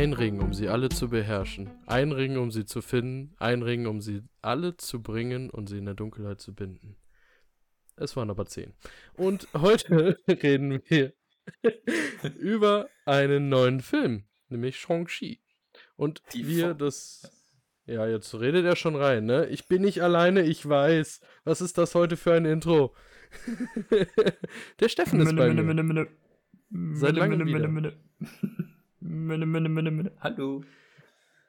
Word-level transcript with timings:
Ein 0.00 0.14
Ring, 0.14 0.40
um 0.40 0.54
sie 0.54 0.70
alle 0.70 0.88
zu 0.88 1.10
beherrschen. 1.10 1.68
Ein 1.84 2.12
Ring, 2.12 2.38
um 2.38 2.50
sie 2.50 2.64
zu 2.64 2.80
finden. 2.80 3.34
Ein 3.38 3.60
Ring, 3.60 3.86
um 3.86 4.00
sie 4.00 4.22
alle 4.40 4.74
zu 4.78 5.02
bringen 5.02 5.50
und 5.50 5.68
sie 5.68 5.76
in 5.76 5.84
der 5.84 5.92
Dunkelheit 5.92 6.40
zu 6.40 6.54
binden. 6.54 6.96
Es 7.96 8.16
waren 8.16 8.30
aber 8.30 8.46
zehn. 8.46 8.72
Und 9.12 9.46
heute 9.52 10.18
reden 10.26 10.80
wir 10.88 11.12
über 12.38 12.88
einen 13.04 13.50
neuen 13.50 13.80
Film, 13.80 14.24
nämlich 14.48 14.78
Shang-Chi. 14.78 15.42
Und 15.96 16.22
Die 16.32 16.46
wir 16.48 16.68
Fo- 16.68 16.74
das. 16.78 17.30
Ja, 17.84 18.06
jetzt 18.06 18.32
redet 18.40 18.64
er 18.64 18.76
schon 18.76 18.96
rein, 18.96 19.26
ne? 19.26 19.48
Ich 19.48 19.68
bin 19.68 19.82
nicht 19.82 20.00
alleine, 20.02 20.40
ich 20.44 20.66
weiß. 20.66 21.20
Was 21.44 21.60
ist 21.60 21.76
das 21.76 21.94
heute 21.94 22.16
für 22.16 22.32
ein 22.32 22.46
Intro? 22.46 22.94
Der 24.80 24.88
Steffen 24.88 25.20
ist 25.20 25.36
bei 25.36 25.52
mir. 25.52 26.06
Seit 26.94 27.16
langem 27.16 27.46
wieder. 27.46 27.92
Hallo. 30.20 30.62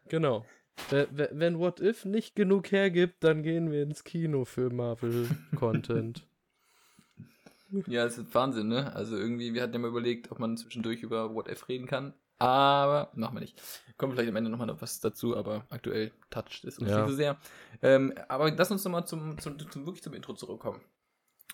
Genau. 0.10 0.46
Wer- 0.90 1.08
wer- 1.12 1.30
Wenn 1.34 1.60
What 1.60 1.80
If 1.80 2.06
nicht 2.06 2.36
genug 2.36 2.72
hergibt, 2.72 3.24
dann 3.24 3.44
gehen 3.44 3.72
wir 3.72 3.84
ins 3.84 4.04
Kino 4.04 4.46
für 4.46 4.70
Marvel-Content. 4.72 6.26
Ja, 7.88 8.06
es 8.06 8.18
ist 8.18 8.34
Wahnsinn, 8.34 8.68
ne? 8.68 8.94
Also 8.96 9.16
irgendwie, 9.16 9.54
wir 9.54 9.62
hatten 9.62 9.74
ja 9.74 9.80
mal 9.80 9.88
überlegt, 9.90 10.32
ob 10.32 10.40
man 10.40 10.58
zwischendurch 10.58 11.04
über 11.04 11.34
What 11.36 11.48
If 11.50 11.70
reden 11.70 11.88
kann. 11.88 12.14
Aber 12.40 13.12
machen 13.14 13.36
wir 13.36 13.42
nicht. 13.42 13.62
Kommen 13.98 14.14
vielleicht 14.14 14.30
am 14.30 14.36
Ende 14.36 14.50
nochmal 14.50 14.66
noch 14.68 14.82
was 14.82 15.00
dazu, 15.00 15.38
aber 15.38 15.66
aktuell 15.70 16.12
toucht 16.32 16.64
es 16.66 16.80
uns 16.80 16.90
Ja. 16.90 17.02
nicht 17.02 17.10
so 17.12 17.16
sehr. 17.16 17.38
Ähm, 17.84 18.14
aber 18.28 18.50
lass 18.52 18.72
uns 18.72 18.84
nochmal 18.84 19.06
zum, 19.06 19.38
zum, 19.38 19.60
zum, 19.60 19.86
wirklich 19.86 20.02
zum 20.02 20.14
Intro 20.14 20.34
zurückkommen. 20.34 20.82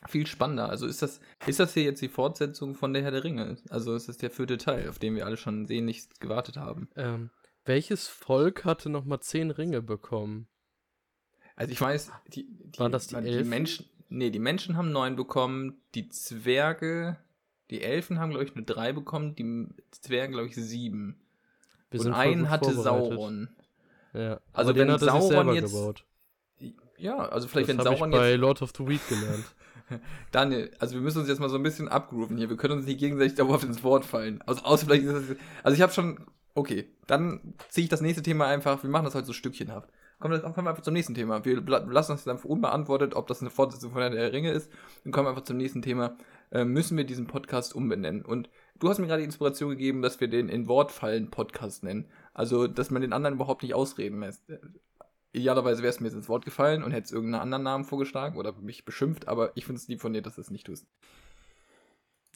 Viel 0.07 0.27
spannender. 0.27 0.69
Also 0.69 0.85
ist 0.85 1.01
das, 1.01 1.19
ist 1.47 1.59
das 1.59 1.73
hier 1.73 1.83
jetzt 1.83 2.01
die 2.01 2.07
Fortsetzung 2.09 2.75
von 2.75 2.93
der 2.93 3.01
Herr 3.03 3.11
der 3.11 3.23
Ringe? 3.23 3.57
Also 3.69 3.95
ist 3.95 4.07
das 4.07 4.17
der 4.17 4.29
vierte 4.29 4.57
Teil, 4.57 4.89
auf 4.89 4.99
den 4.99 5.15
wir 5.15 5.25
alle 5.25 5.37
schon 5.37 5.65
sehnlichst 5.65 6.19
gewartet 6.19 6.57
haben? 6.57 6.87
ähm, 6.95 7.29
welches 7.65 8.07
Volk 8.07 8.63
hatte 8.63 8.89
nochmal 8.89 9.19
zehn 9.19 9.51
Ringe 9.51 9.81
bekommen? 9.81 10.47
Also 11.57 11.71
ich 11.71 11.81
weiß, 11.81 12.11
die, 12.27 12.47
die, 12.47 12.79
Waren 12.79 12.91
das 12.93 13.07
die 13.07 13.15
Elfen? 13.15 13.49
Menschen, 13.49 13.85
nee, 14.09 14.29
die 14.29 14.39
Menschen 14.39 14.77
haben 14.77 14.91
neun 14.91 15.15
bekommen, 15.17 15.81
die 15.95 16.07
Zwerge, 16.07 17.17
die 17.71 17.81
Elfen 17.81 18.19
haben, 18.19 18.29
glaube 18.29 18.45
ich, 18.45 18.55
nur 18.55 18.63
drei 18.63 18.93
bekommen, 18.93 19.35
die 19.35 19.67
Zwerge, 19.91 20.33
glaube 20.33 20.47
ich, 20.47 20.55
sieben. 20.55 21.19
Wir 21.89 22.01
Und 22.01 22.13
einen 22.13 22.49
hatte. 22.49 22.71
Sauron. 22.73 23.49
Ja. 24.13 24.39
Also 24.53 24.71
den 24.71 24.87
wenn 24.87 24.99
Sauron 24.99 25.53
jetzt- 25.53 25.73
gebaut. 25.73 26.05
Ja, 26.97 27.17
also 27.29 27.47
vielleicht, 27.47 27.69
das 27.69 27.77
wenn 27.77 27.85
habe 27.85 27.93
ich 27.93 27.99
Sauron 27.99 28.11
bei 28.11 28.29
jetzt. 28.31 28.39
Lord 28.39 28.61
of 28.61 28.71
the 28.77 28.87
Week 28.87 29.01
gelernt. 29.09 29.43
Daniel, 30.31 30.71
also 30.79 30.95
wir 30.95 31.01
müssen 31.01 31.19
uns 31.19 31.29
jetzt 31.29 31.39
mal 31.39 31.49
so 31.49 31.55
ein 31.55 31.63
bisschen 31.63 31.87
abgrooven 31.87 32.37
hier. 32.37 32.49
Wir 32.49 32.57
können 32.57 32.75
uns 32.75 32.85
nicht 32.85 32.99
gegenseitig 32.99 33.35
dauerhaft 33.35 33.63
ins 33.63 33.83
Wort 33.83 34.05
fallen. 34.05 34.41
Also 34.45 34.63
außer 34.63 34.85
vielleicht 34.85 35.03
ist 35.03 35.29
das. 35.29 35.37
Also 35.63 35.75
ich 35.75 35.81
habe 35.81 35.93
schon. 35.93 36.19
Okay, 36.53 36.87
dann 37.05 37.53
ziehe 37.69 37.83
ich 37.83 37.89
das 37.89 38.01
nächste 38.01 38.23
Thema 38.23 38.47
einfach. 38.47 38.81
Wir 38.81 38.89
machen 38.89 39.05
das 39.05 39.13
heute 39.13 39.27
so 39.27 39.33
stückchenhaft. 39.33 39.91
Kommen 40.19 40.33
wir, 40.33 40.39
kommen 40.39 40.65
wir 40.65 40.71
einfach 40.71 40.81
zum 40.81 40.95
nächsten 40.95 41.13
Thema. 41.13 41.45
Wir 41.45 41.61
lassen 41.61 42.13
uns 42.13 42.23
dann 42.23 42.37
unbeantwortet, 42.37 43.13
ob 43.13 43.27
das 43.27 43.41
eine 43.41 43.51
Fortsetzung 43.51 43.91
von 43.91 44.11
der 44.11 44.33
Ringe 44.33 44.51
ist. 44.51 44.71
Dann 45.03 45.13
kommen 45.13 45.27
wir 45.27 45.29
einfach 45.29 45.43
zum 45.43 45.57
nächsten 45.57 45.83
Thema. 45.83 46.17
Äh, 46.49 46.65
müssen 46.65 46.97
wir 46.97 47.03
diesen 47.03 47.27
Podcast 47.27 47.75
umbenennen? 47.75 48.25
Und 48.25 48.49
du 48.79 48.89
hast 48.89 48.97
mir 48.97 49.05
gerade 49.05 49.21
die 49.21 49.25
Inspiration 49.25 49.69
gegeben, 49.69 50.01
dass 50.01 50.19
wir 50.19 50.27
den 50.27 50.49
in 50.49 50.67
Wortfallen 50.67 51.29
Podcast 51.29 51.83
nennen. 51.83 52.09
Also, 52.33 52.65
dass 52.65 52.89
man 52.89 53.03
den 53.03 53.13
anderen 53.13 53.35
überhaupt 53.35 53.61
nicht 53.61 53.75
ausreden 53.75 54.21
lässt. 54.21 54.43
Idealerweise 55.37 55.81
wäre 55.81 55.91
es 55.91 55.99
mir 55.99 56.07
jetzt 56.07 56.15
ins 56.15 56.29
Wort 56.29 56.45
gefallen 56.45 56.83
und 56.83 56.91
hättest 56.91 57.13
irgendeinen 57.13 57.41
anderen 57.41 57.63
Namen 57.63 57.83
vorgeschlagen 57.85 58.37
oder 58.37 58.53
mich 58.53 58.85
beschimpft, 58.85 59.27
aber 59.27 59.51
ich 59.55 59.65
finde 59.65 59.79
es 59.79 59.87
lieb 59.87 60.01
von 60.01 60.13
dir, 60.13 60.21
dass 60.21 60.35
du 60.35 60.41
es 60.41 60.51
nicht 60.51 60.65
tust. 60.65 60.87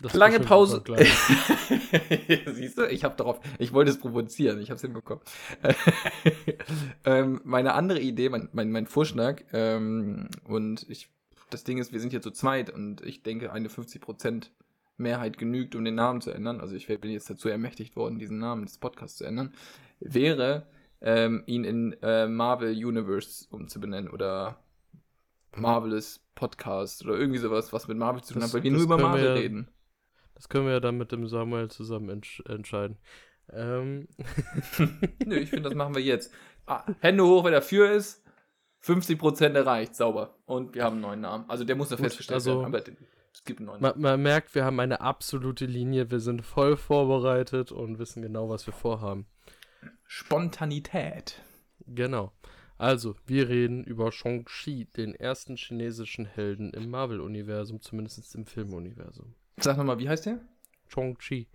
Das 0.02 0.14
Lange 0.14 0.40
Pause. 0.40 0.84
Siehst 2.54 2.78
du, 2.78 2.88
ich 2.90 3.04
habe 3.04 3.16
darauf, 3.16 3.40
ich 3.60 3.72
wollte 3.72 3.92
es 3.92 4.00
provozieren, 4.00 4.60
ich 4.60 4.70
habe 4.70 4.78
es 4.78 4.82
hinbekommen. 4.82 5.24
ähm, 7.06 7.42
meine 7.44 7.74
andere 7.74 8.00
Idee, 8.00 8.30
mein, 8.30 8.50
mein, 8.52 8.72
mein 8.72 8.88
Vorschlag, 8.88 9.44
ähm, 9.54 10.28
und 10.44 10.90
ich, 10.90 11.10
das 11.52 11.64
Ding 11.64 11.78
ist, 11.78 11.94
wir 11.94 12.00
sind 12.00 12.10
hier 12.10 12.22
zu 12.22 12.32
zweit 12.32 12.72
und 12.72 13.06
ich 13.06 13.22
denke, 13.22 13.52
eine 13.52 13.68
50% 13.68 14.50
Mehrheit 14.98 15.38
genügt, 15.38 15.76
um 15.76 15.86
den 15.86 15.96
Namen 15.96 16.22
zu 16.22 16.32
ändern. 16.32 16.62
Also 16.62 16.76
ich 16.76 16.88
bin 16.88 17.12
jetzt 17.12 17.30
dazu 17.30 17.50
ermächtigt 17.50 17.96
worden, 17.96 18.18
diesen 18.18 18.40
Namen 18.40 18.66
des 18.66 18.78
Podcasts 18.78 19.18
zu 19.18 19.26
ändern. 19.26 19.54
Wäre, 20.00 20.66
ähm, 21.02 21.44
ihn 21.48 21.64
in 21.64 21.94
äh, 22.02 22.28
Marvel 22.28 22.72
Universe 22.74 23.48
umzubenennen 23.50 24.10
oder 24.12 24.60
Marvelous 25.56 26.24
Podcast 26.36 27.04
oder 27.04 27.18
irgendwie 27.18 27.40
sowas, 27.40 27.74
was 27.74 27.88
mit 27.88 27.98
Marvel 27.98 28.24
zu 28.24 28.34
tun 28.34 28.42
Das- 28.42 28.50
hat, 28.52 28.56
weil 28.58 28.64
wir 28.64 28.72
nur 28.72 28.84
über 28.84 28.98
Marvel 28.98 29.26
ja- 29.26 29.34
reden. 29.34 29.68
Das 30.36 30.50
können 30.50 30.66
wir 30.66 30.74
ja 30.74 30.80
dann 30.80 30.98
mit 30.98 31.12
dem 31.12 31.28
Samuel 31.28 31.70
zusammen 31.70 32.10
entsch 32.10 32.42
entscheiden. 32.48 32.98
Ähm, 33.52 34.08
Nö, 35.26 35.36
ich 35.38 35.50
finde, 35.50 35.70
das 35.70 35.76
machen 35.76 35.94
wir 35.94 36.02
jetzt. 36.02 36.34
Ah, 36.66 36.84
Hände 37.00 37.24
hoch, 37.26 37.44
wer 37.44 37.52
dafür 37.52 37.92
ist. 37.92 38.24
50% 38.84 39.54
erreicht, 39.54 39.96
sauber. 39.96 40.40
Und 40.46 40.74
wir 40.74 40.84
haben 40.84 40.94
einen 40.94 41.02
neuen 41.02 41.22
Namen. 41.22 41.46
Also 41.48 41.64
der 41.64 41.76
muss 41.76 41.92
noch 41.92 41.98
Gut, 41.98 42.06
festgestellt 42.08 42.36
also- 42.38 42.62
werden, 42.62 42.74
aber 42.74 42.84
es 43.34 43.44
gibt 43.44 43.60
einen 43.60 43.68
neuen 43.68 43.82
man, 43.82 44.00
man 44.02 44.22
merkt, 44.22 44.56
wir 44.56 44.66
haben 44.66 44.80
eine 44.80 45.02
absolute 45.02 45.66
Linie. 45.66 46.10
Wir 46.10 46.20
sind 46.20 46.42
voll 46.44 46.76
vorbereitet 46.78 47.72
und 47.72 48.00
wissen 48.00 48.22
genau, 48.24 48.50
was 48.50 48.66
wir 48.66 48.74
vorhaben. 48.74 49.28
Spontanität. 50.08 51.42
Genau. 51.88 52.32
Also, 52.78 53.16
wir 53.28 53.48
reden 53.50 53.84
über 53.84 54.12
Shang-Chi, 54.12 54.86
den 54.98 55.14
ersten 55.14 55.56
chinesischen 55.56 56.26
Helden 56.26 56.74
im 56.74 56.90
Marvel-Universum, 56.90 57.80
zumindest 57.82 58.34
im 58.36 58.46
Filmuniversum. 58.46 59.36
Sag 59.58 59.78
nochmal, 59.78 60.00
wie 60.00 60.10
heißt 60.10 60.26
der? 60.26 60.40
Shang-Chi. 60.88 61.48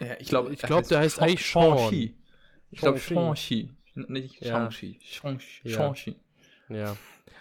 Ja, 0.00 0.16
ich 0.18 0.28
glaube, 0.28 0.52
Ich 0.52 0.60
glaub, 0.60 0.86
der 0.88 0.98
heißt 0.98 1.20
eigentlich 1.22 1.46
Sean. 1.48 1.88
chi 1.90 2.16
Ich 2.70 2.80
glaube, 2.80 2.98
Shang-Chi. 2.98 3.70
Shang-Chi. 3.94 4.12
Nicht. 4.12 4.44
Shang-Chi. 4.44 4.98
Shang-Chi. 5.00 5.68
Ja. 5.68 5.76
Shang-Chi. 5.76 6.16
Ja. 6.68 6.96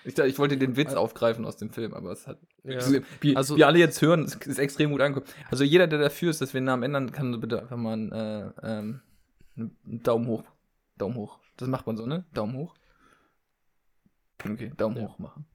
Ich, 0.06 0.18
ich 0.18 0.38
wollte 0.38 0.58
den 0.58 0.76
Witz 0.76 0.94
aufgreifen 0.94 1.46
aus 1.46 1.58
dem 1.58 1.72
Film, 1.72 1.94
aber 1.94 2.12
es 2.12 2.28
hat. 2.28 2.38
ja. 2.64 2.80
Wie 3.22 3.36
Also- 3.36 3.58
wir 3.58 3.66
alle 3.68 3.80
jetzt 3.80 4.02
hören, 4.02 4.24
es 4.26 4.36
ist 4.36 4.60
extrem 4.60 4.92
gut 4.92 5.02
angekommen. 5.02 5.32
Also 5.50 5.64
jeder, 5.64 5.88
der 5.88 5.98
dafür 6.00 6.30
ist, 6.30 6.42
dass 6.42 6.54
wir 6.54 6.62
den 6.62 6.66
Namen 6.66 6.84
ändern, 6.84 7.12
kann 7.12 7.40
bitte 7.40 7.62
einfach 7.62 7.78
mal 7.78 8.54
äh, 8.62 8.68
ähm, 8.80 9.02
Daumen 9.56 10.28
hoch. 10.28 10.44
Daumen 10.98 11.16
hoch. 11.16 11.40
Das 11.58 11.68
macht 11.68 11.86
man 11.88 11.98
so, 11.98 12.06
ne? 12.06 12.26
Daumen 12.34 12.56
hoch. 12.56 12.76
Okay, 14.44 14.72
Daumen 14.76 14.98
Ja. 14.98 15.04
hoch 15.08 15.20
machen. 15.20 15.46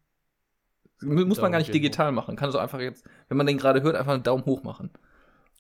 Mu- 1.03 1.25
Muss 1.26 1.36
man 1.36 1.36
Daumen 1.36 1.53
gar 1.53 1.59
nicht 1.59 1.75
digital 1.75 2.10
machen. 2.12 2.36
Kann 2.36 2.50
so 2.50 2.59
einfach 2.59 2.81
jetzt, 2.81 3.04
wenn 3.28 3.36
man 3.36 3.47
den 3.47 3.59
gerade 3.59 3.82
hört, 3.82 3.97
einfach 3.97 4.14
einen 4.14 4.22
Daumen 4.22 4.44
hoch 4.47 4.62
machen. 4.62 4.91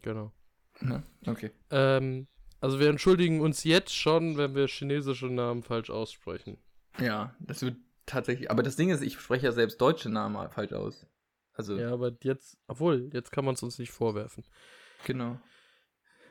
Genau. 0.02 0.32
Ne? 0.80 1.02
Okay. 1.26 1.50
Ähm, 1.70 2.26
also, 2.60 2.80
wir 2.80 2.88
entschuldigen 2.88 3.40
uns 3.40 3.64
jetzt 3.64 3.94
schon, 3.94 4.36
wenn 4.36 4.54
wir 4.54 4.66
chinesische 4.66 5.26
Namen 5.26 5.62
falsch 5.62 5.90
aussprechen. 5.90 6.58
Ja, 6.98 7.34
das 7.40 7.62
wird 7.62 7.76
tatsächlich. 8.06 8.50
Aber 8.50 8.62
das 8.62 8.76
Ding 8.76 8.90
ist, 8.90 9.02
ich 9.02 9.18
spreche 9.20 9.46
ja 9.46 9.52
selbst 9.52 9.80
deutsche 9.80 10.08
Namen 10.08 10.50
falsch 10.50 10.72
aus. 10.72 11.06
Also, 11.52 11.76
Ja, 11.76 11.92
aber 11.92 12.12
jetzt, 12.22 12.56
obwohl, 12.66 13.10
jetzt 13.12 13.30
kann 13.30 13.44
man 13.44 13.54
es 13.54 13.62
uns 13.62 13.78
nicht 13.78 13.90
vorwerfen. 13.92 14.44
genau. 15.04 15.38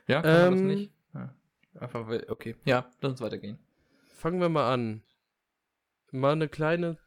Ja, 0.07 0.21
kann 0.21 0.31
man 0.31 0.51
das 0.51 0.61
Ähm, 0.61 0.67
nicht? 0.67 0.91
Ja. 1.13 1.33
Einfach, 1.79 2.07
weil, 2.07 2.25
okay. 2.29 2.55
Ja, 2.65 2.89
lass 3.01 3.11
uns 3.11 3.21
weitergehen. 3.21 3.57
Fangen 4.05 4.39
wir 4.39 4.49
mal 4.49 4.73
an. 4.73 5.03
Mal 6.11 6.33
eine 6.33 6.47
kleine 6.47 6.97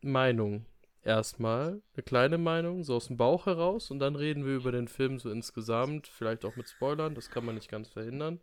Meinung. 0.00 0.66
Erstmal 1.02 1.80
eine 1.94 2.02
kleine 2.02 2.38
Meinung, 2.38 2.82
so 2.82 2.96
aus 2.96 3.06
dem 3.06 3.16
Bauch 3.16 3.46
heraus, 3.46 3.90
und 3.90 3.98
dann 4.00 4.16
reden 4.16 4.44
wir 4.44 4.56
über 4.56 4.72
den 4.72 4.88
Film 4.88 5.18
so 5.18 5.30
insgesamt, 5.30 6.06
vielleicht 6.06 6.44
auch 6.44 6.56
mit 6.56 6.68
Spoilern, 6.68 7.14
das 7.14 7.30
kann 7.30 7.44
man 7.44 7.54
nicht 7.54 7.70
ganz 7.70 7.88
verhindern, 7.88 8.40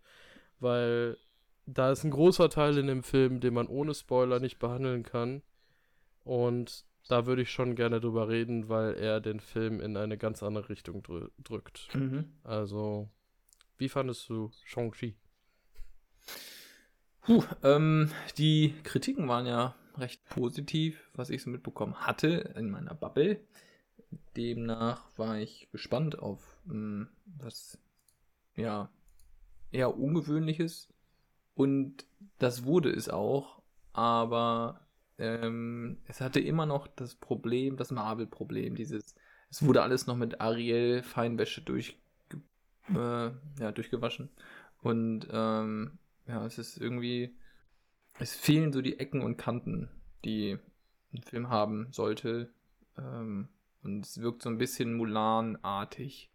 weil 0.59 1.17
da 1.65 1.91
ist 1.91 2.03
ein 2.03 2.11
großer 2.11 2.49
Teil 2.49 2.77
in 2.77 2.87
dem 2.87 3.03
Film, 3.03 3.39
den 3.39 3.53
man 3.53 3.67
ohne 3.67 3.93
Spoiler 3.93 4.39
nicht 4.39 4.59
behandeln 4.59 5.03
kann. 5.03 5.41
Und 6.23 6.85
da 7.07 7.25
würde 7.25 7.41
ich 7.43 7.51
schon 7.51 7.75
gerne 7.75 7.99
drüber 7.99 8.29
reden, 8.29 8.69
weil 8.69 8.95
er 8.95 9.19
den 9.21 9.39
Film 9.39 9.79
in 9.79 9.97
eine 9.97 10.17
ganz 10.17 10.41
andere 10.41 10.69
Richtung 10.69 11.03
drü 11.03 11.27
drückt. 11.43 11.93
Mhm. 11.93 12.33
Also, 12.43 13.09
wie 13.77 13.89
fandest 13.89 14.29
du 14.29 14.51
Shang-Chi? 14.63 15.15
Puh, 17.21 17.43
ähm, 17.63 18.11
die 18.37 18.75
Kritiken 18.83 19.27
waren 19.27 19.45
ja 19.45 19.75
recht 19.97 20.23
positiv, 20.29 21.09
was 21.13 21.29
ich 21.29 21.41
so 21.41 21.49
mitbekommen 21.49 21.95
hatte 21.95 22.53
in 22.55 22.69
meiner 22.69 22.93
Bubble. 22.93 23.39
Demnach 24.35 25.07
war 25.17 25.37
ich 25.39 25.69
gespannt 25.71 26.19
auf 26.19 26.41
ähm, 26.69 27.07
was 27.25 27.77
ja 28.55 28.89
eher 29.71 29.97
ungewöhnliches 29.97 30.89
und 31.55 32.05
das 32.37 32.65
wurde 32.65 32.91
es 32.91 33.09
auch, 33.09 33.61
aber 33.93 34.81
ähm, 35.17 35.97
es 36.07 36.21
hatte 36.21 36.39
immer 36.39 36.65
noch 36.65 36.87
das 36.87 37.15
Problem, 37.15 37.77
das 37.77 37.91
Marvel-Problem, 37.91 38.75
dieses 38.75 39.15
es 39.49 39.63
wurde 39.63 39.83
alles 39.83 40.05
noch 40.05 40.17
mit 40.17 40.41
Ariel 40.41 41.01
Feinwäsche 41.01 41.61
durch 41.61 41.97
äh, 42.89 43.31
ja, 43.59 43.71
durchgewaschen 43.73 44.29
und 44.81 45.27
ähm, 45.31 45.97
ja, 46.27 46.45
es 46.45 46.57
ist 46.57 46.77
irgendwie, 46.77 47.35
es 48.19 48.35
fehlen 48.35 48.73
so 48.73 48.81
die 48.81 48.99
Ecken 48.99 49.21
und 49.21 49.37
Kanten, 49.37 49.89
die 50.23 50.57
ein 51.13 51.23
Film 51.23 51.49
haben 51.49 51.87
sollte. 51.91 52.51
Ähm, 52.97 53.49
und 53.83 54.05
es 54.05 54.19
wirkt 54.19 54.41
so 54.41 54.49
ein 54.49 54.57
bisschen 54.57 54.95
Mulan-artig. 54.95 56.31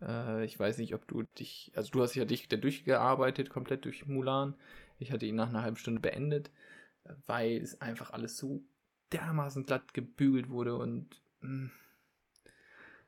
Äh, 0.00 0.44
ich 0.44 0.58
weiß 0.58 0.78
nicht, 0.78 0.94
ob 0.94 1.06
du 1.08 1.24
dich, 1.38 1.72
also 1.74 1.90
du 1.90 2.02
hast 2.02 2.14
ja 2.14 2.24
dich 2.24 2.48
da 2.48 2.56
durchgearbeitet, 2.56 3.50
komplett 3.50 3.84
durch 3.84 4.06
Mulan. 4.06 4.54
Ich 4.98 5.12
hatte 5.12 5.26
ihn 5.26 5.34
nach 5.34 5.48
einer 5.48 5.62
halben 5.62 5.76
Stunde 5.76 6.00
beendet, 6.00 6.50
weil 7.26 7.56
es 7.56 7.80
einfach 7.80 8.12
alles 8.12 8.36
so 8.38 8.62
dermaßen 9.12 9.66
glatt 9.66 9.94
gebügelt 9.94 10.48
wurde 10.48 10.76
und 10.76 11.20
mh, 11.40 11.48
mm, 11.48 11.70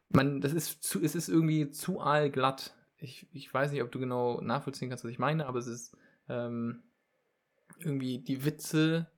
man, 0.09 0.41
das 0.41 0.53
ist 0.53 0.83
zu, 0.85 1.03
es 1.03 1.15
ist 1.15 1.29
irgendwie 1.29 1.71
zu 1.71 2.01
allglatt. 2.01 2.75
Ich, 2.99 3.27
ich 3.33 3.53
weiß 3.53 3.73
nicht, 3.73 3.83
ob 3.83 3.91
du 3.91 3.99
genau 3.99 4.41
nachvollziehen 4.41 4.89
kannst, 4.89 5.05
was 5.05 5.11
ich 5.11 5.19
meine, 5.19 5.47
aber 5.47 5.59
es 5.59 5.67
ist 5.67 5.97
ähm, 6.29 6.83
irgendwie 7.79 8.19
die 8.19 8.45
Witze 8.45 9.09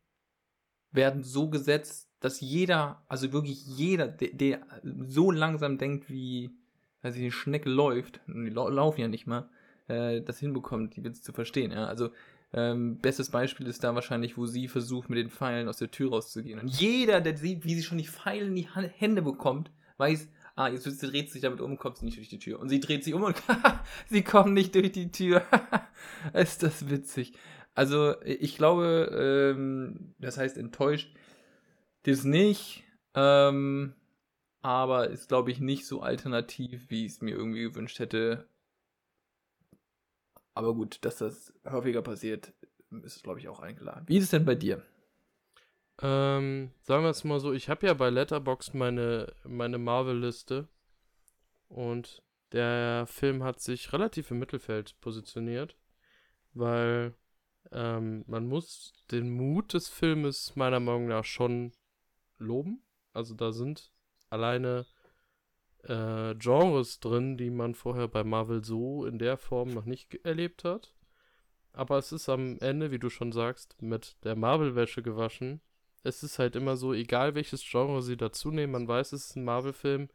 werden 0.90 1.22
so 1.22 1.48
gesetzt, 1.48 2.08
dass 2.20 2.40
jeder, 2.40 3.04
also 3.08 3.32
wirklich 3.32 3.64
jeder, 3.66 4.08
der, 4.08 4.30
der 4.32 4.66
so 4.82 5.30
langsam 5.30 5.78
denkt, 5.78 6.08
wie 6.10 6.50
also 7.02 7.18
die 7.18 7.30
Schnecke 7.30 7.68
läuft, 7.68 8.20
die 8.26 8.50
laufen 8.50 9.00
ja 9.00 9.08
nicht 9.08 9.26
mal, 9.26 9.48
äh, 9.86 10.20
das 10.20 10.38
hinbekommt, 10.38 10.96
die 10.96 11.04
Witze 11.04 11.22
zu 11.22 11.32
verstehen. 11.32 11.70
Ja? 11.70 11.86
Also 11.86 12.10
ähm, 12.52 12.98
bestes 12.98 13.30
Beispiel 13.30 13.66
ist 13.66 13.84
da 13.84 13.94
wahrscheinlich, 13.94 14.36
wo 14.36 14.46
sie 14.46 14.68
versucht, 14.68 15.08
mit 15.10 15.18
den 15.18 15.30
Pfeilen 15.30 15.68
aus 15.68 15.76
der 15.76 15.90
Tür 15.90 16.10
rauszugehen. 16.10 16.58
Und 16.58 16.68
jeder, 16.68 17.20
der 17.20 17.36
sieht, 17.36 17.64
wie 17.64 17.74
sie 17.74 17.82
schon 17.82 17.98
die 17.98 18.06
Pfeile 18.06 18.46
in 18.46 18.56
die 18.56 18.68
Hände 18.68 19.22
bekommt, 19.22 19.70
weiß, 19.98 20.28
ah, 20.58 20.68
jetzt 20.68 20.84
dreht 21.02 21.28
sie 21.28 21.34
sich 21.34 21.42
damit 21.42 21.60
um, 21.60 21.78
kommt 21.78 21.98
sie 21.98 22.04
nicht 22.04 22.18
durch 22.18 22.28
die 22.28 22.40
Tür. 22.40 22.58
Und 22.58 22.68
sie 22.68 22.80
dreht 22.80 23.04
sich 23.04 23.14
um 23.14 23.22
und 23.22 23.40
sie 24.08 24.22
kommt 24.22 24.54
nicht 24.54 24.74
durch 24.74 24.90
die 24.90 25.12
Tür. 25.12 25.42
ist 26.32 26.64
das 26.64 26.90
witzig. 26.90 27.32
Also, 27.74 28.20
ich 28.22 28.56
glaube, 28.56 29.54
ähm, 29.54 30.14
das 30.18 30.36
heißt 30.36 30.58
enttäuscht, 30.58 31.14
das 32.02 32.24
nicht, 32.24 32.82
ähm, 33.14 33.94
aber 34.60 35.10
ist, 35.10 35.28
glaube 35.28 35.52
ich, 35.52 35.60
nicht 35.60 35.86
so 35.86 36.02
alternativ, 36.02 36.90
wie 36.90 37.06
ich 37.06 37.12
es 37.12 37.20
mir 37.20 37.36
irgendwie 37.36 37.62
gewünscht 37.62 38.00
hätte. 38.00 38.48
Aber 40.54 40.74
gut, 40.74 40.98
dass 41.04 41.18
das 41.18 41.54
häufiger 41.64 42.02
passiert, 42.02 42.52
ist, 43.04 43.22
glaube 43.22 43.38
ich, 43.38 43.46
auch 43.46 43.60
eingeladen. 43.60 44.08
Wie 44.08 44.16
ist 44.16 44.24
es 44.24 44.30
denn 44.30 44.44
bei 44.44 44.56
dir? 44.56 44.82
Ähm, 46.00 46.70
sagen 46.82 47.02
wir 47.02 47.10
es 47.10 47.24
mal 47.24 47.40
so, 47.40 47.52
ich 47.52 47.68
habe 47.68 47.86
ja 47.86 47.94
bei 47.94 48.10
Letterboxd 48.10 48.74
meine, 48.74 49.32
meine 49.44 49.78
Marvel-Liste 49.78 50.68
und 51.68 52.22
der 52.52 53.06
Film 53.06 53.42
hat 53.42 53.60
sich 53.60 53.92
relativ 53.92 54.30
im 54.30 54.38
Mittelfeld 54.38 54.98
positioniert, 55.00 55.76
weil 56.54 57.14
ähm, 57.72 58.24
man 58.26 58.46
muss 58.46 58.92
den 59.10 59.30
Mut 59.30 59.74
des 59.74 59.88
Filmes 59.88 60.54
meiner 60.56 60.80
Meinung 60.80 61.08
nach 61.08 61.24
schon 61.24 61.72
loben. 62.38 62.82
Also 63.12 63.34
da 63.34 63.52
sind 63.52 63.92
alleine 64.30 64.86
äh, 65.82 66.34
Genres 66.36 67.00
drin, 67.00 67.36
die 67.36 67.50
man 67.50 67.74
vorher 67.74 68.08
bei 68.08 68.24
Marvel 68.24 68.64
so 68.64 69.04
in 69.04 69.18
der 69.18 69.36
Form 69.36 69.70
noch 69.70 69.84
nicht 69.84 70.14
erlebt 70.24 70.64
hat. 70.64 70.94
Aber 71.72 71.98
es 71.98 72.12
ist 72.12 72.28
am 72.28 72.58
Ende, 72.60 72.90
wie 72.90 72.98
du 72.98 73.10
schon 73.10 73.32
sagst, 73.32 73.80
mit 73.82 74.16
der 74.24 74.36
Marvel-Wäsche 74.36 75.02
gewaschen. 75.02 75.60
Es 76.02 76.22
ist 76.22 76.38
halt 76.38 76.56
immer 76.56 76.76
so, 76.76 76.92
egal 76.94 77.34
welches 77.34 77.62
Genre 77.62 78.02
sie 78.02 78.16
dazu 78.16 78.50
nehmen, 78.50 78.72
man 78.72 78.88
weiß, 78.88 79.12
es 79.12 79.30
ist 79.30 79.36
ein 79.36 79.44
Marvel-Film. 79.44 80.08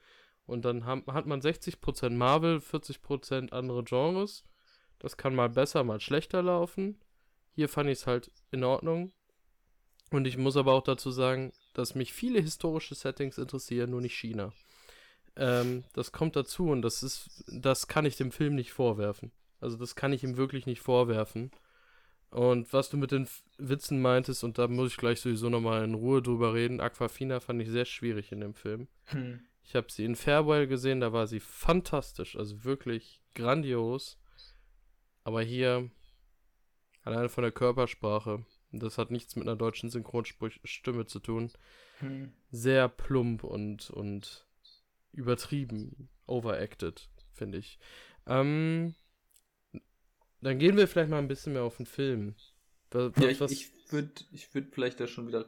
Und 0.45 0.65
dann 0.65 0.85
hat 0.85 1.25
man 1.25 1.41
60% 1.41 2.09
Marvel, 2.11 2.57
40% 2.57 3.51
andere 3.51 3.83
Genres. 3.83 4.43
Das 4.99 5.17
kann 5.17 5.35
mal 5.35 5.49
besser, 5.49 5.83
mal 5.83 5.99
schlechter 5.99 6.41
laufen. 6.41 6.99
Hier 7.55 7.69
fand 7.69 7.89
ich 7.89 7.99
es 7.99 8.07
halt 8.07 8.31
in 8.51 8.63
Ordnung. 8.63 9.11
Und 10.11 10.25
ich 10.27 10.37
muss 10.37 10.57
aber 10.57 10.73
auch 10.73 10.83
dazu 10.83 11.11
sagen, 11.11 11.53
dass 11.73 11.95
mich 11.95 12.13
viele 12.13 12.39
historische 12.39 12.95
Settings 12.95 13.37
interessieren, 13.37 13.89
nur 13.89 14.01
nicht 14.01 14.15
China. 14.15 14.53
Ähm, 15.35 15.83
das 15.93 16.11
kommt 16.11 16.35
dazu 16.35 16.67
und 16.69 16.83
das 16.83 17.01
ist, 17.01 17.43
das 17.47 17.87
kann 17.87 18.05
ich 18.05 18.15
dem 18.15 18.31
Film 18.31 18.55
nicht 18.55 18.71
vorwerfen. 18.71 19.31
Also 19.59 19.77
das 19.77 19.95
kann 19.95 20.13
ich 20.13 20.23
ihm 20.23 20.37
wirklich 20.37 20.65
nicht 20.65 20.81
vorwerfen. 20.81 21.51
Und 22.33 22.73
was 22.73 22.89
du 22.89 22.97
mit 22.97 23.11
den 23.11 23.27
Witzen 23.59 24.01
meintest, 24.01 24.43
und 24.43 24.57
da 24.57 24.67
muss 24.67 24.91
ich 24.91 24.97
gleich 24.97 25.21
sowieso 25.21 25.49
nochmal 25.49 25.83
in 25.83 25.93
Ruhe 25.93 26.19
drüber 26.19 26.55
reden, 26.55 26.81
Aquafina 26.81 27.39
fand 27.39 27.61
ich 27.61 27.69
sehr 27.69 27.85
schwierig 27.85 28.31
in 28.31 28.39
dem 28.39 28.55
Film. 28.55 28.87
Hm. 29.05 29.41
Ich 29.63 29.75
habe 29.75 29.91
sie 29.91 30.03
in 30.03 30.15
Farewell 30.15 30.65
gesehen, 30.65 30.99
da 30.99 31.13
war 31.13 31.27
sie 31.27 31.39
fantastisch, 31.39 32.35
also 32.35 32.63
wirklich 32.63 33.21
grandios. 33.35 34.17
Aber 35.23 35.43
hier, 35.43 35.91
alleine 37.03 37.29
von 37.29 37.43
der 37.43 37.51
Körpersprache, 37.51 38.43
das 38.71 38.97
hat 38.97 39.11
nichts 39.11 39.35
mit 39.35 39.47
einer 39.47 39.55
deutschen 39.55 39.91
Synchronstimme 39.91 41.05
zu 41.05 41.19
tun, 41.19 41.51
hm. 41.99 42.33
sehr 42.49 42.89
plump 42.89 43.43
und, 43.43 43.91
und 43.91 44.47
übertrieben, 45.11 46.09
overacted, 46.25 47.11
finde 47.31 47.59
ich. 47.59 47.77
Ähm, 48.25 48.95
dann 50.43 50.59
gehen 50.59 50.77
wir 50.77 50.87
vielleicht 50.87 51.09
mal 51.09 51.19
ein 51.19 51.27
bisschen 51.27 51.53
mehr 51.53 51.63
auf 51.63 51.77
den 51.77 51.85
Film. 51.85 52.35
Was, 52.91 53.11
ja, 53.17 53.27
ich, 53.27 53.41
ich 53.41 53.71
würde 53.91 54.11
ich 54.31 54.53
würd 54.53 54.73
vielleicht 54.73 54.99
da 54.99 55.07
schon 55.07 55.27
wieder 55.27 55.43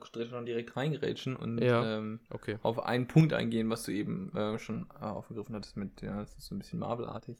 direkt 0.45 0.75
reingerätschen 0.75 1.35
und 1.35 1.59
ja, 1.59 1.97
ähm, 1.97 2.19
okay. 2.29 2.57
auf 2.63 2.83
einen 2.83 3.07
Punkt 3.07 3.33
eingehen, 3.33 3.69
was 3.69 3.83
du 3.83 3.91
eben 3.91 4.35
äh, 4.35 4.57
schon 4.57 4.87
äh, 4.99 5.03
aufgegriffen 5.05 5.55
hattest 5.55 5.77
mit, 5.77 6.01
ja, 6.01 6.19
das 6.19 6.35
ist 6.37 6.47
so 6.47 6.55
ein 6.55 6.59
bisschen 6.59 6.79
Marvel-artig. 6.79 7.37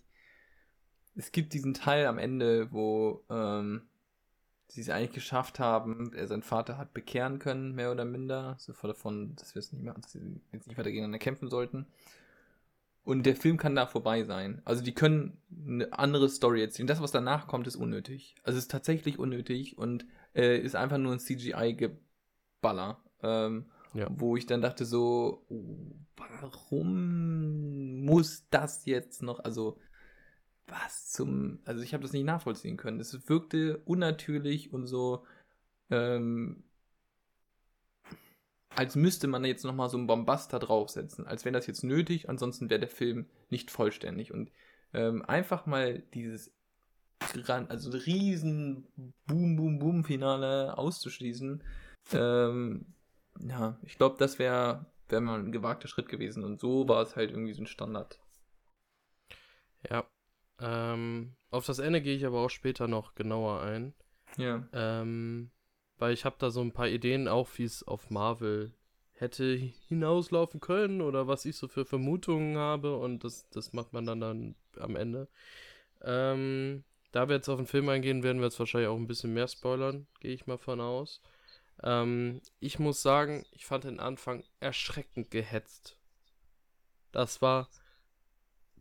Es 1.16 1.32
gibt 1.32 1.54
diesen 1.54 1.74
Teil 1.74 2.06
am 2.06 2.18
Ende, 2.18 2.72
wo 2.72 3.24
ähm, 3.30 3.84
sie 4.68 4.82
es 4.82 4.90
eigentlich 4.90 5.14
geschafft 5.14 5.60
haben, 5.60 6.12
er 6.14 6.28
seinen 6.28 6.44
Vater 6.44 6.78
hat 6.78 6.94
bekehren 6.94 7.40
können, 7.40 7.74
mehr 7.74 7.92
oder 7.92 8.06
minder, 8.06 8.56
so 8.60 8.74
davon, 8.74 9.36
dass 9.36 9.56
wir 9.56 9.60
es 9.60 9.72
nicht 9.72 9.84
mehr, 9.84 9.94
dass 9.94 10.12
sie 10.12 10.42
jetzt 10.52 10.68
nicht 10.68 10.78
weiter 10.78 10.90
gegeneinander 10.90 11.20
kämpfen 11.20 11.50
sollten. 11.50 11.88
Und 13.06 13.28
der 13.28 13.36
Film 13.36 13.58
kann 13.58 13.76
da 13.76 13.86
vorbei 13.86 14.24
sein. 14.24 14.64
Also 14.66 14.84
die 14.84 14.96
können 14.96 15.38
eine 15.68 15.94
andere 15.94 16.28
Story 16.28 16.62
erzählen. 16.62 16.88
Das, 16.88 17.02
was 17.02 17.12
danach 17.12 17.48
kommt, 17.48 17.68
ist 17.68 17.76
unnötig. 17.76 18.36
Also 18.44 18.58
es 18.58 18.66
ist 18.66 18.72
tatsächlich 18.72 19.20
unnötig 19.20 19.78
und 19.78 20.08
äh, 20.34 20.58
ist 20.58 20.76
einfach 20.76 20.98
nur 20.98 21.14
ein 21.14 21.20
CGI-Geballer. 21.20 23.00
Ähm, 23.22 23.68
ja. 23.94 24.08
Wo 24.10 24.36
ich 24.36 24.48
dann 24.48 24.62
dachte 24.62 24.86
so, 24.86 25.46
warum 26.18 28.04
muss 28.04 28.48
das 28.50 28.86
jetzt 28.86 29.22
noch, 29.22 29.40
also 29.40 29.78
was 30.68 31.12
zum, 31.12 31.60
also 31.64 31.82
ich 31.82 31.94
habe 31.94 32.04
das 32.04 32.12
nicht 32.12 32.26
nachvollziehen 32.26 32.76
können. 32.76 33.00
Es 33.00 33.30
wirkte 33.30 33.78
unnatürlich 33.86 34.74
und 34.74 34.88
so, 34.88 35.24
ähm, 35.90 36.65
als 38.76 38.96
müsste 38.96 39.28
man 39.28 39.46
jetzt 39.46 39.64
nochmal 39.64 39.90
so 39.90 39.98
einen 39.98 40.08
Bombast 40.08 40.54
da 40.54 40.60
draufsetzen, 40.60 41.28
als 41.28 41.46
wäre 41.46 41.54
das 41.54 41.68
jetzt 41.68 41.84
nötig, 41.84 42.30
ansonsten 42.30 42.70
wäre 42.70 42.80
der 42.80 42.90
Film 42.90 43.28
nicht 43.50 43.72
vollständig. 43.72 44.34
Und 44.34 44.52
ähm, 44.94 45.24
einfach 45.26 45.66
mal 45.66 46.00
dieses 46.14 46.52
also 47.70 47.90
riesen 47.92 48.88
Boom, 49.26 49.56
Boom, 49.56 49.80
Boom-Finale 49.80 50.78
auszuschließen, 50.78 51.64
ähm, 52.14 52.86
ja, 53.40 53.78
ich 53.84 53.98
glaube, 53.98 54.18
das 54.20 54.40
wäre 54.40 54.86
wär 55.10 55.22
mal 55.22 55.40
ein 55.40 55.52
gewagter 55.52 55.88
Schritt 55.88 56.10
gewesen. 56.10 56.44
Und 56.44 56.60
so 56.60 56.88
war 56.88 57.02
es 57.02 57.16
halt 57.16 57.32
irgendwie 57.32 57.54
so 57.54 57.64
ein 57.64 57.68
Standard. 57.68 58.20
Ja. 59.90 60.06
Ähm, 60.60 61.36
auf 61.52 61.66
das 61.66 61.80
Ende 61.80 62.02
gehe 62.02 62.16
ich 62.16 62.26
aber 62.26 62.40
auch 62.40 62.50
später 62.50 62.88
noch 62.88 63.16
genauer 63.16 63.62
ein. 63.62 63.94
Ja. 64.38 64.68
Ähm, 64.74 65.52
weil 65.98 66.14
ich 66.14 66.26
habe 66.26 66.36
da 66.40 66.50
so 66.50 66.62
ein 66.62 66.72
paar 66.72 66.88
Ideen 66.88 67.28
auch, 67.28 67.50
wie 67.58 67.64
es 67.64 67.88
auf 67.88 68.10
Marvel 68.10 68.74
hätte 69.14 69.56
hinauslaufen 69.88 70.60
können 70.60 71.02
oder 71.02 71.28
was 71.28 71.46
ich 71.46 71.56
so 71.56 71.68
für 71.68 71.86
Vermutungen 71.86 72.58
habe 72.58 72.98
und 72.98 73.24
das, 73.24 73.50
das 73.50 73.72
macht 73.74 73.94
man 73.94 74.06
dann, 74.06 74.20
dann 74.20 74.56
am 74.78 74.96
Ende. 74.96 75.28
Ähm, 76.04 76.84
da 77.12 77.30
wir 77.30 77.38
jetzt 77.38 77.48
auf 77.48 77.58
den 77.58 77.68
Film 77.68 77.88
eingehen, 77.88 78.24
werden 78.24 78.40
wir 78.40 78.48
jetzt 78.48 78.60
wahrscheinlich 78.60 78.90
auch 78.90 78.98
ein 78.98 79.08
bisschen 79.08 79.34
mehr 79.34 79.48
spoilern, 79.48 80.06
gehe 80.20 80.34
ich 80.34 80.48
mal 80.48 80.58
von 80.58 80.82
aus. 80.82 81.22
Ähm, 81.82 82.42
ich 82.60 82.78
muss 82.80 83.02
sagen, 83.02 83.46
ich 83.52 83.66
fand 83.66 83.86
den 83.86 84.02
Anfang 84.02 84.44
erschreckend 84.60 85.32
gehetzt. 85.32 85.98
Das 87.14 87.42
war 87.42 87.70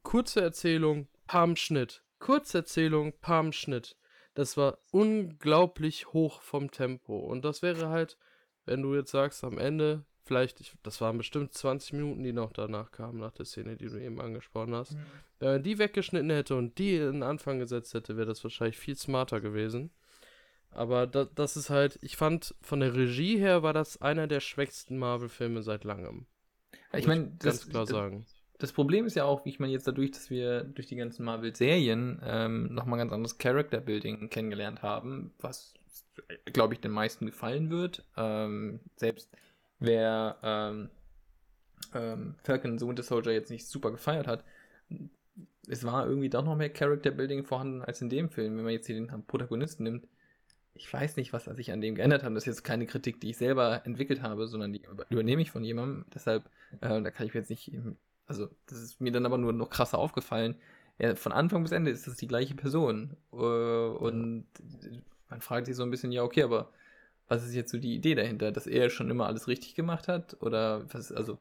kurze 0.03 0.41
Erzählung, 0.41 1.07
Pam 1.27 1.55
Schnitt. 1.55 2.03
Kurzerzählung, 2.19 3.13
Pam 3.21 3.53
Schnitt. 3.53 3.97
Das 4.35 4.57
war 4.57 4.79
unglaublich 4.91 6.13
hoch 6.13 6.43
vom 6.43 6.71
Tempo. 6.71 7.19
Und 7.19 7.45
das 7.45 7.63
wäre 7.63 7.89
halt, 7.89 8.19
wenn 8.67 8.83
du 8.83 8.95
jetzt 8.95 9.13
sagst, 9.13 9.45
am 9.45 9.59
Ende, 9.59 10.05
vielleicht, 10.25 10.61
ich, 10.61 10.75
das 10.83 11.01
waren 11.01 11.19
bestimmt 11.19 11.55
20 11.55 11.93
Minuten, 11.95 12.25
die 12.25 12.33
noch 12.33 12.53
danach 12.53 12.91
kamen, 12.91 13.21
nach 13.21 13.33
der 13.33 13.45
Szene, 13.45 13.77
die 13.77 13.87
du 13.87 14.01
eben 14.01 14.21
angesprochen 14.21 14.75
hast. 14.75 14.93
Mhm. 14.93 15.07
Wenn 15.39 15.49
man 15.53 15.63
die 15.63 15.79
weggeschnitten 15.79 16.31
hätte 16.31 16.57
und 16.57 16.79
die 16.79 16.97
in 16.97 17.13
den 17.13 17.23
Anfang 17.23 17.59
gesetzt 17.61 17.95
hätte, 17.95 18.17
wäre 18.17 18.27
das 18.27 18.43
wahrscheinlich 18.43 18.79
viel 18.79 18.97
smarter 18.97 19.41
gewesen. 19.41 19.91
Aber 20.71 21.07
da, 21.07 21.25
das 21.25 21.57
ist 21.57 21.71
halt, 21.71 21.99
ich 22.03 22.17
fand, 22.17 22.57
von 22.61 22.81
der 22.81 22.95
Regie 22.95 23.39
her 23.39 23.63
war 23.63 23.73
das 23.73 24.03
einer 24.03 24.27
der 24.27 24.41
schwächsten 24.41 24.99
Marvel-Filme 24.99 25.63
seit 25.63 25.85
langem. 25.85 26.27
Ich 26.93 27.07
meine, 27.07 27.31
ganz 27.39 27.69
klar 27.69 27.87
sagen 27.87 28.27
das 28.65 28.73
Problem 28.73 29.05
ist 29.05 29.15
ja 29.15 29.25
auch, 29.25 29.45
wie 29.45 29.51
ich 29.51 29.61
meine, 29.61 29.75
jetzt 29.75 29.87
dadurch, 29.87 30.11
dass 30.11 30.31
wir 30.31 30.65
durch 30.65 30.87
die 30.87 30.97
ganzen 30.97 31.23
Marvel-Serien 31.25 32.23
ähm, 32.25 32.75
nochmal 32.75 32.99
ganz 32.99 33.13
anderes 33.13 33.37
Character-Building 33.37 34.31
kennengelernt 34.31 34.81
haben, 34.81 35.35
was, 35.39 35.75
glaube 36.47 36.73
ich, 36.73 36.81
den 36.81 36.91
meisten 36.91 37.27
gefallen 37.27 37.69
wird. 37.69 38.05
Ähm, 38.17 38.81
selbst 38.97 39.29
wer 39.81 40.39
ähm, 40.43 40.89
ähm, 41.95 42.37
Falcon 42.43 42.79
the 42.79 42.87
Winter 42.87 43.03
Soldier 43.03 43.33
jetzt 43.33 43.51
nicht 43.51 43.67
super 43.67 43.91
gefeiert 43.91 44.27
hat, 44.27 44.45
es 45.69 45.85
war 45.85 46.07
irgendwie 46.07 46.31
doch 46.31 46.43
noch 46.43 46.57
mehr 46.57 46.71
Character 46.71 47.11
Building 47.11 47.45
vorhanden 47.45 47.83
als 47.83 48.01
in 48.01 48.09
dem 48.09 48.31
Film, 48.31 48.57
wenn 48.57 48.65
man 48.65 48.73
jetzt 48.73 48.87
hier 48.87 48.97
den 48.97 49.27
Protagonisten 49.27 49.83
nimmt. 49.83 50.09
Ich 50.73 50.91
weiß 50.91 51.19
nicht, 51.19 51.35
was 51.35 51.45
sich 51.45 51.71
an 51.71 51.83
dem 51.83 51.97
geändert 51.97 52.23
hat. 52.23 52.31
Das 52.35 52.45
ist 52.45 52.47
jetzt 52.47 52.65
keine 52.65 52.87
Kritik, 52.87 53.21
die 53.21 53.31
ich 53.31 53.37
selber 53.37 53.83
entwickelt 53.85 54.23
habe, 54.23 54.49
sondern 54.49 54.73
die 54.73 54.81
übernehme 55.11 55.43
ich 55.43 55.51
von 55.51 55.65
jemandem. 55.65 56.07
Deshalb, 56.15 56.45
äh, 56.81 57.03
da 57.03 57.11
kann 57.11 57.27
ich 57.27 57.35
jetzt 57.35 57.51
nicht, 57.51 57.71
also 58.27 58.49
das 58.67 58.81
ist 58.81 59.01
mir 59.01 59.13
dann 59.13 59.27
aber 59.27 59.39
nur 59.39 59.53
noch 59.53 59.71
krasser 59.71 59.99
aufgefallen. 59.99 60.57
Ja, 60.99 61.15
von 61.17 61.33
Anfang 61.33 61.63
bis 61.63 61.73
Ende 61.73 61.91
ist 61.91 62.07
das 62.07 62.17
die 62.17 62.29
gleiche 62.29 62.55
Person. 62.55 63.17
Äh, 63.33 63.37
und 63.37 64.47
man 65.29 65.41
fragt 65.41 65.67
sich 65.67 65.77
so 65.77 65.83
ein 65.83 65.91
bisschen, 65.91 66.13
ja, 66.13 66.23
okay, 66.23 66.43
aber 66.43 66.73
was 67.27 67.45
ist 67.45 67.55
jetzt 67.55 67.73
so 67.73 67.79
die 67.79 67.95
Idee 67.95 68.15
dahinter? 68.15 68.53
Dass 68.53 68.67
er 68.67 68.91
schon 68.91 69.11
immer 69.11 69.27
alles 69.27 69.49
richtig 69.49 69.75
gemacht 69.75 70.09
hat? 70.09 70.37
Oder 70.41 70.93
was, 70.93 71.11
also, 71.11 71.39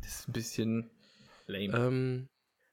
das 0.00 0.20
ist 0.20 0.28
ein 0.28 0.32
bisschen 0.32 0.90
lame. 1.46 1.76
Ähm, 1.76 2.28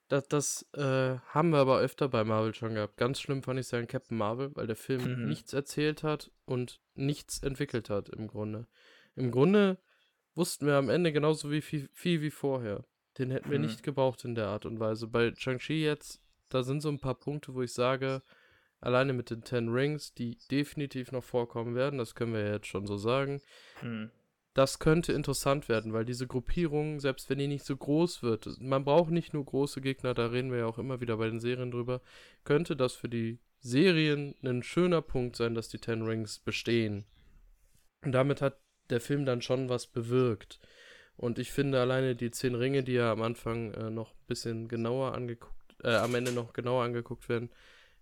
das, 0.07 0.27
das 0.27 0.69
äh, 0.73 1.17
haben 1.29 1.51
wir 1.51 1.59
aber 1.59 1.79
öfter 1.79 2.09
bei 2.09 2.23
Marvel 2.23 2.53
schon 2.53 2.75
gehabt. 2.75 2.97
Ganz 2.97 3.21
schlimm 3.21 3.43
fand 3.43 3.59
ich 3.59 3.67
es 3.67 3.71
ja 3.71 3.79
in 3.79 3.87
Captain 3.87 4.17
Marvel, 4.17 4.51
weil 4.55 4.67
der 4.67 4.75
Film 4.75 5.21
mhm. 5.21 5.29
nichts 5.29 5.53
erzählt 5.53 6.03
hat 6.03 6.31
und 6.45 6.81
nichts 6.95 7.39
entwickelt 7.39 7.89
hat 7.89 8.09
im 8.09 8.27
Grunde. 8.27 8.67
Im 9.15 9.31
Grunde 9.31 9.77
wussten 10.35 10.65
wir 10.65 10.75
am 10.75 10.89
Ende 10.89 11.13
genauso 11.13 11.49
wie 11.49 11.61
viel, 11.61 11.89
viel 11.93 12.21
wie 12.21 12.31
vorher. 12.31 12.83
Den 13.17 13.31
hätten 13.31 13.51
wir 13.51 13.59
mhm. 13.59 13.65
nicht 13.65 13.83
gebraucht 13.83 14.23
in 14.25 14.35
der 14.35 14.47
Art 14.47 14.65
und 14.65 14.79
Weise. 14.79 15.07
Bei 15.07 15.33
Shang-Chi 15.35 15.83
jetzt, 15.83 16.21
da 16.49 16.63
sind 16.63 16.81
so 16.81 16.89
ein 16.89 16.99
paar 16.99 17.15
Punkte, 17.15 17.53
wo 17.53 17.61
ich 17.61 17.73
sage, 17.73 18.21
alleine 18.79 19.13
mit 19.13 19.29
den 19.29 19.43
Ten 19.43 19.69
Rings, 19.69 20.13
die 20.13 20.37
definitiv 20.49 21.11
noch 21.11 21.23
vorkommen 21.23 21.75
werden, 21.75 21.99
das 21.99 22.15
können 22.15 22.33
wir 22.33 22.51
jetzt 22.51 22.67
schon 22.67 22.87
so 22.87 22.97
sagen. 22.97 23.41
Mhm 23.81 24.11
das 24.53 24.79
könnte 24.79 25.13
interessant 25.13 25.69
werden, 25.69 25.93
weil 25.93 26.03
diese 26.03 26.27
Gruppierung, 26.27 26.99
selbst 26.99 27.29
wenn 27.29 27.37
die 27.37 27.47
nicht 27.47 27.65
so 27.65 27.75
groß 27.75 28.21
wird, 28.21 28.59
man 28.59 28.83
braucht 28.83 29.11
nicht 29.11 29.33
nur 29.33 29.45
große 29.45 29.79
Gegner, 29.79 30.13
da 30.13 30.27
reden 30.27 30.51
wir 30.51 30.59
ja 30.59 30.65
auch 30.65 30.77
immer 30.77 30.99
wieder 30.99 31.17
bei 31.17 31.29
den 31.29 31.39
Serien 31.39 31.71
drüber, 31.71 32.01
könnte 32.43 32.75
das 32.75 32.93
für 32.93 33.07
die 33.07 33.39
Serien 33.59 34.35
ein 34.43 34.63
schöner 34.63 35.01
Punkt 35.01 35.35
sein, 35.35 35.55
dass 35.55 35.69
die 35.69 35.77
Ten 35.77 36.01
Rings 36.01 36.39
bestehen. 36.39 37.05
Und 38.03 38.11
damit 38.11 38.41
hat 38.41 38.59
der 38.89 38.99
Film 38.99 39.25
dann 39.25 39.41
schon 39.41 39.69
was 39.69 39.87
bewirkt. 39.87 40.59
Und 41.21 41.37
ich 41.37 41.51
finde 41.51 41.79
alleine 41.79 42.15
die 42.15 42.31
zehn 42.31 42.55
Ringe, 42.55 42.81
die 42.83 42.93
ja 42.93 43.11
am 43.11 43.21
Anfang 43.21 43.75
äh, 43.75 43.91
noch 43.91 44.09
ein 44.09 44.25
bisschen 44.25 44.67
genauer 44.67 45.13
angeguckt, 45.13 45.75
äh, 45.83 45.93
am 45.93 46.15
Ende 46.15 46.31
noch 46.31 46.51
genauer 46.51 46.83
angeguckt 46.83 47.29
werden, 47.29 47.51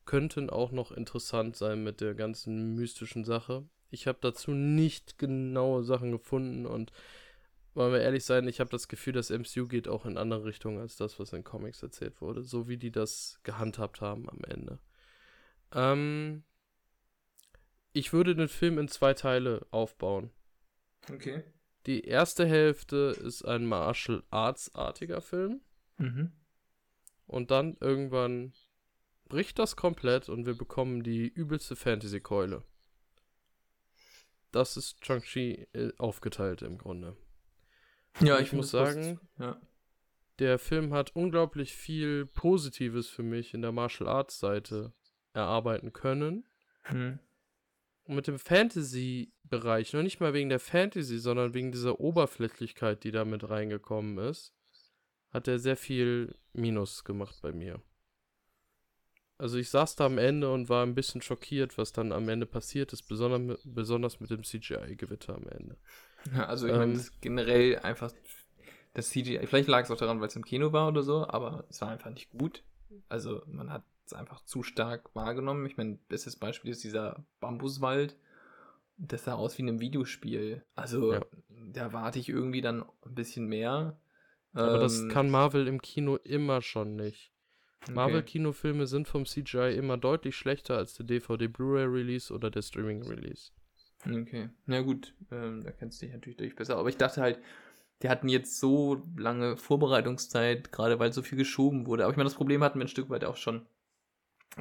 könnten 0.05 0.49
auch 0.49 0.71
noch 0.71 0.93
interessant 0.93 1.57
sein 1.57 1.83
mit 1.83 1.99
der 1.99 2.15
ganzen 2.15 2.75
mystischen 2.75 3.25
Sache. 3.25 3.67
Ich 3.91 4.07
habe 4.07 4.19
dazu 4.21 4.51
nicht 4.51 5.17
genaue 5.17 5.83
Sachen 5.83 6.13
gefunden 6.13 6.65
und 6.65 6.93
wollen 7.73 7.91
wir 7.91 7.99
ehrlich 7.99 8.23
sein, 8.23 8.47
ich 8.47 8.61
habe 8.61 8.69
das 8.69 8.87
Gefühl, 8.87 9.11
das 9.11 9.31
MCU 9.31 9.67
geht 9.67 9.89
auch 9.89 10.05
in 10.05 10.17
andere 10.17 10.45
Richtungen 10.45 10.79
als 10.79 10.95
das, 10.95 11.19
was 11.19 11.33
in 11.33 11.43
Comics 11.43 11.83
erzählt 11.83 12.21
wurde, 12.21 12.41
so 12.41 12.69
wie 12.69 12.77
die 12.77 12.91
das 12.91 13.41
gehandhabt 13.43 13.99
haben 13.99 14.29
am 14.29 14.39
Ende. 14.47 14.79
Ähm, 15.73 16.43
ich 17.91 18.13
würde 18.13 18.33
den 18.33 18.47
Film 18.47 18.79
in 18.79 18.87
zwei 18.87 19.13
Teile 19.13 19.67
aufbauen. 19.71 20.31
Okay. 21.11 21.43
Die 21.85 22.05
erste 22.05 22.45
Hälfte 22.45 23.15
ist 23.23 23.43
ein 23.43 23.65
Martial 23.65 24.23
Arts-artiger 24.29 25.21
Film. 25.21 25.61
Mhm. 25.97 26.31
Und 27.25 27.51
dann 27.51 27.77
irgendwann 27.79 28.53
bricht 29.27 29.59
das 29.59 29.75
komplett 29.75 30.29
und 30.29 30.45
wir 30.45 30.57
bekommen 30.57 31.03
die 31.03 31.27
übelste 31.27 31.75
Fantasy-Keule 31.75 32.63
das 34.51 34.77
ist 34.77 35.05
Shang-Chi 35.05 35.67
äh, 35.73 35.91
aufgeteilt 35.97 36.61
im 36.61 36.77
Grunde. 36.77 37.15
Ja, 38.19 38.39
ich, 38.39 38.47
ich 38.47 38.53
muss 38.53 38.71
sagen, 38.71 39.19
ja. 39.37 39.59
der 40.39 40.59
Film 40.59 40.93
hat 40.93 41.15
unglaublich 41.15 41.75
viel 41.75 42.25
Positives 42.25 43.07
für 43.07 43.23
mich 43.23 43.53
in 43.53 43.61
der 43.61 43.71
Martial 43.71 44.09
Arts 44.09 44.39
Seite 44.39 44.93
erarbeiten 45.33 45.93
können. 45.93 46.45
Hm. 46.83 47.19
Und 48.09 48.15
mit 48.15 48.25
dem 48.25 48.39
Fantasy-Bereich, 48.39 49.93
nur 49.93 50.01
nicht 50.01 50.19
mal 50.19 50.33
wegen 50.33 50.49
der 50.49 50.59
Fantasy, 50.59 51.19
sondern 51.19 51.53
wegen 51.53 51.71
dieser 51.71 51.99
Oberflächlichkeit, 51.99 53.03
die 53.03 53.11
da 53.11 53.23
mit 53.23 53.47
reingekommen 53.47 54.17
ist, 54.17 54.51
hat 55.31 55.47
er 55.47 55.59
sehr 55.59 55.77
viel 55.77 56.33
Minus 56.51 57.03
gemacht 57.03 57.37
bei 57.43 57.51
mir. 57.51 57.79
Also 59.37 59.59
ich 59.59 59.69
saß 59.69 59.95
da 59.95 60.07
am 60.07 60.17
Ende 60.17 60.51
und 60.51 60.69
war 60.69 60.83
ein 60.83 60.95
bisschen 60.95 61.21
schockiert, 61.21 61.77
was 61.77 61.93
dann 61.93 62.11
am 62.11 62.27
Ende 62.29 62.47
passiert 62.47 62.93
ist, 62.93 63.03
besonders, 63.03 63.59
besonders 63.63 64.19
mit 64.19 64.31
dem 64.31 64.43
CGI-Gewitter 64.43 65.35
am 65.35 65.47
Ende. 65.47 65.77
Ja, 66.33 66.47
also 66.47 66.65
ich 66.65 66.73
ähm, 66.73 66.79
meine, 66.79 67.05
generell 67.21 67.77
einfach 67.77 68.11
das 68.95 69.11
CGI, 69.11 69.45
vielleicht 69.45 69.69
lag 69.69 69.83
es 69.83 69.91
auch 69.91 69.97
daran, 69.97 70.19
weil 70.19 70.29
es 70.29 70.35
im 70.35 70.43
Kino 70.43 70.73
war 70.73 70.87
oder 70.87 71.03
so, 71.03 71.27
aber 71.27 71.63
es 71.69 71.79
war 71.81 71.89
einfach 71.89 72.09
nicht 72.09 72.31
gut. 72.31 72.63
Also 73.07 73.43
man 73.45 73.71
hat 73.71 73.83
es 74.11 74.17
einfach 74.17 74.41
zu 74.41 74.63
stark 74.63 75.13
wahrgenommen. 75.15 75.65
Ich 75.65 75.77
meine, 75.77 75.97
bestes 76.07 76.35
Beispiel 76.35 76.71
ist 76.71 76.83
dieser 76.83 77.25
Bambuswald. 77.39 78.17
Das 78.97 79.23
sah 79.23 79.35
aus 79.35 79.57
wie 79.57 79.61
in 79.61 79.69
einem 79.69 79.79
Videospiel. 79.79 80.63
Also 80.75 81.13
ja. 81.13 81.25
da 81.71 81.93
warte 81.93 82.19
ich 82.19 82.29
irgendwie 82.29 82.61
dann 82.61 82.83
ein 83.05 83.15
bisschen 83.15 83.47
mehr. 83.47 83.99
Aber 84.53 84.75
ähm, 84.75 84.81
das 84.81 85.07
kann 85.09 85.29
Marvel 85.29 85.67
im 85.67 85.81
Kino 85.81 86.17
immer 86.17 86.61
schon 86.61 86.95
nicht. 86.95 87.31
Okay. 87.83 87.93
Marvel-Kinofilme 87.93 88.87
sind 88.87 89.07
vom 89.07 89.25
CGI 89.25 89.75
immer 89.77 89.97
deutlich 89.97 90.35
schlechter 90.35 90.75
als 90.75 90.95
der 90.95 91.05
DVD-Blu-ray-Release 91.05 92.33
oder 92.33 92.51
der 92.51 92.61
Streaming-Release. 92.61 93.51
Okay, 94.05 94.49
na 94.65 94.81
gut, 94.81 95.13
ähm, 95.31 95.63
da 95.63 95.71
kennst 95.71 96.01
du 96.01 96.05
dich 96.05 96.13
natürlich 96.13 96.37
durch 96.37 96.55
besser. 96.55 96.77
Aber 96.77 96.89
ich 96.89 96.97
dachte 96.97 97.21
halt, 97.21 97.39
die 98.01 98.09
hatten 98.09 98.29
jetzt 98.29 98.59
so 98.59 99.01
lange 99.17 99.57
Vorbereitungszeit, 99.57 100.71
gerade 100.71 100.99
weil 100.99 101.11
so 101.11 101.21
viel 101.21 101.37
geschoben 101.37 101.85
wurde. 101.85 102.03
Aber 102.03 102.11
ich 102.11 102.17
meine, 102.17 102.29
das 102.29 102.37
Problem 102.37 102.63
hatten 102.63 102.79
wir 102.79 102.85
ein 102.85 102.89
Stück 102.89 103.09
weit 103.09 103.25
auch 103.25 103.35
schon 103.35 103.65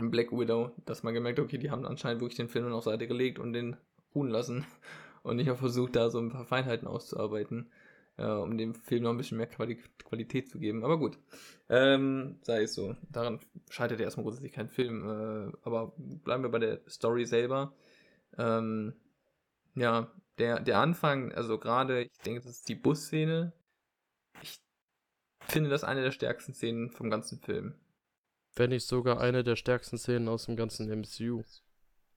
Black 0.00 0.33
Widow, 0.33 0.73
dass 0.87 1.02
man 1.02 1.14
gemerkt 1.14 1.38
hat, 1.38 1.45
okay, 1.45 1.59
die 1.59 1.71
haben 1.71 1.85
anscheinend 1.85 2.21
wirklich 2.21 2.37
den 2.37 2.49
Film 2.49 2.64
dann 2.64 2.75
auf 2.75 2.85
Seite 2.85 3.07
gelegt 3.07 3.38
und 3.38 3.52
den 3.52 3.76
ruhen 4.14 4.31
lassen 4.31 4.64
und 5.23 5.37
nicht 5.37 5.50
auch 5.50 5.59
versucht, 5.59 5.97
da 5.97 6.11
so 6.11 6.19
ein 6.19 6.31
paar 6.31 6.45
Feinheiten 6.45 6.88
auszuarbeiten 6.88 7.71
äh, 8.19 8.26
um 8.26 8.59
dem 8.59 8.75
Film 8.75 9.05
noch 9.05 9.11
ein 9.11 9.17
bisschen 9.17 9.38
mehr 9.38 9.47
Quali 9.47 9.76
Qualität 10.05 10.49
zu 10.50 10.59
geben. 10.59 10.85
Aber 10.85 10.99
gut, 10.99 11.19
ähm, 11.69 12.38
sei 12.43 12.64
es 12.64 12.75
so. 12.75 12.97
Daran 13.11 13.40
scheitert 13.71 14.00
ja 14.00 14.05
erstmal 14.05 14.25
grundsätzlich 14.25 14.52
kein 14.52 14.69
Film. 14.69 15.05
Äh, 15.05 15.52
aber 15.62 15.95
bleiben 15.97 16.43
wir 16.43 16.50
bei 16.50 16.59
der 16.59 16.81
Story 16.88 17.25
selber. 17.25 17.73
Ähm, 18.37 18.95
ja, 19.75 20.11
der, 20.38 20.61
der 20.61 20.78
Anfang, 20.78 21.33
also 21.33 21.59
gerade, 21.59 22.02
ich 22.02 22.19
denke, 22.25 22.40
das 22.40 22.50
ist 22.50 22.69
die 22.69 22.75
Busszene. 22.75 23.52
Ich 24.43 24.59
finde 25.40 25.71
das 25.71 25.85
eine 25.85 26.02
der 26.02 26.12
stärksten 26.12 26.55
Szenen 26.55 26.90
vom 26.90 27.11
ganzen 27.11 27.40
Film. 27.40 27.75
Wenn 28.58 28.70
nicht 28.70 28.86
sogar 28.86 29.20
eine 29.20 29.44
der 29.44 29.56
stärksten 29.56 29.98
Szenen 29.98 30.28
aus 30.28 30.46
dem 30.46 30.56
ganzen 30.56 30.88
MCU. 30.88 31.42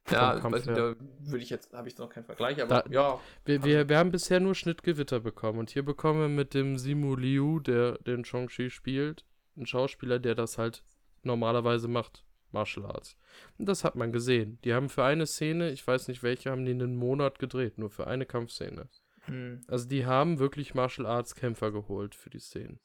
Ja, 0.10 0.44
weiß 0.44 0.66
nicht, 0.66 0.78
da 0.78 0.96
würde 1.20 1.44
ich 1.44 1.52
jetzt, 1.52 1.74
habe 1.74 1.88
ich 1.88 1.98
noch 1.98 2.10
keinen 2.10 2.26
Vergleich, 2.26 2.60
aber 2.62 2.82
da, 2.82 2.90
ja. 2.90 3.20
Wir, 3.46 3.64
wir, 3.64 3.88
wir 3.88 3.98
haben 4.00 4.12
bisher 4.12 4.40
nur 4.40 4.56
Schnittgewitter 4.56 5.20
bekommen 5.20 5.60
und 5.60 5.70
hier 5.70 5.86
bekommen 5.86 6.22
wir 6.22 6.28
mit 6.28 6.54
dem 6.56 6.78
Simu 6.78 7.16
Liu, 7.16 7.60
der 7.60 8.00
den 8.00 8.26
Shang-Chi 8.26 8.72
spielt, 8.72 9.24
einen 9.56 9.68
Schauspieler, 9.68 10.18
der 10.18 10.34
das 10.34 10.58
halt 10.58 10.84
normalerweise 11.22 11.88
macht, 11.88 12.24
Martial 12.52 12.88
Arts. 12.88 13.16
Und 13.60 13.68
das 13.68 13.84
hat 13.84 13.96
man 13.96 14.12
gesehen. 14.12 14.58
Die 14.64 14.74
haben 14.74 14.90
für 14.90 15.04
eine 15.04 15.28
Szene, 15.28 15.70
ich 15.70 15.86
weiß 15.86 16.08
nicht 16.08 16.24
welche, 16.24 16.50
haben 16.50 16.66
die 16.66 16.72
einen 16.72 16.96
Monat 16.96 17.38
gedreht, 17.38 17.78
nur 17.78 17.92
für 17.92 18.08
eine 18.08 18.26
Kampfszene. 18.26 18.90
Hm. 19.26 19.62
Also 19.68 19.88
die 19.88 20.06
haben 20.08 20.40
wirklich 20.40 20.74
Martial 20.74 21.06
Arts 21.06 21.36
Kämpfer 21.36 21.72
geholt 21.72 22.16
für 22.16 22.32
die 22.32 22.40
Szenen. 22.40 22.80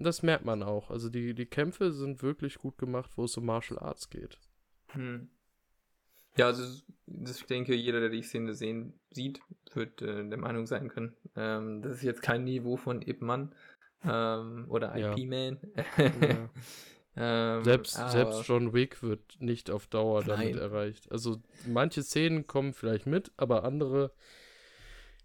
Und 0.00 0.04
das 0.04 0.22
merkt 0.22 0.46
man 0.46 0.62
auch. 0.62 0.88
Also 0.90 1.10
die, 1.10 1.34
die 1.34 1.44
Kämpfe 1.44 1.92
sind 1.92 2.22
wirklich 2.22 2.56
gut 2.56 2.78
gemacht, 2.78 3.10
wo 3.16 3.24
es 3.24 3.36
um 3.36 3.44
Martial 3.44 3.78
Arts 3.78 4.08
geht. 4.08 4.38
Hm. 4.92 5.28
Ja, 6.38 6.46
also 6.46 6.82
ich 7.06 7.44
denke, 7.44 7.74
jeder, 7.74 8.00
der 8.00 8.08
die 8.08 8.22
Szene 8.22 8.54
sehen, 8.54 8.94
sieht, 9.10 9.42
wird 9.74 10.00
äh, 10.00 10.26
der 10.26 10.38
Meinung 10.38 10.66
sein 10.66 10.88
können. 10.88 11.14
Ähm, 11.36 11.82
das 11.82 11.98
ist 11.98 12.02
jetzt 12.02 12.22
kein 12.22 12.44
Niveau 12.44 12.78
von 12.78 13.02
Ip 13.02 13.20
Man 13.20 13.54
ähm, 14.02 14.64
oder 14.70 14.96
IP-Man. 14.96 15.58
Ja. 15.98 16.48
ähm, 17.58 17.64
selbst, 17.64 17.92
selbst 17.92 18.48
John 18.48 18.72
Wick 18.72 19.02
wird 19.02 19.36
nicht 19.38 19.70
auf 19.70 19.86
Dauer 19.86 20.24
damit 20.24 20.54
nein. 20.54 20.62
erreicht. 20.62 21.12
Also 21.12 21.42
manche 21.66 22.02
Szenen 22.02 22.46
kommen 22.46 22.72
vielleicht 22.72 23.04
mit, 23.04 23.32
aber 23.36 23.64
andere. 23.64 24.12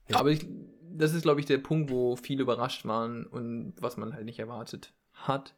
Ja. 0.09 0.17
Aber 0.17 0.31
ich, 0.31 0.45
das 0.97 1.13
ist, 1.13 1.23
glaube 1.23 1.39
ich, 1.39 1.45
der 1.45 1.57
Punkt, 1.57 1.89
wo 1.89 2.15
viele 2.15 2.43
überrascht 2.43 2.85
waren 2.85 3.25
und 3.25 3.73
was 3.79 3.97
man 3.97 4.13
halt 4.13 4.25
nicht 4.25 4.39
erwartet 4.39 4.93
hat. 5.13 5.55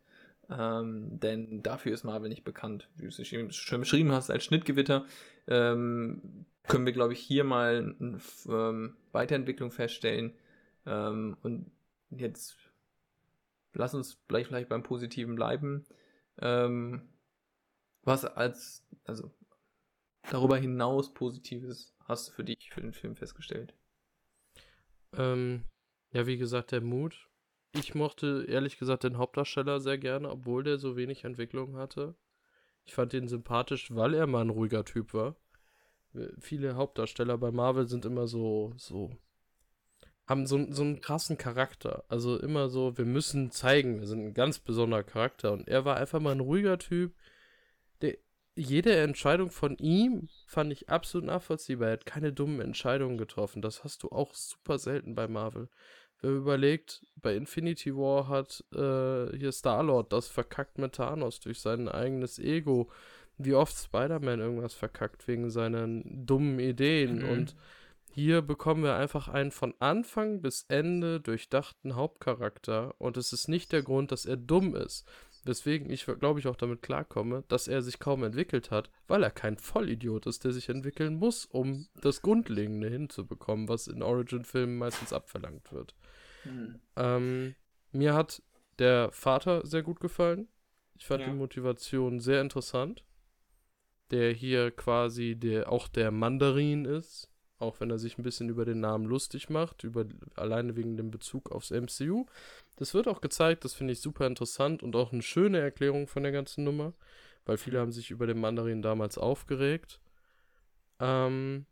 Ähm, 0.49 1.19
denn 1.19 1.61
dafür 1.61 1.93
ist 1.93 2.03
Marvel 2.03 2.29
nicht 2.29 2.43
bekannt. 2.43 2.89
Wie 2.95 3.03
du 3.03 3.09
es 3.09 3.55
schon 3.55 3.79
beschrieben 3.81 4.11
hast, 4.11 4.29
als 4.29 4.45
Schnittgewitter 4.45 5.05
ähm, 5.47 6.45
können 6.67 6.85
wir, 6.85 6.93
glaube 6.93 7.13
ich, 7.13 7.19
hier 7.19 7.43
mal 7.43 7.95
eine 7.99 8.19
ähm, 8.47 8.95
Weiterentwicklung 9.11 9.71
feststellen. 9.71 10.33
Ähm, 10.85 11.37
und 11.41 11.71
jetzt 12.11 12.55
lass 13.73 13.93
uns 13.93 14.21
gleich 14.27 14.47
vielleicht 14.47 14.69
beim 14.69 14.83
Positiven 14.83 15.35
bleiben. 15.35 15.85
Ähm, 16.39 17.01
was 18.03 18.23
als, 18.23 18.85
also 19.05 19.31
darüber 20.29 20.57
hinaus 20.57 21.13
Positives 21.13 21.93
hast 22.05 22.29
du 22.29 22.33
für 22.33 22.43
dich, 22.43 22.69
für 22.71 22.81
den 22.81 22.93
Film 22.93 23.15
festgestellt? 23.15 23.73
Ähm, 25.13 25.63
ja, 26.11 26.25
wie 26.27 26.37
gesagt, 26.37 26.71
der 26.71 26.81
Mut. 26.81 27.27
Ich 27.73 27.95
mochte 27.95 28.45
ehrlich 28.47 28.79
gesagt 28.79 29.03
den 29.03 29.17
Hauptdarsteller 29.17 29.79
sehr 29.79 29.97
gerne, 29.97 30.29
obwohl 30.29 30.63
der 30.63 30.77
so 30.77 30.95
wenig 30.95 31.23
Entwicklung 31.23 31.75
hatte. 31.77 32.15
Ich 32.85 32.93
fand 32.93 33.13
ihn 33.13 33.27
sympathisch, 33.27 33.93
weil 33.93 34.13
er 34.13 34.27
mal 34.27 34.41
ein 34.41 34.49
ruhiger 34.49 34.85
Typ 34.85 35.13
war. 35.13 35.35
Äh, 36.13 36.29
viele 36.39 36.75
Hauptdarsteller 36.75 37.37
bei 37.37 37.51
Marvel 37.51 37.87
sind 37.87 38.05
immer 38.05 38.27
so, 38.27 38.73
so, 38.77 39.11
haben 40.25 40.47
so, 40.47 40.71
so 40.71 40.83
einen 40.83 41.01
krassen 41.01 41.37
Charakter. 41.37 42.03
Also 42.07 42.39
immer 42.39 42.69
so, 42.69 42.97
wir 42.97 43.05
müssen 43.05 43.51
zeigen, 43.51 43.99
wir 43.99 44.07
sind 44.07 44.27
ein 44.27 44.33
ganz 44.33 44.59
besonderer 44.59 45.03
Charakter. 45.03 45.51
Und 45.51 45.67
er 45.67 45.85
war 45.85 45.97
einfach 45.97 46.19
mal 46.19 46.31
ein 46.31 46.39
ruhiger 46.39 46.79
Typ. 46.79 47.13
Jede 48.57 48.95
Entscheidung 48.95 49.51
von 49.51 49.77
ihm 49.77 50.29
fand 50.47 50.73
ich 50.73 50.89
absolut 50.89 51.27
nachvollziehbar. 51.27 51.89
Er 51.89 51.93
hat 51.93 52.05
keine 52.07 52.33
dummen 52.33 52.59
Entscheidungen 52.59 53.19
getroffen. 53.19 53.61
Das 53.61 53.83
hast 53.83 54.01
du 54.01 54.09
auch 54.09 54.33
super 54.33 54.79
selten 54.79 55.13
bei 55.13 55.27
Marvel. 55.27 55.69
Wer 56.21 56.31
überlegt, 56.31 57.05
bei 57.17 57.35
Infinity 57.35 57.95
War 57.95 58.27
hat 58.27 58.63
äh, 58.73 59.37
hier 59.37 59.51
Star-Lord 59.51 60.11
das 60.11 60.27
verkackt 60.27 60.79
mit 60.79 60.95
Thanos 60.95 61.39
durch 61.39 61.59
sein 61.59 61.87
eigenes 61.87 62.39
Ego. 62.39 62.89
Wie 63.37 63.53
oft 63.53 63.77
Spider-Man 63.77 64.39
irgendwas 64.39 64.73
verkackt 64.73 65.27
wegen 65.27 65.51
seinen 65.51 66.25
dummen 66.25 66.59
Ideen. 66.59 67.19
Mhm. 67.19 67.29
Und 67.29 67.55
hier 68.09 68.41
bekommen 68.41 68.81
wir 68.81 68.95
einfach 68.95 69.27
einen 69.27 69.51
von 69.51 69.75
Anfang 69.77 70.41
bis 70.41 70.65
Ende 70.69 71.19
durchdachten 71.19 71.95
Hauptcharakter. 71.95 72.95
Und 72.97 73.15
es 73.17 73.31
ist 73.31 73.47
nicht 73.47 73.71
der 73.71 73.83
Grund, 73.83 74.11
dass 74.11 74.25
er 74.25 74.37
dumm 74.37 74.75
ist. 74.75 75.07
Weswegen 75.47 75.89
ich, 75.89 76.05
glaube 76.05 76.39
ich, 76.39 76.47
auch 76.47 76.55
damit 76.55 76.81
klarkomme, 76.81 77.43
dass 77.47 77.67
er 77.67 77.81
sich 77.81 77.99
kaum 77.99 78.23
entwickelt 78.23 78.69
hat, 78.69 78.89
weil 79.07 79.23
er 79.23 79.31
kein 79.31 79.57
Vollidiot 79.57 80.25
ist, 80.25 80.43
der 80.43 80.51
sich 80.51 80.69
entwickeln 80.69 81.15
muss, 81.15 81.45
um 81.45 81.87
das 82.01 82.21
Grundlegende 82.21 82.89
hinzubekommen, 82.89 83.69
was 83.69 83.87
in 83.87 84.03
Origin-Filmen 84.03 84.77
meistens 84.77 85.13
abverlangt 85.13 85.71
wird. 85.71 85.95
Mhm. 86.43 86.79
Ähm, 86.95 87.55
mir 87.91 88.13
hat 88.13 88.41
der 88.79 89.11
Vater 89.11 89.65
sehr 89.65 89.83
gut 89.83 89.99
gefallen. 89.99 90.47
Ich 90.95 91.05
fand 91.05 91.21
ja. 91.21 91.27
die 91.29 91.35
Motivation 91.35 92.19
sehr 92.19 92.41
interessant. 92.41 93.03
Der 94.11 94.31
hier 94.31 94.71
quasi 94.71 95.35
der, 95.35 95.71
auch 95.71 95.87
der 95.87 96.11
Mandarin 96.11 96.85
ist. 96.85 97.29
Auch 97.59 97.79
wenn 97.79 97.89
er 97.89 97.97
sich 97.97 98.17
ein 98.17 98.23
bisschen 98.23 98.49
über 98.49 98.65
den 98.65 98.79
Namen 98.79 99.05
lustig 99.05 99.49
macht, 99.49 99.83
über, 99.83 100.05
alleine 100.35 100.75
wegen 100.75 100.95
dem 100.95 101.09
Bezug 101.09 101.51
aufs 101.51 101.71
MCU. 101.71 102.25
Das 102.75 102.93
wird 102.93 103.07
auch 103.07 103.21
gezeigt, 103.21 103.65
das 103.65 103.73
finde 103.73 103.93
ich 103.93 104.01
super 104.01 104.27
interessant 104.27 104.83
und 104.83 104.95
auch 104.95 105.11
eine 105.11 105.23
schöne 105.23 105.59
Erklärung 105.59 106.07
von 106.07 106.23
der 106.23 106.31
ganzen 106.31 106.63
Nummer, 106.63 106.93
weil 107.45 107.57
viele 107.57 107.79
haben 107.79 107.91
sich 107.91 108.11
über 108.11 108.27
den 108.27 108.39
Mandarin 108.39 108.83
damals 108.83 109.17
aufgeregt. 109.17 109.99
Ähm, 110.99 111.65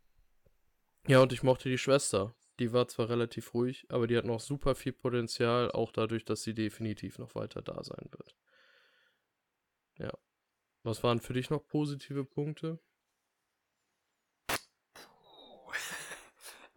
ja, 1.06 1.20
und 1.20 1.32
ich 1.32 1.44
mochte 1.44 1.68
die 1.68 1.78
Schwester. 1.78 2.34
Die 2.58 2.72
war 2.72 2.88
zwar 2.88 3.08
relativ 3.10 3.54
ruhig, 3.54 3.86
aber 3.90 4.06
die 4.06 4.16
hat 4.16 4.24
noch 4.24 4.40
super 4.40 4.74
viel 4.74 4.92
Potenzial, 4.92 5.70
auch 5.70 5.92
dadurch, 5.92 6.24
dass 6.24 6.42
sie 6.42 6.54
definitiv 6.54 7.18
noch 7.18 7.34
weiter 7.34 7.62
da 7.62 7.84
sein 7.84 8.08
wird. 8.10 8.34
Ja. 9.98 10.12
Was 10.82 11.02
waren 11.02 11.20
für 11.20 11.32
dich 11.32 11.50
noch 11.50 11.66
positive 11.66 12.24
Punkte? 12.24 12.78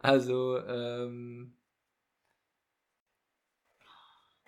Also, 0.00 0.58
ähm, 0.58 1.54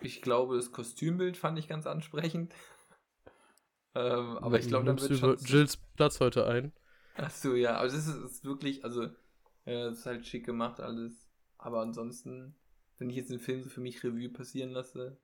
ich 0.00 0.22
glaube, 0.22 0.56
das 0.56 0.72
Kostümbild 0.72 1.36
fand 1.36 1.58
ich 1.58 1.68
ganz 1.68 1.86
ansprechend. 1.86 2.54
ähm, 3.94 4.38
aber 4.38 4.58
ich 4.58 4.66
glaube, 4.66 4.86
dann 4.86 5.00
wird 5.00 5.18
schon... 5.18 5.36
Jills 5.36 5.76
Platz 5.76 6.20
heute 6.20 6.46
ein. 6.46 6.72
Ach 7.16 7.30
so, 7.30 7.54
ja. 7.54 7.76
Aber 7.76 7.84
das 7.84 7.94
ist, 7.94 8.08
ist 8.08 8.44
wirklich, 8.44 8.82
also, 8.82 9.02
ja, 9.66 9.90
das 9.90 9.98
ist 9.98 10.06
halt 10.06 10.26
schick 10.26 10.46
gemacht 10.46 10.80
alles. 10.80 11.28
Aber 11.58 11.82
ansonsten, 11.82 12.56
wenn 12.98 13.10
ich 13.10 13.16
jetzt 13.16 13.30
den 13.30 13.38
Film 13.38 13.62
so 13.62 13.68
für 13.68 13.82
mich 13.82 14.02
Revue 14.02 14.30
passieren 14.30 14.70
lasse, 14.70 15.18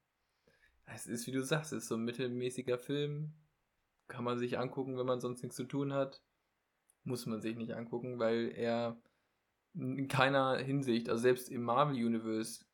es 0.85 1.07
ist, 1.07 1.27
wie 1.27 1.33
du 1.33 1.43
sagst, 1.43 1.73
es 1.73 1.85
ist 1.85 1.89
so 1.89 1.97
ein 1.97 2.05
mittelmäßiger 2.05 2.79
Film. 2.79 3.33
Kann 4.09 4.25
man 4.25 4.39
sich 4.39 4.59
angucken, 4.59 4.99
wenn 4.99 5.07
man 5.07 5.21
sonst 5.21 5.43
nichts 5.43 5.57
zu 5.57 5.65
tun 5.65 5.93
hat. 5.93 6.23
Muss 7.05 7.25
man 7.25 7.41
sich 7.41 7.57
nicht 7.57 7.75
angucken, 7.75 8.19
weil 8.19 8.53
er 8.55 9.01
in 9.75 10.09
keiner 10.09 10.59
Hinsicht, 10.59 11.09
also 11.09 11.23
selbst 11.23 11.49
im 11.51 11.63
Marvel 11.63 11.95
Universe, 11.95 12.65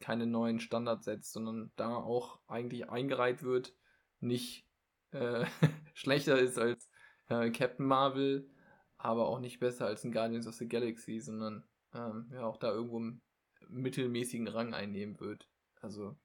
keine 0.00 0.26
neuen 0.26 0.60
Standards 0.60 1.04
setzt, 1.04 1.32
sondern 1.32 1.72
da 1.76 1.94
auch 1.96 2.40
eigentlich 2.46 2.90
eingereiht 2.90 3.42
wird, 3.42 3.74
nicht 4.20 4.66
äh, 5.12 5.46
schlechter 5.94 6.38
ist 6.38 6.58
als 6.58 6.88
äh, 7.28 7.50
Captain 7.50 7.86
Marvel, 7.86 8.50
aber 8.96 9.28
auch 9.28 9.40
nicht 9.40 9.60
besser 9.60 9.86
als 9.86 10.04
ein 10.04 10.12
Guardians 10.12 10.46
of 10.46 10.54
the 10.54 10.68
Galaxy, 10.68 11.20
sondern 11.20 11.64
ähm, 11.94 12.30
ja 12.32 12.44
auch 12.44 12.56
da 12.56 12.72
irgendwo 12.72 12.98
einen 12.98 13.22
mittelmäßigen 13.68 14.48
Rang 14.48 14.74
einnehmen 14.74 15.20
wird. 15.20 15.48
Also, 15.80 16.16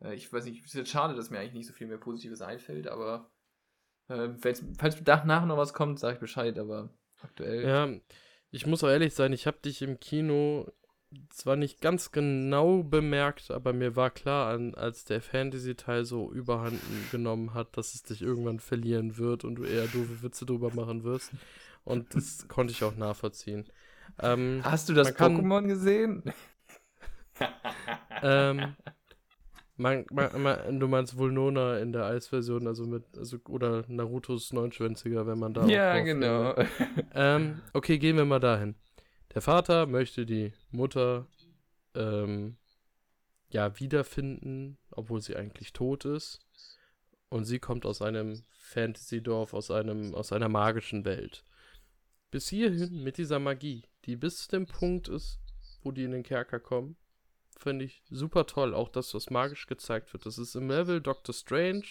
äh, 0.00 0.14
ich 0.14 0.32
weiß 0.32 0.44
nicht, 0.44 0.60
es 0.60 0.66
ist 0.66 0.74
jetzt 0.74 0.90
schade, 0.90 1.14
dass 1.14 1.30
mir 1.30 1.38
eigentlich 1.38 1.54
nicht 1.54 1.66
so 1.66 1.72
viel 1.72 1.86
mehr 1.86 1.98
Positives 1.98 2.42
einfällt, 2.42 2.88
aber 2.88 3.30
äh, 4.08 4.30
falls 4.38 4.62
danach 5.02 5.46
noch 5.46 5.56
was 5.56 5.72
kommt, 5.72 5.98
sage 5.98 6.14
ich 6.14 6.20
Bescheid, 6.20 6.58
aber 6.58 6.90
aktuell. 7.22 7.64
Ja, 7.66 8.00
ich 8.54 8.66
muss 8.66 8.84
auch 8.84 8.88
ehrlich 8.88 9.14
sein, 9.14 9.32
ich 9.32 9.48
habe 9.48 9.58
dich 9.64 9.82
im 9.82 9.98
Kino 9.98 10.72
zwar 11.28 11.56
nicht 11.56 11.80
ganz 11.80 12.12
genau 12.12 12.84
bemerkt, 12.84 13.50
aber 13.50 13.72
mir 13.72 13.96
war 13.96 14.10
klar, 14.10 14.52
an, 14.52 14.74
als 14.74 15.04
der 15.04 15.20
Fantasy-Teil 15.20 16.04
so 16.04 16.32
überhand 16.32 16.80
genommen 17.10 17.54
hat, 17.54 17.76
dass 17.76 17.94
es 17.94 18.04
dich 18.04 18.22
irgendwann 18.22 18.60
verlieren 18.60 19.18
wird 19.18 19.44
und 19.44 19.56
du 19.56 19.64
eher 19.64 19.86
doofe 19.86 20.22
Witze 20.22 20.46
drüber 20.46 20.72
machen 20.72 21.02
wirst. 21.02 21.32
Und 21.84 22.14
das 22.14 22.46
konnte 22.48 22.72
ich 22.72 22.84
auch 22.84 22.94
nachvollziehen. 22.96 23.66
Ähm, 24.20 24.60
Hast 24.62 24.88
du 24.88 24.94
das 24.94 25.16
Pokémon 25.16 25.66
gesehen? 25.66 26.22
ähm, 28.22 28.76
man, 29.76 30.06
man, 30.10 30.42
man, 30.42 30.80
du 30.80 30.88
meinst 30.88 31.16
Vulnona 31.16 31.78
in 31.78 31.92
der 31.92 32.06
Eisversion, 32.06 32.66
also 32.66 32.86
mit, 32.86 33.04
also, 33.16 33.38
oder 33.48 33.84
Narutos 33.88 34.52
Neunschwänziger, 34.52 35.26
wenn 35.26 35.38
man 35.38 35.54
da. 35.54 35.66
Ja, 35.66 35.98
genau. 36.00 36.54
ähm, 37.14 37.60
okay, 37.72 37.98
gehen 37.98 38.16
wir 38.16 38.24
mal 38.24 38.40
dahin. 38.40 38.76
Der 39.34 39.42
Vater 39.42 39.86
möchte 39.86 40.26
die 40.26 40.52
Mutter 40.70 41.26
ähm, 41.94 42.56
ja 43.48 43.78
wiederfinden, 43.80 44.78
obwohl 44.90 45.20
sie 45.20 45.36
eigentlich 45.36 45.72
tot 45.72 46.04
ist. 46.04 46.40
Und 47.28 47.44
sie 47.44 47.58
kommt 47.58 47.84
aus 47.84 48.00
einem 48.00 48.44
Fantasy-Dorf, 48.52 49.54
aus 49.54 49.72
einem, 49.72 50.14
aus 50.14 50.32
einer 50.32 50.48
magischen 50.48 51.04
Welt. 51.04 51.44
Bis 52.30 52.48
hierhin 52.48 53.02
mit 53.02 53.18
dieser 53.18 53.40
Magie 53.40 53.84
die 54.06 54.16
bis 54.16 54.42
zu 54.42 54.48
dem 54.48 54.66
Punkt 54.66 55.08
ist, 55.08 55.40
wo 55.82 55.90
die 55.90 56.04
in 56.04 56.12
den 56.12 56.22
Kerker 56.22 56.60
kommen. 56.60 56.96
Finde 57.58 57.84
ich 57.84 58.02
super 58.10 58.46
toll. 58.46 58.74
Auch 58.74 58.88
das, 58.88 59.14
was 59.14 59.30
magisch 59.30 59.66
gezeigt 59.66 60.12
wird. 60.12 60.26
Das 60.26 60.38
ist 60.38 60.54
im 60.54 60.68
Level 60.68 61.00
Doctor 61.00 61.34
Strange. 61.34 61.84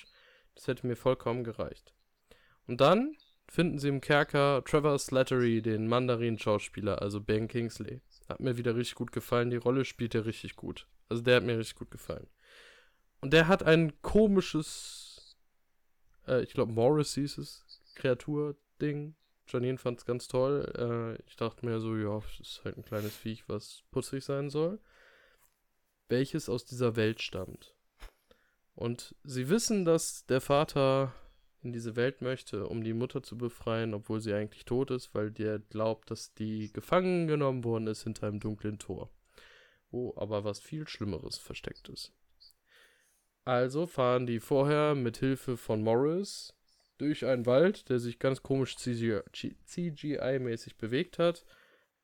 Das 0.56 0.67
hätte 0.67 0.86
mir 0.86 0.95
vollkommen 0.95 1.43
gereicht. 1.43 1.93
Und 2.67 2.82
dann 2.82 3.15
finden 3.47 3.78
sie 3.78 3.89
im 3.89 4.02
Kerker 4.02 4.63
Trevor 4.65 4.97
Slattery, 4.97 5.62
den 5.62 5.88
Mandarin-Schauspieler, 5.88 7.02
also 7.02 7.21
Ben 7.21 7.47
Kingsley. 7.47 8.02
Hat 8.30 8.39
mir 8.39 8.58
wieder 8.58 8.76
richtig 8.76 8.95
gut 8.95 9.12
gefallen. 9.12 9.49
Die 9.49 9.58
Rolle 9.58 9.86
spielt 9.86 10.15
er 10.15 10.26
richtig 10.26 10.56
gut. 10.56 10.88
Also 11.10 11.21
der 11.21 11.38
hat 11.38 11.43
mir 11.43 11.58
richtig 11.58 11.76
gut 11.76 11.91
gefallen. 11.91 12.28
Und 13.21 13.34
der 13.34 13.47
hat 13.47 13.63
ein 13.63 14.02
komisches, 14.02 15.38
äh, 16.28 16.43
ich 16.43 16.54
glaube 16.54 16.73
Morris 16.73 17.13
hieß 17.13 17.38
es, 17.38 17.82
Kreatur-Ding. 17.95 19.15
Janine 19.47 19.78
fand 19.78 19.99
es 19.99 20.06
ganz 20.06 20.28
toll. 20.28 20.71
Äh, 20.76 21.21
ich 21.28 21.36
dachte 21.36 21.65
mir 21.65 21.80
so, 21.80 21.95
ja, 21.95 22.19
das 22.19 22.39
ist 22.39 22.62
halt 22.65 22.78
ein 22.78 22.86
kleines 22.86 23.15
Viech, 23.15 23.47
was 23.47 23.84
putzig 23.91 24.23
sein 24.23 24.49
soll. 24.49 24.80
Welches 26.10 26.50
aus 26.50 26.66
dieser 26.66 26.96
Welt 26.96 27.22
stammt. 27.22 27.76
Und 28.76 29.16
sie 29.24 29.50
wissen, 29.50 29.86
dass 29.86 30.26
der 30.26 30.42
Vater 30.42 31.13
in 31.62 31.72
diese 31.72 31.96
Welt 31.96 32.22
möchte, 32.22 32.68
um 32.68 32.84
die 32.84 32.94
Mutter 32.94 33.24
zu 33.24 33.38
befreien, 33.38 33.94
obwohl 33.94 34.20
sie 34.20 34.34
eigentlich 34.34 34.66
tot 34.66 34.92
ist, 34.92 35.16
weil 35.16 35.32
der 35.32 35.60
glaubt, 35.60 36.12
dass 36.12 36.34
die 36.34 36.72
gefangen 36.74 37.28
genommen 37.28 37.63
worden 37.63 37.88
ist 37.88 38.04
hinter 38.04 38.28
einem 38.28 38.39
dunklen 38.39 38.80
Tor. 38.80 39.10
Wo 39.89 40.13
aber 40.18 40.44
was 40.44 40.60
viel 40.60 40.88
Schlimmeres 40.88 41.38
versteckt 41.38 41.88
ist. 41.89 42.12
Also 43.46 43.88
fahren 43.88 44.26
die 44.26 44.39
vorher 44.39 44.96
mit 44.96 45.18
Hilfe 45.18 45.58
von 45.58 45.84
Morris 45.84 46.54
durch 46.98 47.26
einen 47.26 47.46
Wald, 47.46 47.89
der 47.89 48.00
sich 48.00 48.20
ganz 48.20 48.44
komisch 48.44 48.78
CGI-mäßig 48.78 50.78
bewegt 50.78 51.20
hat, 51.20 51.46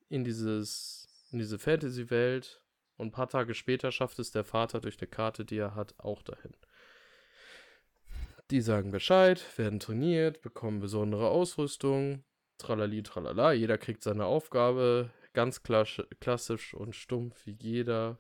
in, 0.10 0.24
dieses, 0.24 1.08
in 1.32 1.40
diese 1.40 1.60
Fantasy-Welt. 1.60 2.59
Und 3.00 3.08
ein 3.08 3.12
paar 3.12 3.30
Tage 3.30 3.54
später 3.54 3.94
schafft 3.94 4.20
es 4.20 4.32
der 4.32 4.44
Vater 4.44 4.82
durch 4.82 5.00
eine 5.00 5.08
Karte, 5.08 5.46
die 5.46 5.58
er 5.58 5.74
hat, 5.74 5.98
auch 6.00 6.22
dahin. 6.22 6.52
Die 8.52 8.60
sagen 8.60 8.92
Bescheid, 8.92 9.42
werden 9.58 9.80
trainiert, 9.80 10.42
bekommen 10.42 10.82
besondere 10.82 11.30
Ausrüstung, 11.30 12.26
tralali, 12.58 13.02
tralala. 13.02 13.54
Jeder 13.54 13.78
kriegt 13.78 14.04
seine 14.04 14.26
Aufgabe, 14.26 15.12
ganz 15.32 15.64
klassisch 15.64 16.74
und 16.74 16.94
stumpf, 16.94 17.46
wie 17.46 17.56
jeder, 17.62 18.20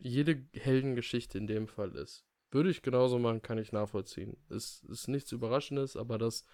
jede 0.00 0.44
Heldengeschichte 0.54 1.36
in 1.36 1.48
dem 1.48 1.66
Fall 1.66 1.96
ist. 1.96 2.24
Würde 2.52 2.70
ich 2.70 2.82
genauso 2.82 3.18
machen, 3.18 3.42
kann 3.42 3.58
ich 3.58 3.72
nachvollziehen. 3.72 4.36
Es 4.48 4.84
ist 4.84 5.08
nichts 5.08 5.32
Überraschendes, 5.32 5.96
aber 5.96 6.18
dass 6.18 6.44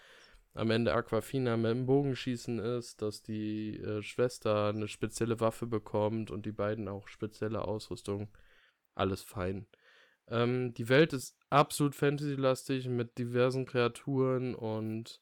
am 0.57 0.71
Ende 0.71 0.95
Aquafina 0.95 1.57
mit 1.57 1.71
dem 1.71 1.87
Bogenschießen 1.87 2.59
ist, 2.59 3.03
dass 3.03 3.23
die 3.23 3.79
äh, 3.79 4.03
Schwester 4.03 4.69
eine 4.69 4.88
spezielle 4.88 5.40
Waffe 5.40 5.66
bekommt 5.66 6.31
und 6.31 6.47
die 6.47 6.53
beiden 6.53 6.88
auch 6.88 7.09
spezielle 7.09 7.62
Ausrüstung, 7.62 8.29
alles 8.95 9.23
fein. 9.23 9.66
Ähm, 10.29 10.75
die 10.75 10.88
Welt 10.88 11.12
ist 11.12 11.38
absolut 11.51 11.95
fantasy-lastig 11.95 12.88
mit 12.88 13.19
diversen 13.19 13.66
Kreaturen 13.66 14.55
und 14.55 15.21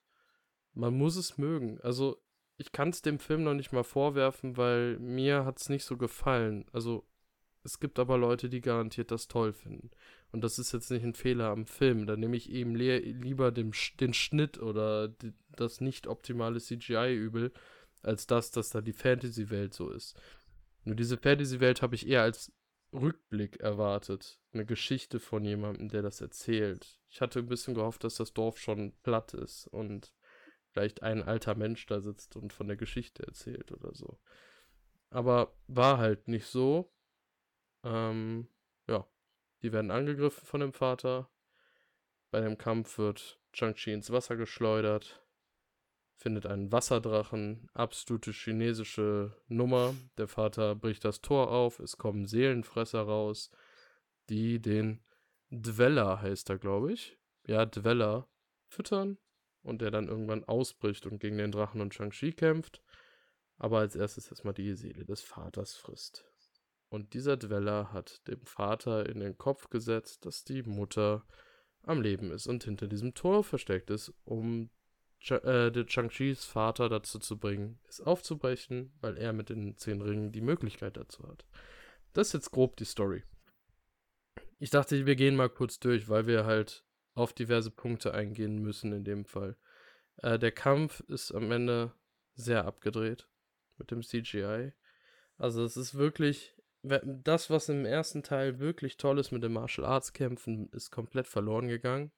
man 0.72 0.96
muss 0.96 1.16
es 1.16 1.38
mögen. 1.38 1.80
Also, 1.82 2.22
ich 2.56 2.72
kann 2.72 2.90
es 2.90 3.02
dem 3.02 3.18
Film 3.18 3.44
noch 3.44 3.54
nicht 3.54 3.72
mal 3.72 3.84
vorwerfen, 3.84 4.56
weil 4.56 4.98
mir 4.98 5.44
hat 5.44 5.60
es 5.60 5.68
nicht 5.68 5.84
so 5.84 5.96
gefallen. 5.96 6.64
Also, 6.72 7.06
es 7.64 7.80
gibt 7.80 7.98
aber 7.98 8.18
Leute, 8.18 8.48
die 8.48 8.60
garantiert 8.60 9.10
das 9.10 9.26
toll 9.26 9.52
finden. 9.52 9.90
Und 10.30 10.44
das 10.44 10.58
ist 10.58 10.72
jetzt 10.72 10.90
nicht 10.90 11.04
ein 11.04 11.14
Fehler 11.14 11.48
am 11.48 11.66
Film. 11.66 12.06
Da 12.06 12.16
nehme 12.16 12.36
ich 12.36 12.50
eben 12.50 12.74
lieber 12.74 13.52
den, 13.52 13.72
den 14.00 14.12
Schnitt 14.12 14.58
oder 14.58 15.08
die, 15.08 15.32
das 15.56 15.80
nicht 15.80 16.06
optimale 16.06 16.60
CGI 16.60 17.14
übel, 17.14 17.52
als 18.02 18.26
das, 18.26 18.50
dass 18.50 18.70
da 18.70 18.80
die 18.80 18.92
Fantasy-Welt 18.92 19.72
so 19.72 19.90
ist. 19.90 20.20
Nur 20.84 20.96
diese 20.96 21.16
Fantasy-Welt 21.16 21.80
habe 21.80 21.94
ich 21.94 22.06
eher 22.06 22.22
als 22.22 22.52
Rückblick 22.92 23.60
erwartet. 23.60 24.40
Eine 24.52 24.66
Geschichte 24.66 25.18
von 25.18 25.44
jemandem, 25.44 25.88
der 25.88 26.02
das 26.02 26.20
erzählt. 26.20 27.00
Ich 27.08 27.20
hatte 27.20 27.38
ein 27.38 27.48
bisschen 27.48 27.74
gehofft, 27.74 28.04
dass 28.04 28.16
das 28.16 28.34
Dorf 28.34 28.58
schon 28.58 28.92
platt 29.02 29.34
ist 29.34 29.66
und 29.68 30.12
vielleicht 30.70 31.02
ein 31.02 31.22
alter 31.22 31.54
Mensch 31.54 31.86
da 31.86 32.00
sitzt 32.00 32.36
und 32.36 32.52
von 32.52 32.68
der 32.68 32.76
Geschichte 32.76 33.26
erzählt 33.26 33.72
oder 33.72 33.94
so. 33.94 34.18
Aber 35.10 35.54
war 35.68 35.98
halt 35.98 36.28
nicht 36.28 36.46
so. 36.46 36.92
Ähm, 37.84 38.48
ja, 38.88 39.06
die 39.62 39.72
werden 39.72 39.90
angegriffen 39.90 40.44
von 40.46 40.60
dem 40.60 40.72
Vater. 40.72 41.30
Bei 42.30 42.40
dem 42.40 42.58
Kampf 42.58 42.98
wird 42.98 43.40
Chang-Chi 43.52 43.92
ins 43.92 44.10
Wasser 44.10 44.36
geschleudert 44.36 45.24
findet 46.16 46.46
einen 46.46 46.72
Wasserdrachen, 46.72 47.68
absolute 47.74 48.32
chinesische 48.32 49.36
Nummer. 49.48 49.94
Der 50.16 50.28
Vater 50.28 50.74
bricht 50.74 51.04
das 51.04 51.20
Tor 51.20 51.50
auf, 51.50 51.78
es 51.80 51.98
kommen 51.98 52.26
Seelenfresser 52.26 53.02
raus, 53.02 53.50
die 54.28 54.60
den 54.60 55.04
Dweller 55.50 56.22
heißt 56.22 56.50
er, 56.50 56.58
glaube 56.58 56.92
ich. 56.92 57.18
Ja, 57.46 57.66
Dweller 57.66 58.28
füttern 58.68 59.18
und 59.62 59.82
der 59.82 59.90
dann 59.90 60.08
irgendwann 60.08 60.44
ausbricht 60.44 61.06
und 61.06 61.18
gegen 61.18 61.38
den 61.38 61.52
Drachen 61.52 61.80
und 61.80 61.94
Shang-Chi 61.94 62.32
kämpft. 62.32 62.82
Aber 63.56 63.78
als 63.78 63.94
erstes 63.94 64.28
erstmal 64.28 64.54
die 64.54 64.74
Seele 64.74 65.04
des 65.04 65.20
Vaters 65.20 65.74
frisst. 65.74 66.24
Und 66.94 67.12
dieser 67.12 67.36
Dweller 67.36 67.92
hat 67.92 68.24
dem 68.28 68.46
Vater 68.46 69.08
in 69.08 69.18
den 69.18 69.36
Kopf 69.36 69.68
gesetzt, 69.68 70.24
dass 70.26 70.44
die 70.44 70.62
Mutter 70.62 71.26
am 71.82 72.00
Leben 72.00 72.30
ist 72.30 72.46
und 72.46 72.62
hinter 72.62 72.86
diesem 72.86 73.14
Tor 73.14 73.42
versteckt 73.42 73.90
ist, 73.90 74.14
um 74.24 74.70
Ch 75.18 75.32
äh, 75.32 75.72
Chang-Chis 75.72 76.44
Vater 76.44 76.88
dazu 76.88 77.18
zu 77.18 77.36
bringen, 77.36 77.80
es 77.88 78.00
aufzubrechen, 78.00 78.96
weil 79.00 79.18
er 79.18 79.32
mit 79.32 79.48
den 79.48 79.76
zehn 79.76 80.02
Ringen 80.02 80.30
die 80.30 80.40
Möglichkeit 80.40 80.96
dazu 80.96 81.26
hat. 81.26 81.44
Das 82.12 82.28
ist 82.28 82.34
jetzt 82.34 82.52
grob 82.52 82.76
die 82.76 82.84
Story. 82.84 83.24
Ich 84.60 84.70
dachte, 84.70 85.04
wir 85.04 85.16
gehen 85.16 85.34
mal 85.34 85.50
kurz 85.50 85.80
durch, 85.80 86.08
weil 86.08 86.28
wir 86.28 86.46
halt 86.46 86.84
auf 87.14 87.32
diverse 87.32 87.72
Punkte 87.72 88.14
eingehen 88.14 88.60
müssen 88.60 88.92
in 88.92 89.02
dem 89.02 89.24
Fall. 89.24 89.56
Äh, 90.18 90.38
der 90.38 90.52
Kampf 90.52 91.00
ist 91.08 91.32
am 91.32 91.50
Ende 91.50 91.92
sehr 92.36 92.64
abgedreht 92.66 93.26
mit 93.78 93.90
dem 93.90 94.00
CGI. 94.04 94.72
Also 95.38 95.64
es 95.64 95.76
ist 95.76 95.96
wirklich, 95.96 96.54
das, 96.84 97.48
was 97.48 97.68
im 97.70 97.86
ersten 97.86 98.22
Teil 98.22 98.58
wirklich 98.58 98.96
toll 98.96 99.18
ist 99.18 99.32
mit 99.32 99.42
den 99.42 99.52
Martial 99.52 99.86
Arts 99.86 100.12
Kämpfen, 100.12 100.68
ist 100.72 100.90
komplett 100.90 101.26
verloren 101.26 101.68
gegangen. 101.68 102.12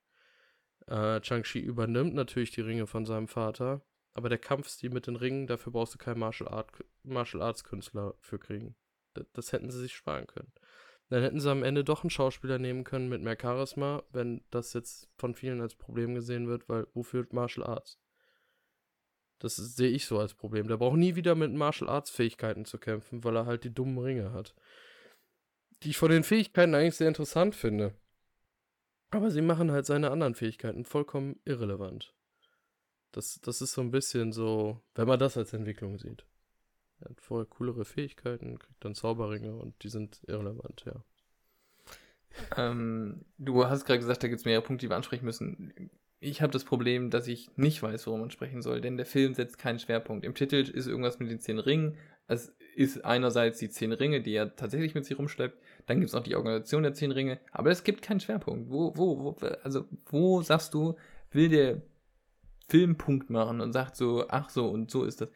Äh, 0.88 1.20
Chang-Chi 1.20 1.60
übernimmt 1.60 2.14
natürlich 2.14 2.50
die 2.50 2.62
Ringe 2.62 2.86
von 2.86 3.06
seinem 3.06 3.28
Vater, 3.28 3.82
aber 4.14 4.28
der 4.28 4.38
Kampfstil 4.38 4.90
mit 4.90 5.06
den 5.06 5.16
Ringen, 5.16 5.46
dafür 5.46 5.72
brauchst 5.72 5.94
du 5.94 5.98
keinen 5.98 6.18
Martial, 6.18 6.48
Art, 6.48 6.70
Martial 7.04 7.42
Arts 7.42 7.64
Künstler 7.64 8.14
für 8.20 8.38
kriegen. 8.38 8.74
Das, 9.14 9.26
das 9.32 9.52
hätten 9.52 9.70
sie 9.70 9.80
sich 9.80 9.94
sparen 9.94 10.26
können. 10.26 10.52
Dann 11.08 11.22
hätten 11.22 11.38
sie 11.38 11.50
am 11.50 11.62
Ende 11.62 11.84
doch 11.84 12.02
einen 12.02 12.10
Schauspieler 12.10 12.58
nehmen 12.58 12.82
können 12.82 13.08
mit 13.08 13.22
mehr 13.22 13.38
Charisma, 13.40 14.02
wenn 14.10 14.44
das 14.50 14.72
jetzt 14.72 15.08
von 15.16 15.34
vielen 15.34 15.60
als 15.60 15.76
Problem 15.76 16.14
gesehen 16.14 16.48
wird, 16.48 16.68
weil 16.68 16.88
wofür 16.94 17.26
Martial 17.30 17.66
Arts? 17.66 18.00
Das 19.38 19.56
sehe 19.56 19.90
ich 19.90 20.06
so 20.06 20.18
als 20.18 20.34
Problem. 20.34 20.68
Der 20.68 20.78
braucht 20.78 20.96
nie 20.96 21.14
wieder 21.14 21.34
mit 21.34 21.52
Martial 21.52 21.90
Arts 21.90 22.10
Fähigkeiten 22.10 22.64
zu 22.64 22.78
kämpfen, 22.78 23.22
weil 23.22 23.36
er 23.36 23.46
halt 23.46 23.64
die 23.64 23.74
dummen 23.74 23.98
Ringe 23.98 24.32
hat. 24.32 24.54
Die 25.82 25.90
ich 25.90 25.98
von 25.98 26.10
den 26.10 26.24
Fähigkeiten 26.24 26.74
eigentlich 26.74 26.96
sehr 26.96 27.08
interessant 27.08 27.54
finde. 27.54 27.94
Aber 29.10 29.30
sie 29.30 29.42
machen 29.42 29.70
halt 29.70 29.86
seine 29.86 30.10
anderen 30.10 30.34
Fähigkeiten 30.34 30.84
vollkommen 30.84 31.38
irrelevant. 31.44 32.14
Das, 33.12 33.40
das 33.40 33.62
ist 33.62 33.72
so 33.72 33.80
ein 33.82 33.90
bisschen 33.90 34.32
so, 34.32 34.80
wenn 34.94 35.06
man 35.06 35.18
das 35.18 35.36
als 35.36 35.52
Entwicklung 35.52 35.98
sieht. 35.98 36.26
Er 37.00 37.10
hat 37.10 37.20
voll 37.20 37.46
coolere 37.46 37.84
Fähigkeiten, 37.84 38.58
kriegt 38.58 38.84
dann 38.84 38.94
Zauberringe 38.94 39.54
und 39.54 39.82
die 39.82 39.90
sind 39.90 40.22
irrelevant, 40.26 40.84
ja. 40.86 41.04
Ähm, 42.56 43.24
du 43.38 43.64
hast 43.66 43.84
gerade 43.84 43.98
gesagt, 43.98 44.22
da 44.22 44.28
gibt 44.28 44.40
es 44.40 44.44
mehrere 44.44 44.62
Punkte, 44.62 44.86
die 44.86 44.90
wir 44.90 44.96
ansprechen 44.96 45.24
müssen. 45.24 45.90
Ich 46.18 46.40
habe 46.40 46.52
das 46.52 46.64
Problem, 46.64 47.10
dass 47.10 47.28
ich 47.28 47.50
nicht 47.56 47.82
weiß, 47.82 48.06
worum 48.06 48.20
man 48.20 48.30
sprechen 48.30 48.62
soll, 48.62 48.80
denn 48.80 48.96
der 48.96 49.06
Film 49.06 49.34
setzt 49.34 49.58
keinen 49.58 49.78
Schwerpunkt. 49.78 50.24
Im 50.24 50.34
Titel 50.34 50.56
ist 50.56 50.86
irgendwas 50.86 51.18
mit 51.18 51.30
den 51.30 51.40
zehn 51.40 51.58
Ringen. 51.58 51.96
Es 52.26 52.54
ist 52.74 53.04
einerseits 53.04 53.58
die 53.58 53.68
zehn 53.68 53.92
Ringe, 53.92 54.22
die 54.22 54.34
er 54.34 54.56
tatsächlich 54.56 54.94
mit 54.94 55.04
sich 55.04 55.18
rumschleppt. 55.18 55.58
Dann 55.86 55.98
gibt 55.98 56.08
es 56.08 56.14
noch 56.14 56.22
die 56.22 56.36
Organisation 56.36 56.82
der 56.82 56.94
zehn 56.94 57.12
Ringe. 57.12 57.38
Aber 57.52 57.70
es 57.70 57.84
gibt 57.84 58.02
keinen 58.02 58.20
Schwerpunkt. 58.20 58.70
Wo, 58.70 58.96
wo, 58.96 59.18
wo, 59.24 59.46
also, 59.62 59.84
wo 60.06 60.42
sagst 60.42 60.72
du, 60.74 60.96
will 61.32 61.48
der 61.50 61.82
Film 62.68 62.96
Punkt 62.96 63.30
machen 63.30 63.60
und 63.60 63.72
sagt 63.72 63.96
so, 63.96 64.24
ach 64.28 64.50
so, 64.50 64.68
und 64.68 64.90
so 64.90 65.04
ist 65.04 65.20
das. 65.20 65.30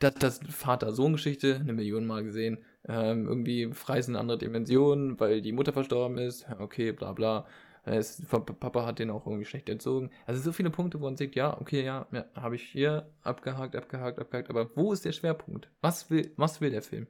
Das, 0.00 0.14
das 0.16 0.40
Vater-Sohn-Geschichte, 0.48 1.56
eine 1.56 1.72
Million 1.72 2.06
Mal 2.06 2.24
gesehen. 2.24 2.58
Ähm, 2.86 3.26
irgendwie 3.26 3.72
Freisen 3.72 4.14
in 4.14 4.20
andere 4.20 4.38
Dimensionen, 4.38 5.18
weil 5.18 5.40
die 5.40 5.52
Mutter 5.52 5.72
verstorben 5.72 6.18
ist. 6.18 6.46
Okay, 6.58 6.92
bla 6.92 7.12
bla. 7.12 7.46
Es, 7.86 8.22
Papa 8.26 8.86
hat 8.86 8.98
den 8.98 9.10
auch 9.10 9.26
irgendwie 9.26 9.44
schlecht 9.44 9.68
entzogen. 9.68 10.10
Also 10.26 10.40
so 10.40 10.52
viele 10.52 10.70
Punkte, 10.70 11.00
wo 11.00 11.04
man 11.04 11.16
sagt, 11.16 11.34
ja, 11.34 11.60
okay, 11.60 11.84
ja, 11.84 12.06
ja 12.12 12.24
habe 12.34 12.56
ich 12.56 12.62
hier 12.62 13.10
abgehakt, 13.22 13.76
abgehakt, 13.76 14.18
abgehakt. 14.18 14.48
Aber 14.48 14.74
wo 14.74 14.92
ist 14.92 15.04
der 15.04 15.12
Schwerpunkt? 15.12 15.70
Was 15.82 16.08
will, 16.10 16.32
was 16.36 16.60
will 16.60 16.70
der 16.70 16.82
Film? 16.82 17.06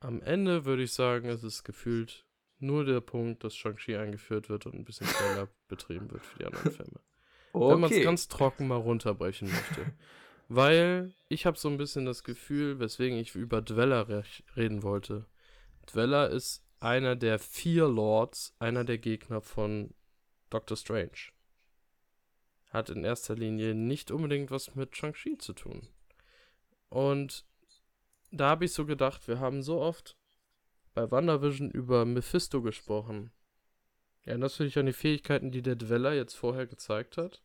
Am 0.00 0.22
Ende 0.22 0.64
würde 0.64 0.84
ich 0.84 0.92
sagen, 0.92 1.28
es 1.28 1.44
ist 1.44 1.64
gefühlt 1.64 2.24
nur 2.58 2.84
der 2.84 3.00
Punkt, 3.00 3.44
dass 3.44 3.54
Shang-Chi 3.54 3.96
eingeführt 3.96 4.48
wird 4.48 4.66
und 4.66 4.74
ein 4.74 4.84
bisschen 4.84 5.06
schneller 5.06 5.48
betrieben 5.68 6.10
wird 6.10 6.24
für 6.24 6.38
die 6.38 6.46
anderen 6.46 6.72
Filme. 6.72 7.00
Okay. 7.52 7.72
Wenn 7.72 7.80
man 7.80 7.92
es 7.92 8.02
ganz 8.02 8.28
trocken 8.28 8.68
mal 8.68 8.76
runterbrechen 8.76 9.50
möchte. 9.50 9.92
Weil 10.48 11.12
ich 11.28 11.44
habe 11.44 11.58
so 11.58 11.68
ein 11.68 11.76
bisschen 11.76 12.06
das 12.06 12.24
Gefühl, 12.24 12.78
weswegen 12.78 13.18
ich 13.18 13.34
über 13.34 13.60
Dweller 13.60 14.08
re 14.08 14.24
reden 14.56 14.82
wollte. 14.82 15.26
Dweller 15.86 16.30
ist 16.30 16.64
einer 16.80 17.16
der 17.16 17.38
vier 17.38 17.86
Lords, 17.86 18.54
einer 18.58 18.84
der 18.84 18.98
Gegner 18.98 19.40
von 19.40 19.92
Doctor 20.50 20.76
Strange. 20.76 21.32
Hat 22.70 22.90
in 22.90 23.04
erster 23.04 23.34
Linie 23.34 23.74
nicht 23.74 24.10
unbedingt 24.10 24.50
was 24.50 24.74
mit 24.74 24.96
Shang-Chi 24.96 25.38
zu 25.38 25.52
tun. 25.52 25.88
Und 26.88 27.44
da 28.30 28.50
habe 28.50 28.66
ich 28.66 28.72
so 28.72 28.84
gedacht, 28.84 29.26
wir 29.28 29.40
haben 29.40 29.62
so 29.62 29.80
oft 29.80 30.16
bei 30.94 31.10
WandaVision 31.10 31.70
über 31.70 32.04
Mephisto 32.04 32.62
gesprochen. 32.62 33.30
Erinnerst 34.24 34.58
du 34.58 34.64
dich 34.64 34.78
an 34.78 34.86
die 34.86 34.92
Fähigkeiten, 34.92 35.50
die 35.50 35.62
der 35.62 35.76
Dweller 35.76 36.12
jetzt 36.12 36.34
vorher 36.34 36.66
gezeigt 36.66 37.16
hat? 37.16 37.42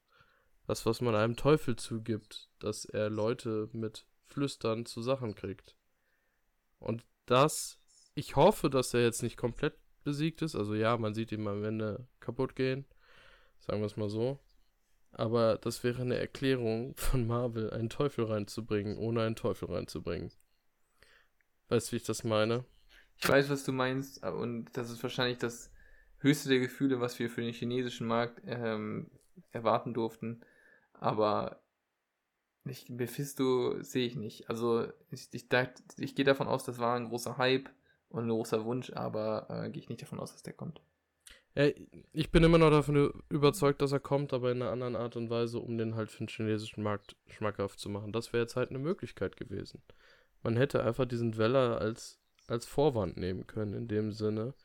Das, 0.67 0.85
was 0.85 1.01
man 1.01 1.15
einem 1.15 1.35
Teufel 1.35 1.75
zugibt, 1.75 2.49
dass 2.59 2.85
er 2.85 3.09
Leute 3.09 3.69
mit 3.73 4.05
Flüstern 4.25 4.85
zu 4.85 5.01
Sachen 5.01 5.35
kriegt. 5.35 5.75
Und 6.79 7.05
das, 7.25 7.79
ich 8.15 8.35
hoffe, 8.35 8.69
dass 8.69 8.93
er 8.93 9.03
jetzt 9.03 9.23
nicht 9.23 9.37
komplett 9.37 9.75
besiegt 10.03 10.41
ist. 10.41 10.55
Also 10.55 10.75
ja, 10.75 10.97
man 10.97 11.13
sieht 11.13 11.31
ihn 11.31 11.47
am 11.47 11.63
Ende 11.63 12.07
kaputt 12.19 12.55
gehen. 12.55 12.85
Sagen 13.65 13.79
wir 13.79 13.85
es 13.85 13.95
mal 13.95 14.09
so. 14.09 14.39
Aber 15.13 15.57
das 15.57 15.83
wäre 15.83 16.01
eine 16.01 16.17
Erklärung 16.17 16.95
von 16.97 17.25
Marvel, 17.27 17.69
einen 17.69 17.89
Teufel 17.89 18.25
reinzubringen, 18.25 18.97
ohne 18.97 19.21
einen 19.21 19.35
Teufel 19.35 19.71
reinzubringen. 19.71 20.31
Weißt 21.69 21.87
du, 21.87 21.91
wie 21.93 21.97
ich 21.97 22.03
das 22.03 22.23
meine? 22.23 22.65
Ich 23.17 23.29
weiß, 23.29 23.49
was 23.49 23.63
du 23.63 23.71
meinst, 23.71 24.23
und 24.23 24.65
das 24.73 24.89
ist 24.89 25.01
wahrscheinlich 25.01 25.37
das 25.37 25.71
höchste 26.17 26.49
der 26.49 26.59
Gefühle, 26.59 26.99
was 26.99 27.19
wir 27.19 27.29
für 27.29 27.41
den 27.41 27.53
chinesischen 27.53 28.07
Markt 28.07 28.41
ähm, 28.45 29.09
erwarten 29.51 29.93
durften. 29.93 30.41
Aber 30.93 31.61
ich, 32.65 32.89
Mephisto 32.89 33.81
sehe 33.81 34.07
ich 34.07 34.15
nicht. 34.15 34.49
Also 34.49 34.87
ich, 35.09 35.29
ich, 35.33 35.47
ich 35.97 36.15
gehe 36.15 36.25
davon 36.25 36.47
aus, 36.47 36.63
das 36.63 36.79
war 36.79 36.95
ein 36.95 37.07
großer 37.09 37.37
Hype 37.37 37.69
und 38.09 38.25
ein 38.25 38.29
großer 38.29 38.65
Wunsch, 38.65 38.91
aber 38.91 39.47
äh, 39.49 39.69
gehe 39.69 39.81
ich 39.81 39.89
nicht 39.89 40.01
davon 40.01 40.19
aus, 40.19 40.33
dass 40.33 40.43
der 40.43 40.53
kommt. 40.53 40.81
Ja, 41.55 41.69
ich 42.13 42.31
bin 42.31 42.43
immer 42.43 42.57
noch 42.57 42.71
davon 42.71 43.13
überzeugt, 43.29 43.81
dass 43.81 43.91
er 43.91 43.99
kommt, 43.99 44.33
aber 44.33 44.51
in 44.51 44.61
einer 44.61 44.71
anderen 44.71 44.95
Art 44.95 45.15
und 45.15 45.29
Weise, 45.29 45.59
um 45.59 45.77
den 45.77 45.95
halt 45.95 46.11
für 46.11 46.19
den 46.19 46.27
chinesischen 46.27 46.81
Markt 46.81 47.15
schmackhaft 47.27 47.79
zu 47.79 47.89
machen. 47.89 48.11
Das 48.11 48.33
wäre 48.33 48.43
jetzt 48.43 48.55
halt 48.55 48.69
eine 48.69 48.79
Möglichkeit 48.79 49.37
gewesen. 49.37 49.83
Man 50.41 50.57
hätte 50.57 50.83
einfach 50.83 51.05
diesen 51.05 51.31
Dweller 51.31 51.79
als, 51.79 52.19
als 52.47 52.65
Vorwand 52.65 53.17
nehmen 53.17 53.45
können, 53.45 53.73
in 53.73 53.87
dem 53.87 54.11
Sinne. 54.11 54.55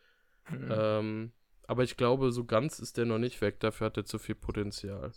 Mhm. 0.50 0.68
Ähm, 0.70 1.32
aber 1.66 1.84
ich 1.84 1.98
glaube, 1.98 2.32
so 2.32 2.44
ganz 2.44 2.78
ist 2.78 2.96
der 2.96 3.04
noch 3.04 3.18
nicht 3.18 3.40
weg. 3.42 3.60
Dafür 3.60 3.86
hat 3.88 3.98
er 3.98 4.06
zu 4.06 4.18
viel 4.18 4.34
Potenzial. 4.34 5.12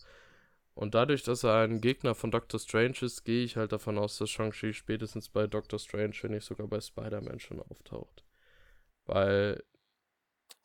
Und 0.73 0.93
dadurch, 0.93 1.23
dass 1.23 1.43
er 1.43 1.62
ein 1.62 1.79
Gegner 1.79 2.15
von 2.15 2.31
Doctor 2.31 2.60
Strange 2.60 2.97
ist, 3.01 3.23
gehe 3.23 3.43
ich 3.43 3.55
halt 3.55 3.71
davon 3.71 3.97
aus, 3.97 4.17
dass 4.17 4.29
Shang-Chi 4.29 4.73
spätestens 4.73 5.29
bei 5.29 5.47
Doctor 5.47 5.79
Strange, 5.79 6.15
wenn 6.21 6.31
nicht 6.31 6.45
sogar 6.45 6.67
bei 6.67 6.81
Spider-Man 6.81 7.39
schon 7.39 7.62
auftaucht. 7.62 8.25
Weil 9.05 9.63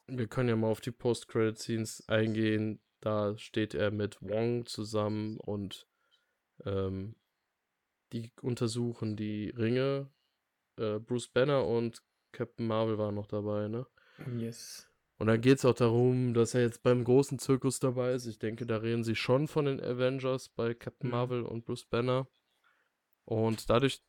wir 0.08 0.26
können 0.26 0.48
ja 0.48 0.56
mal 0.56 0.68
auf 0.68 0.80
die 0.80 0.90
Post-Credit-Scenes 0.90 2.08
eingehen. 2.08 2.80
Da 3.00 3.36
steht 3.38 3.74
er 3.74 3.90
mit 3.90 4.18
Wong 4.20 4.66
zusammen 4.66 5.38
und 5.38 5.86
ähm, 6.64 7.16
die 8.12 8.32
untersuchen 8.40 9.16
die 9.16 9.50
Ringe. 9.50 10.10
Äh, 10.78 10.98
Bruce 10.98 11.28
Banner 11.28 11.66
und 11.66 12.02
Captain 12.32 12.66
Marvel 12.66 12.98
waren 12.98 13.14
noch 13.14 13.26
dabei, 13.26 13.68
ne? 13.68 13.86
Yes. 14.36 14.88
Und 15.18 15.28
dann 15.28 15.40
geht 15.40 15.58
es 15.58 15.64
auch 15.64 15.74
darum, 15.74 16.34
dass 16.34 16.54
er 16.54 16.60
jetzt 16.62 16.82
beim 16.82 17.02
großen 17.02 17.38
Zirkus 17.38 17.80
dabei 17.80 18.12
ist. 18.12 18.26
Ich 18.26 18.38
denke, 18.38 18.66
da 18.66 18.78
reden 18.78 19.02
sie 19.04 19.14
schon 19.14 19.48
von 19.48 19.64
den 19.64 19.80
Avengers 19.80 20.50
bei 20.50 20.74
Captain 20.74 21.08
Mhm. 21.08 21.14
Marvel 21.16 21.42
und 21.42 21.64
Bruce 21.64 21.86
Banner. 21.86 22.28
Und 23.24 23.70
dadurch, 23.70 24.02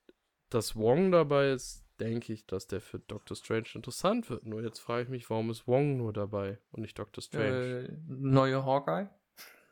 dass 0.50 0.76
Wong 0.76 1.12
dabei 1.12 1.52
ist, 1.52 1.87
denke 2.00 2.34
ich, 2.34 2.46
dass 2.46 2.68
der 2.68 2.82
für 2.82 3.00
Doctor 3.00 3.36
Strange 3.36 3.68
interessant 3.76 4.30
wird. 4.30 4.46
Nur 4.46 4.62
jetzt 4.62 4.80
frage 4.80 5.04
ich 5.04 5.10
mich, 5.10 5.30
warum 5.30 5.50
ist 5.50 5.68
Wong 5.68 5.98
nur 5.98 6.14
dabei 6.14 6.60
und 6.72 6.82
nicht 6.82 6.98
Doctor 6.98 7.22
Strange? 7.22 7.88
Äh, 7.88 7.98
neue 8.08 8.66
Hawkeye? 8.66 9.10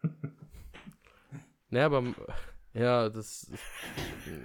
Naja, 1.69 1.87
aber 1.87 2.03
ja, 2.73 3.09
das. 3.09 3.51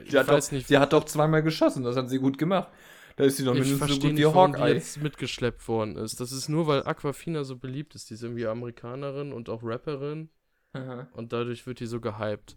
Ich 0.03 0.11
Sie 0.11 0.19
hat, 0.19 0.27
weiß 0.27 0.47
doch, 0.47 0.53
nicht, 0.53 0.67
sie 0.67 0.79
hat 0.79 0.93
doch 0.93 1.05
zweimal 1.05 1.43
geschossen, 1.43 1.85
das 1.85 1.97
hat 1.97 2.09
sie 2.09 2.19
gut 2.19 2.39
gemacht. 2.39 2.69
Da 3.17 3.25
ist 3.25 3.37
sie 3.37 3.45
doch 3.45 3.53
mindestens 3.53 3.81
so 3.81 3.95
gut 3.97 4.03
wie 4.05 4.13
nicht, 4.15 4.25
warum 4.25 4.53
die 4.53 4.59
Hawkeye. 4.59 4.75
jetzt 4.75 5.03
mitgeschleppt 5.03 5.69
worden 5.69 5.97
ist. 5.97 6.21
Das 6.21 6.33
ist 6.33 6.49
nur, 6.49 6.67
weil 6.67 6.87
Aquafina 6.87 7.45
so 7.45 7.57
beliebt 7.57 7.95
ist. 7.95 8.09
Die 8.09 8.15
ist 8.15 8.23
irgendwie 8.23 8.47
Amerikanerin 8.47 9.33
und 9.33 9.49
auch 9.49 9.63
Rapperin. 9.63 10.31
Aha. 10.73 11.09
Und 11.13 11.33
dadurch 11.33 11.67
wird 11.67 11.81
die 11.81 11.87
so 11.87 12.01
gehypt. 12.01 12.57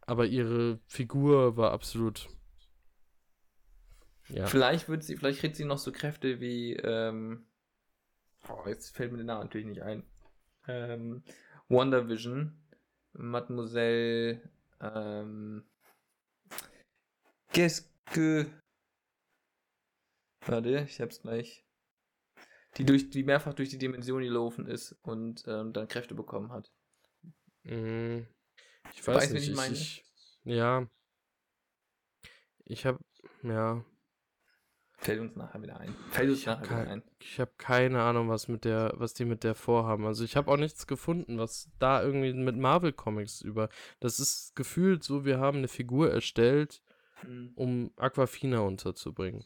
Aber 0.00 0.24
ihre 0.24 0.78
Figur 0.86 1.56
war 1.56 1.72
absolut. 1.72 2.28
Ja. 4.28 4.46
Vielleicht 4.46 4.88
wird 4.88 5.04
sie, 5.04 5.16
vielleicht 5.16 5.40
kriegt 5.40 5.56
sie 5.56 5.64
noch 5.64 5.78
so 5.78 5.92
Kräfte 5.92 6.40
wie, 6.40 6.74
ähm, 6.74 7.46
oh, 8.48 8.66
jetzt 8.66 8.96
fällt 8.96 9.12
mir 9.12 9.18
der 9.18 9.26
Name 9.26 9.44
natürlich 9.44 9.66
nicht 9.66 9.82
ein. 9.82 10.02
Ähm, 10.66 11.22
Wonder 11.68 12.08
Vision, 12.08 12.60
Mademoiselle, 13.12 14.40
ähm, 14.80 15.64
qu'est-ce 17.52 17.88
que, 18.12 18.46
warte, 20.44 20.86
ich 20.88 21.00
hab's 21.00 21.22
gleich. 21.22 21.64
Die 22.76 22.84
durch, 22.84 23.08
die 23.08 23.22
mehrfach 23.22 23.54
durch 23.54 23.70
die 23.70 23.78
Dimension 23.78 24.22
gelaufen 24.22 24.66
ist 24.66 24.92
und 25.02 25.44
ähm, 25.46 25.72
dann 25.72 25.88
Kräfte 25.88 26.14
bekommen 26.14 26.52
hat. 26.52 26.70
Mhm. 27.62 28.26
Ich 28.92 29.06
weiß 29.06 29.30
wen 29.30 29.34
nicht. 29.34 29.48
ich 29.48 29.56
meine? 29.56 29.74
Ich, 29.74 30.04
ja. 30.44 30.86
Ich 32.64 32.84
habe 32.84 32.98
ja, 33.42 33.84
Fällt 35.06 35.20
uns 35.20 35.36
nachher 35.36 35.62
wieder 35.62 35.78
ein. 35.80 35.94
Fällt 36.10 36.28
uns 36.30 36.40
Ich 36.40 36.46
nachher 36.46 36.64
wieder 36.64 36.76
kein- 36.84 36.88
ein. 36.88 37.02
ich 37.20 37.40
habe 37.40 37.50
keine 37.58 38.02
Ahnung, 38.02 38.28
was 38.28 38.48
mit 38.48 38.64
der, 38.64 38.92
was 38.96 39.14
die 39.14 39.24
mit 39.24 39.44
der 39.44 39.54
vorhaben. 39.54 40.04
Also 40.06 40.24
ich 40.24 40.36
habe 40.36 40.50
auch 40.50 40.56
nichts 40.56 40.86
gefunden, 40.86 41.38
was 41.38 41.70
da 41.78 42.02
irgendwie 42.02 42.32
mit 42.32 42.56
Marvel 42.56 42.92
Comics 42.92 43.40
über. 43.40 43.68
Das 44.00 44.18
ist 44.20 44.54
gefühlt 44.56 45.02
so, 45.04 45.24
wir 45.24 45.38
haben 45.38 45.58
eine 45.58 45.68
Figur 45.68 46.10
erstellt, 46.10 46.82
Mhm. 47.22 47.52
um 47.54 47.90
Aquafina 47.96 48.60
unterzubringen. 48.60 49.44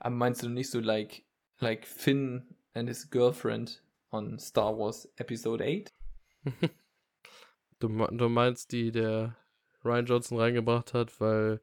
Aber 0.00 0.14
meinst 0.16 0.42
du 0.42 0.48
nicht 0.48 0.70
so 0.70 0.80
like, 0.80 1.24
like 1.58 1.86
Finn 1.86 2.56
and 2.74 2.88
his 2.88 3.08
girlfriend 3.10 3.82
on 4.10 4.38
Star 4.40 4.76
Wars 4.76 5.08
Episode 5.16 5.62
8? 5.64 5.92
Du, 7.78 7.88
du 7.88 8.28
meinst, 8.28 8.70
die 8.72 8.92
der 8.92 9.36
Ryan 9.84 10.06
Johnson 10.06 10.38
reingebracht 10.38 10.94
hat, 10.94 11.20
weil 11.20 11.60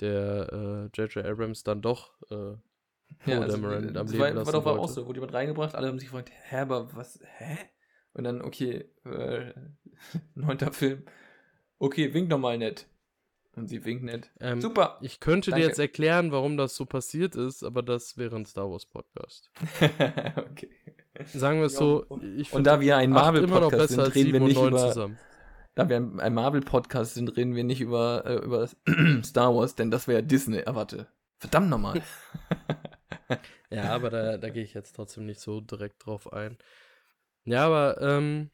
der 0.00 0.52
äh, 0.52 1.00
J.J. 1.00 1.24
Abrams 1.24 1.62
dann 1.62 1.80
doch 1.80 2.12
äh, 2.30 2.56
Poe 3.24 3.46
Dameron 3.46 3.88
am 3.88 3.94
das 3.94 4.10
Leben 4.12 4.22
war, 4.22 4.30
lassen 4.32 4.46
war 4.46 4.52
doch 4.62 4.78
auch 4.78 4.88
so, 4.88 5.06
wurde 5.06 5.18
jemand 5.20 5.34
reingebracht, 5.34 5.74
alle 5.74 5.88
haben 5.88 5.98
sich 5.98 6.08
gefragt, 6.08 6.30
hä, 6.48 6.56
aber 6.58 6.94
was, 6.94 7.20
hä? 7.38 7.56
Und 8.12 8.24
dann, 8.24 8.42
okay, 8.42 8.84
äh, 9.04 9.52
neunter 10.34 10.72
Film, 10.72 11.04
okay, 11.78 12.12
wink 12.14 12.28
nochmal 12.28 12.58
nett. 12.58 12.86
Und 13.56 13.68
sie 13.68 13.84
winkt 13.84 14.02
nett. 14.04 14.30
Ähm, 14.40 14.60
Super! 14.60 14.98
Ich 15.00 15.20
könnte 15.20 15.50
Danke. 15.52 15.62
dir 15.62 15.68
jetzt 15.68 15.78
erklären, 15.78 16.32
warum 16.32 16.56
das 16.56 16.74
so 16.74 16.86
passiert 16.86 17.36
ist, 17.36 17.62
aber 17.62 17.82
das 17.84 18.16
wäre 18.18 18.34
ein 18.34 18.44
Star 18.46 18.68
Wars 18.68 18.84
Podcast. 18.84 19.50
okay. 20.36 20.70
Sagen 21.26 21.60
wir 21.60 21.66
es 21.66 21.74
Ja, 21.74 21.78
so, 21.78 22.04
und- 22.08 22.24
ich 22.24 22.48
Und 22.52 22.56
finde 22.58 22.70
da 22.70 22.80
wir 22.80 22.96
ein 22.96 23.10
Marvel-Podcast 23.10 23.70
besser 23.96 24.06
sind, 24.06 24.14
reden 24.16 24.32
wir 24.32 24.40
7 24.40 24.42
und 24.42 24.48
nicht 24.48 24.56
9 24.60 24.68
über, 24.70 24.88
zusammen. 24.88 25.18
da 25.76 25.88
wir 25.88 25.96
ein, 25.98 26.18
ein 26.20 26.34
Marvel-Podcast 26.34 27.14
sind, 27.14 27.28
reden 27.36 27.54
wir 27.54 27.62
nicht 27.62 27.80
über, 27.80 28.24
äh, 28.26 28.34
über 28.44 28.68
Star 29.24 29.54
Wars, 29.54 29.76
denn 29.76 29.92
das 29.92 30.08
wäre 30.08 30.24
Disney. 30.24 30.62
Ah, 30.66 30.74
warte. 30.74 31.06
Verdammt 31.44 31.68
nochmal. 31.68 32.00
Ja, 33.70 33.94
aber 33.94 34.10
da, 34.10 34.36
da 34.38 34.50
gehe 34.50 34.62
ich 34.62 34.74
jetzt 34.74 34.94
trotzdem 34.94 35.26
nicht 35.26 35.40
so 35.40 35.60
direkt 35.60 36.06
drauf 36.06 36.32
ein. 36.32 36.56
Ja, 37.44 37.66
aber 37.66 38.00
ähm, 38.00 38.50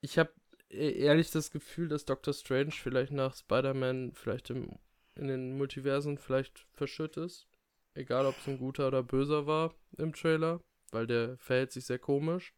ich 0.00 0.18
habe 0.18 0.32
ehrlich 0.68 1.30
das 1.30 1.50
Gefühl, 1.50 1.88
dass 1.88 2.04
Doctor 2.04 2.34
Strange 2.34 2.72
vielleicht 2.72 3.12
nach 3.12 3.34
Spider-Man 3.34 4.12
vielleicht 4.14 4.50
im, 4.50 4.78
in 5.14 5.28
den 5.28 5.56
Multiversen 5.56 6.18
vielleicht 6.18 6.66
verschütt 6.72 7.16
ist. 7.16 7.48
Egal, 7.94 8.26
ob 8.26 8.38
es 8.38 8.46
ein 8.48 8.58
guter 8.58 8.88
oder 8.88 9.02
böser 9.02 9.46
war 9.46 9.74
im 9.96 10.12
Trailer, 10.12 10.60
weil 10.90 11.06
der 11.06 11.38
verhält 11.38 11.72
sich 11.72 11.86
sehr 11.86 11.98
komisch. 11.98 12.52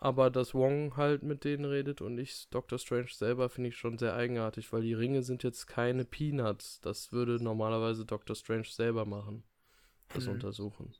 Aber 0.00 0.30
dass 0.30 0.54
Wong 0.54 0.96
halt 0.96 1.22
mit 1.22 1.44
denen 1.44 1.64
redet 1.64 2.00
und 2.00 2.18
ich 2.18 2.48
Doctor 2.50 2.78
Strange 2.78 3.08
selber 3.10 3.48
finde 3.48 3.68
ich 3.70 3.76
schon 3.76 3.98
sehr 3.98 4.14
eigenartig, 4.14 4.72
weil 4.72 4.82
die 4.82 4.94
Ringe 4.94 5.22
sind 5.22 5.42
jetzt 5.42 5.66
keine 5.66 6.04
Peanuts. 6.04 6.80
Das 6.80 7.12
würde 7.12 7.42
normalerweise 7.42 8.04
Doctor 8.06 8.34
Strange 8.34 8.64
selber 8.64 9.04
machen. 9.04 9.44
Das 10.12 10.26
Mhm. 10.26 10.32
untersuchen. 10.32 10.94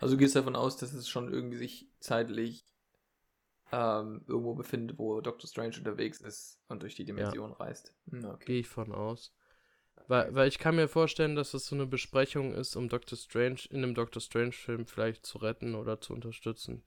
Also 0.00 0.14
du 0.14 0.18
gehst 0.18 0.36
davon 0.36 0.54
aus, 0.56 0.76
dass 0.76 0.92
es 0.92 1.08
schon 1.08 1.32
irgendwie 1.32 1.56
sich 1.56 1.88
zeitlich 1.98 2.64
ähm, 3.72 4.22
irgendwo 4.26 4.54
befindet, 4.54 4.98
wo 4.98 5.20
Doctor 5.20 5.48
Strange 5.48 5.78
unterwegs 5.78 6.20
ist 6.20 6.60
und 6.68 6.82
durch 6.82 6.94
die 6.94 7.04
Dimension 7.04 7.52
reist. 7.52 7.94
Hm, 8.10 8.24
okay. 8.26 8.44
Gehe 8.44 8.60
ich 8.60 8.68
von 8.68 8.92
aus. 8.92 9.32
Weil, 10.08 10.34
weil 10.34 10.48
ich 10.48 10.58
kann 10.58 10.76
mir 10.76 10.88
vorstellen, 10.88 11.36
dass 11.36 11.52
das 11.52 11.66
so 11.66 11.76
eine 11.76 11.86
Besprechung 11.86 12.54
ist, 12.54 12.76
um 12.76 12.88
Doctor 12.88 13.18
Strange 13.18 13.60
in 13.70 13.78
einem 13.82 13.94
Doctor 13.94 14.20
Strange-Film 14.20 14.86
vielleicht 14.86 15.26
zu 15.26 15.38
retten 15.38 15.74
oder 15.74 16.00
zu 16.00 16.12
unterstützen. 16.12 16.82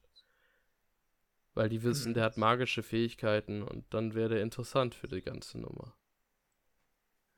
Weil 1.55 1.69
die 1.69 1.83
wissen, 1.83 2.13
der 2.13 2.23
hat 2.23 2.37
magische 2.37 2.83
Fähigkeiten 2.83 3.63
und 3.63 3.85
dann 3.93 4.13
wäre 4.13 4.29
der 4.29 4.41
interessant 4.41 4.93
für 4.93 5.07
die 5.07 5.21
ganze 5.21 5.57
Nummer. 5.57 5.95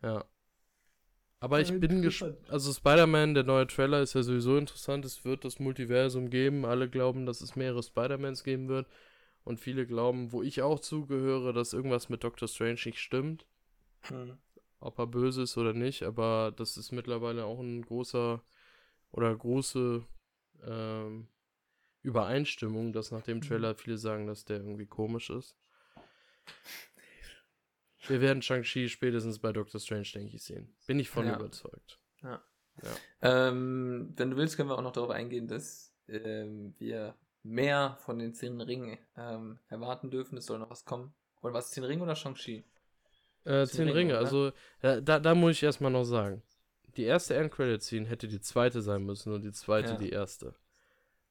Ja. 0.01 0.25
Aber 1.39 1.61
ich 1.61 1.79
bin 1.79 2.01
gespannt. 2.01 2.37
Also 2.49 2.73
Spider-Man, 2.73 3.35
der 3.35 3.43
neue 3.43 3.67
Trailer 3.67 4.01
ist 4.01 4.15
ja 4.15 4.23
sowieso 4.23 4.57
interessant. 4.57 5.05
Es 5.05 5.23
wird 5.23 5.45
das 5.45 5.59
Multiversum 5.59 6.31
geben. 6.31 6.65
Alle 6.65 6.89
glauben, 6.89 7.27
dass 7.27 7.41
es 7.41 7.55
mehrere 7.55 7.83
Spider-Mans 7.83 8.43
geben 8.43 8.67
wird. 8.67 8.87
Und 9.43 9.59
viele 9.59 9.85
glauben, 9.85 10.31
wo 10.31 10.41
ich 10.41 10.63
auch 10.63 10.79
zugehöre, 10.79 11.53
dass 11.53 11.73
irgendwas 11.73 12.09
mit 12.09 12.23
Doctor 12.23 12.47
Strange 12.47 12.81
nicht 12.85 12.99
stimmt 12.99 13.45
Hm. 14.09 14.37
ob 14.79 14.99
er 14.99 15.07
böse 15.07 15.43
ist 15.43 15.57
oder 15.57 15.73
nicht, 15.73 16.03
aber 16.03 16.53
das 16.55 16.77
ist 16.77 16.91
mittlerweile 16.91 17.45
auch 17.45 17.59
ein 17.59 17.81
großer 17.81 18.41
oder 19.11 19.35
große 19.35 20.05
ähm, 20.63 21.27
Übereinstimmung, 22.07 22.93
dass 22.93 23.11
nach 23.11 23.21
dem 23.21 23.41
Trailer 23.41 23.75
viele 23.75 23.97
sagen, 23.97 24.27
dass 24.27 24.45
der 24.45 24.57
irgendwie 24.57 24.85
komisch 24.85 25.29
ist. 25.29 25.57
Wir 28.07 28.21
werden 28.21 28.41
Shang-Chi 28.41 28.87
spätestens 28.87 29.39
bei 29.39 29.51
Doctor 29.51 29.81
Strange, 29.81 30.07
denke 30.15 30.37
ich, 30.37 30.43
sehen. 30.43 30.73
Bin 30.87 30.99
ich 30.99 31.09
von 31.09 31.27
Ja. 31.27 31.35
überzeugt. 31.35 31.99
Ähm, 33.21 34.13
wenn 34.15 34.31
du 34.31 34.37
willst, 34.37 34.55
können 34.55 34.69
wir 34.69 34.77
auch 34.77 34.83
noch 34.83 34.93
darauf 34.93 35.09
eingehen, 35.09 35.47
dass 35.47 35.93
ähm, 36.07 36.73
wir 36.77 37.15
mehr 37.43 37.97
von 38.05 38.19
den 38.19 38.33
zehn 38.33 38.61
Ringen 38.61 38.97
ähm, 39.17 39.59
erwarten 39.67 40.09
dürfen. 40.09 40.37
Es 40.37 40.45
soll 40.45 40.59
noch 40.59 40.69
was 40.69 40.85
kommen. 40.85 41.13
Oder 41.41 41.53
was, 41.53 41.71
zehn 41.71 41.83
Ringe 41.83 42.03
oder 42.03 42.15
Shang-Chi? 42.15 42.63
Äh, 43.43 43.65
Zehn 43.65 43.67
zehn 43.67 43.89
Ringe, 43.89 43.95
Ringe, 44.13 44.17
also 44.17 44.51
äh, 44.81 45.01
da, 45.01 45.19
da 45.19 45.35
muss 45.35 45.51
ich 45.53 45.63
erstmal 45.63 45.91
noch 45.91 46.03
sagen. 46.05 46.43
Die 46.95 47.03
erste 47.03 47.35
End-Credit-Scene 47.35 48.07
hätte 48.07 48.27
die 48.27 48.41
zweite 48.41 48.81
sein 48.81 49.03
müssen 49.03 49.33
und 49.33 49.41
die 49.43 49.51
zweite 49.51 49.93
Ja. 49.93 49.97
die 49.97 50.09
erste. 50.09 50.53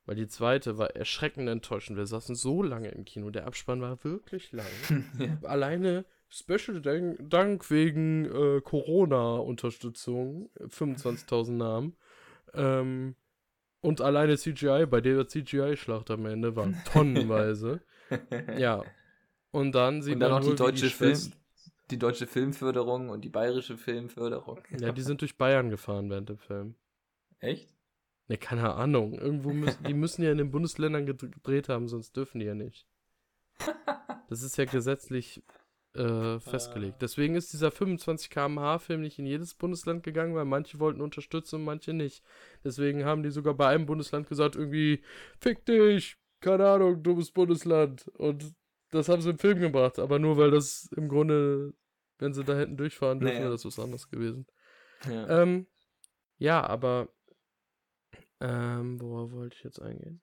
Weil 0.06 0.14
die 0.14 0.28
zweite 0.28 0.78
war 0.78 0.94
erschreckend 0.94 1.48
enttäuschend. 1.48 1.98
Wir 1.98 2.06
saßen 2.06 2.36
so 2.36 2.62
lange 2.62 2.88
im 2.88 3.04
Kino. 3.04 3.30
Der 3.30 3.46
Abspann 3.46 3.80
war 3.80 4.02
wirklich 4.04 4.52
lang. 4.52 4.66
ja. 5.18 5.48
Alleine 5.48 6.04
Special 6.28 6.80
Dank, 6.80 7.70
wegen 7.70 8.24
äh, 8.24 8.60
Corona-Unterstützung. 8.60 10.50
25.000 10.60 11.50
Namen. 11.52 11.96
Ähm, 12.54 13.16
und 13.80 14.00
alleine 14.00 14.36
CGI, 14.36 14.86
bei 14.86 15.00
der 15.00 15.26
CGI-Schlacht 15.26 16.10
am 16.10 16.26
Ende 16.26 16.56
waren 16.56 16.80
tonnenweise. 16.92 17.80
ja. 18.58 18.84
Und 19.50 19.72
dann 19.74 20.02
sieht 20.02 20.14
Und 20.14 20.20
dann 20.20 20.32
man 20.32 20.42
noch 20.42 20.50
die 20.50 20.56
deutsche 20.56 20.90
Film, 20.90 21.18
die 21.90 21.98
deutsche 21.98 22.26
Filmförderung 22.26 23.10
und 23.10 23.24
die 23.24 23.28
bayerische 23.28 23.76
Filmförderung. 23.76 24.60
Ja, 24.78 24.92
die 24.92 25.02
sind 25.02 25.20
durch 25.20 25.36
Bayern 25.36 25.70
gefahren 25.70 26.10
während 26.10 26.28
dem 26.28 26.38
Film. 26.38 26.74
Echt? 27.38 27.75
Ne, 28.28 28.38
keine 28.38 28.74
Ahnung. 28.74 29.14
Irgendwo 29.18 29.52
müssen, 29.52 29.84
die 29.84 29.94
müssen 29.94 30.22
ja 30.22 30.32
in 30.32 30.38
den 30.38 30.50
Bundesländern 30.50 31.06
gedreht 31.06 31.68
haben, 31.68 31.88
sonst 31.88 32.16
dürfen 32.16 32.40
die 32.40 32.46
ja 32.46 32.54
nicht. 32.54 32.86
Das 34.28 34.42
ist 34.42 34.56
ja 34.58 34.64
gesetzlich 34.64 35.40
äh, 35.94 36.40
festgelegt. 36.40 37.00
Deswegen 37.00 37.36
ist 37.36 37.52
dieser 37.52 37.70
25 37.70 38.28
km/h 38.28 38.80
Film 38.80 39.02
nicht 39.02 39.20
in 39.20 39.26
jedes 39.26 39.54
Bundesland 39.54 40.02
gegangen, 40.02 40.34
weil 40.34 40.44
manche 40.44 40.80
wollten 40.80 41.00
unterstützen 41.00 41.56
und 41.60 41.64
manche 41.64 41.92
nicht. 41.92 42.24
Deswegen 42.64 43.04
haben 43.04 43.22
die 43.22 43.30
sogar 43.30 43.54
bei 43.54 43.68
einem 43.68 43.86
Bundesland 43.86 44.28
gesagt, 44.28 44.56
irgendwie, 44.56 45.00
fick 45.40 45.64
dich, 45.64 46.16
keine 46.40 46.68
Ahnung, 46.68 47.04
dummes 47.04 47.30
Bundesland. 47.30 48.08
Und 48.14 48.52
das 48.90 49.08
haben 49.08 49.22
sie 49.22 49.30
im 49.30 49.38
Film 49.38 49.60
gebracht, 49.60 50.00
aber 50.00 50.18
nur 50.18 50.36
weil 50.36 50.50
das 50.50 50.90
im 50.96 51.08
Grunde, 51.08 51.72
wenn 52.18 52.32
sie 52.34 52.42
da 52.42 52.56
hätten 52.56 52.76
durchfahren 52.76 53.20
dürfen, 53.20 53.34
Naja. 53.34 53.44
wäre 53.44 53.52
das 53.52 53.64
was 53.64 53.78
anderes 53.78 54.08
gewesen. 54.08 54.48
Ja. 55.08 55.42
Ähm, 55.42 55.68
ja, 56.38 56.66
aber 56.66 57.08
ähm, 58.40 59.00
worauf 59.00 59.32
wollte 59.32 59.56
ich 59.56 59.64
jetzt 59.64 59.80
eingehen? 59.80 60.20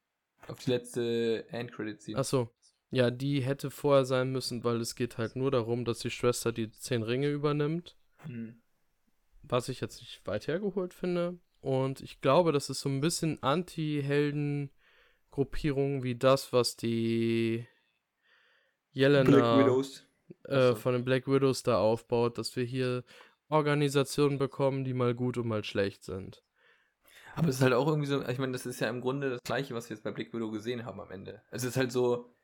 Auf 0.47 0.60
die 0.60 0.71
letzte 0.71 1.45
Endcredit-Scene. 1.49 2.17
Achso. 2.17 2.49
Ja, 2.91 3.10
die 3.10 3.41
hätte 3.41 3.71
vorher 3.71 4.06
sein 4.06 4.32
müssen, 4.32 4.63
weil 4.63 4.80
es 4.80 4.93
geht 4.95 5.17
halt 5.17 5.36
nur 5.36 5.49
darum, 5.49 5.84
dass 5.84 5.99
die 5.99 6.12
Schwester 6.12 6.52
die 6.52 6.71
zehn 6.71 7.02
Ringe 7.02 7.30
übernimmt. 7.30 7.97
Hm. 8.26 8.62
Was 9.41 9.69
ich 9.69 9.82
jetzt 9.82 9.99
nicht 10.02 10.21
weit 10.28 10.47
hergeholt 10.47 10.93
finde. 10.93 11.39
Und 11.60 12.02
ich 12.02 12.21
glaube, 12.21 12.52
das 12.52 12.69
ist 12.69 12.82
so 12.82 12.89
ein 12.89 13.02
bisschen 13.02 13.41
Anti-Helden-Gruppierung 13.41 16.04
wie 16.04 16.15
das, 16.15 16.54
was 16.54 16.76
die 16.76 17.65
Jelena 18.91 19.30
Black 19.30 19.60
Widows. 19.60 20.06
äh, 20.45 20.56
Ach 20.56 20.69
so. 20.69 20.76
von 20.76 20.93
den 20.93 21.06
Black 21.06 21.28
Widows 21.28 21.63
da 21.63 21.80
aufbaut, 21.80 22.38
dass 22.38 22.56
wir 22.56 22.63
hier 22.63 23.04
Organisationen 23.49 24.38
bekommen, 24.38 24.84
die 24.84 24.93
mal 24.93 25.15
gut 25.15 25.38
und 25.38 25.47
mal 25.47 25.63
schlecht 25.63 26.04
sind. 26.04 26.43
Aber 27.36 27.48
es 27.48 27.56
ist 27.56 27.62
halt 27.62 27.74
auch 27.74 27.88
irgendwie 27.88 28.08
so, 28.08 28.22
ich 28.28 28.38
meine, 28.38 28.52
das 28.52 28.65
ist 28.65 28.80
ja 28.80 28.89
im 28.89 29.02
Grunde 29.02 29.32
das 29.32 29.43
gleiche, 29.43 29.74
was 29.74 29.89
wir 29.89 29.96
jetzt 29.96 30.04
bei 30.04 30.12
Black 30.12 30.34
Widow 30.34 30.52
gesehen 30.52 30.86
haben 30.86 31.00
am 31.00 31.12
Ende. 31.12 31.41
Es 31.52 31.63
ist 31.63 31.78
halt 31.78 31.91
so, 31.91 32.36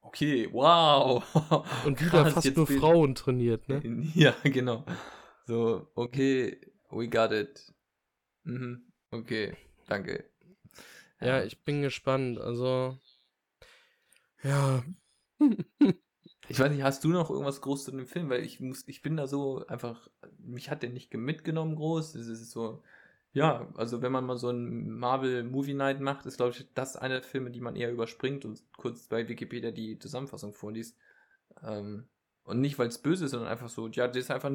okay, 0.00 0.48
wow. 0.52 1.22
Und 1.84 2.00
wieder 2.00 2.22
Krass, 2.22 2.32
fast 2.34 2.46
jetzt 2.46 2.56
nur 2.56 2.66
Frauen 2.66 3.14
trainiert, 3.14 3.68
ne? 3.68 3.80
Ja, 4.14 4.34
genau. 4.42 4.84
So, 5.46 5.88
okay, 5.94 6.58
we 6.90 7.08
got 7.08 7.32
it. 7.32 7.74
Mhm, 8.44 8.92
okay, 9.10 9.54
danke. 9.86 10.24
Ja, 11.20 11.42
ich 11.42 11.62
bin 11.62 11.82
gespannt. 11.82 12.38
Also, 12.38 12.98
ja. 14.42 14.82
Ich 16.48 16.60
weiß 16.60 16.70
nicht, 16.70 16.82
hast 16.82 17.02
du 17.02 17.08
noch 17.08 17.28
irgendwas 17.30 17.60
groß 17.60 17.84
zu 17.84 17.90
dem 17.90 18.06
Film? 18.06 18.30
Weil 18.30 18.44
ich 18.44 18.60
muss, 18.60 18.86
ich 18.86 19.02
bin 19.02 19.16
da 19.16 19.26
so 19.26 19.66
einfach, 19.66 20.08
mich 20.38 20.70
hat 20.70 20.82
der 20.82 20.90
nicht 20.90 21.12
mitgenommen 21.12 21.74
groß. 21.74 22.14
Es 22.14 22.28
ist 22.28 22.50
so, 22.50 22.84
ja, 23.36 23.68
also 23.74 24.00
wenn 24.00 24.12
man 24.12 24.24
mal 24.24 24.38
so 24.38 24.48
ein 24.48 24.90
Marvel 24.90 25.44
Movie 25.44 25.74
Night 25.74 26.00
macht, 26.00 26.24
ist 26.24 26.38
glaube 26.38 26.52
ich 26.52 26.66
das 26.72 26.96
einer 26.96 27.16
der 27.16 27.22
Filme, 27.22 27.50
die 27.50 27.60
man 27.60 27.76
eher 27.76 27.92
überspringt 27.92 28.46
und 28.46 28.62
kurz 28.78 29.08
bei 29.08 29.28
Wikipedia 29.28 29.70
die 29.72 29.98
Zusammenfassung 29.98 30.54
vorliest. 30.54 30.96
Ähm, 31.62 32.08
und 32.44 32.62
nicht, 32.62 32.78
weil 32.78 32.88
es 32.88 32.96
böse 32.96 33.26
ist, 33.26 33.32
sondern 33.32 33.50
einfach 33.50 33.68
so, 33.68 33.88
ja, 33.88 34.08
das 34.08 34.16
ist 34.16 34.30
einfach, 34.30 34.50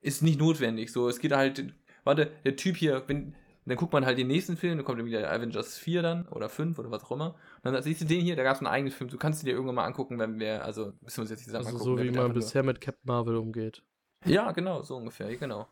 ist 0.00 0.22
nicht 0.22 0.38
notwendig. 0.40 0.90
So, 0.90 1.06
es 1.08 1.18
geht 1.18 1.32
halt, 1.32 1.74
warte, 2.04 2.30
der 2.46 2.56
Typ 2.56 2.76
hier, 2.76 3.02
wenn, 3.08 3.34
dann 3.66 3.76
guckt 3.76 3.92
man 3.92 4.06
halt 4.06 4.16
den 4.16 4.28
nächsten 4.28 4.56
Film, 4.56 4.78
dann 4.78 4.86
kommt 4.86 5.00
dann 5.00 5.06
wieder 5.06 5.30
Avengers 5.30 5.76
4 5.76 6.00
dann 6.00 6.26
oder 6.28 6.48
5 6.48 6.78
oder 6.78 6.90
was 6.90 7.04
auch 7.04 7.10
immer. 7.10 7.34
Und 7.62 7.74
dann 7.74 7.82
siehst 7.82 8.00
du 8.00 8.06
den 8.06 8.22
hier, 8.22 8.36
da 8.36 8.42
gab 8.42 8.54
es 8.54 8.60
einen 8.60 8.68
eigenen 8.68 8.92
Film. 8.92 9.10
Du 9.10 9.18
kannst 9.18 9.42
ihn 9.42 9.46
dir 9.46 9.52
irgendwann 9.52 9.74
mal 9.74 9.84
angucken, 9.84 10.18
wenn 10.18 10.38
wir, 10.40 10.64
also 10.64 10.94
müssen 11.02 11.18
wir 11.18 11.22
uns 11.22 11.30
jetzt 11.30 11.44
zusammen 11.44 11.66
Also 11.66 11.76
angucken. 11.76 11.98
so 11.98 12.02
wie 12.02 12.10
man 12.10 12.32
bisher 12.32 12.62
mit 12.62 12.80
Captain 12.80 13.06
Marvel 13.06 13.36
umgeht. 13.36 13.82
Ja, 14.24 14.52
genau, 14.52 14.80
so 14.80 14.96
ungefähr, 14.96 15.36
genau. 15.36 15.68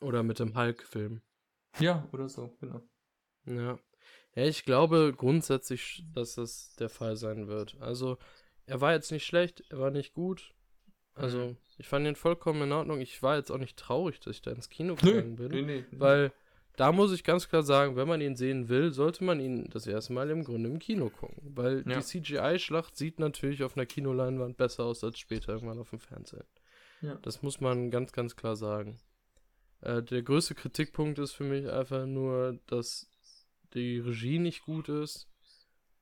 Oder 0.00 0.22
mit 0.22 0.38
dem 0.38 0.56
Hulk-Film. 0.56 1.20
Ja, 1.78 2.08
oder 2.12 2.28
so, 2.28 2.56
genau. 2.60 2.82
Ja. 3.46 3.78
Ja, 4.34 4.44
ich 4.44 4.64
glaube 4.64 5.12
grundsätzlich, 5.16 6.04
dass 6.14 6.36
das 6.36 6.74
der 6.76 6.88
Fall 6.88 7.16
sein 7.16 7.48
wird. 7.48 7.76
Also, 7.80 8.18
er 8.66 8.80
war 8.80 8.92
jetzt 8.92 9.12
nicht 9.12 9.26
schlecht, 9.26 9.62
er 9.70 9.78
war 9.78 9.90
nicht 9.90 10.14
gut. 10.14 10.54
Also, 11.14 11.38
Mhm. 11.38 11.56
ich 11.76 11.88
fand 11.88 12.06
ihn 12.06 12.16
vollkommen 12.16 12.62
in 12.62 12.72
Ordnung. 12.72 13.00
Ich 13.00 13.22
war 13.22 13.36
jetzt 13.36 13.50
auch 13.50 13.58
nicht 13.58 13.76
traurig, 13.78 14.20
dass 14.20 14.36
ich 14.36 14.42
da 14.42 14.50
ins 14.52 14.70
Kino 14.70 14.94
gegangen 14.94 15.36
bin. 15.36 15.48
nee, 15.50 15.62
nee. 15.62 15.84
Weil 15.90 16.32
da 16.76 16.90
muss 16.92 17.12
ich 17.12 17.22
ganz 17.24 17.48
klar 17.50 17.62
sagen, 17.62 17.96
wenn 17.96 18.08
man 18.08 18.22
ihn 18.22 18.34
sehen 18.36 18.70
will, 18.70 18.92
sollte 18.92 19.22
man 19.24 19.38
ihn 19.40 19.68
das 19.68 19.86
erste 19.86 20.14
Mal 20.14 20.30
im 20.30 20.42
Grunde 20.44 20.70
im 20.70 20.78
Kino 20.78 21.10
gucken. 21.10 21.54
Weil 21.54 21.84
Ja. 21.86 21.98
die 21.98 22.02
CGI-Schlacht 22.02 22.96
sieht 22.96 23.18
natürlich 23.18 23.62
auf 23.62 23.76
einer 23.76 23.84
Kinoleinwand 23.84 24.56
besser 24.56 24.84
aus 24.84 25.04
als 25.04 25.18
später 25.18 25.52
irgendwann 25.52 25.78
auf 25.78 25.90
dem 25.90 25.98
Fernsehen. 26.00 26.44
Ja. 27.02 27.16
Das 27.16 27.42
muss 27.42 27.60
man 27.60 27.90
ganz, 27.90 28.12
ganz 28.12 28.34
klar 28.36 28.56
sagen. 28.56 28.98
Äh, 29.82 30.02
der 30.02 30.22
größte 30.22 30.54
Kritikpunkt 30.54 31.18
ist 31.20 31.32
für 31.32 31.44
mich 31.44 31.70
einfach 31.70 32.06
nur, 32.06 32.58
dass 32.66 33.10
die 33.74 33.98
Regie 34.00 34.38
nicht 34.40 34.62
gut 34.64 34.88
ist 34.88 35.28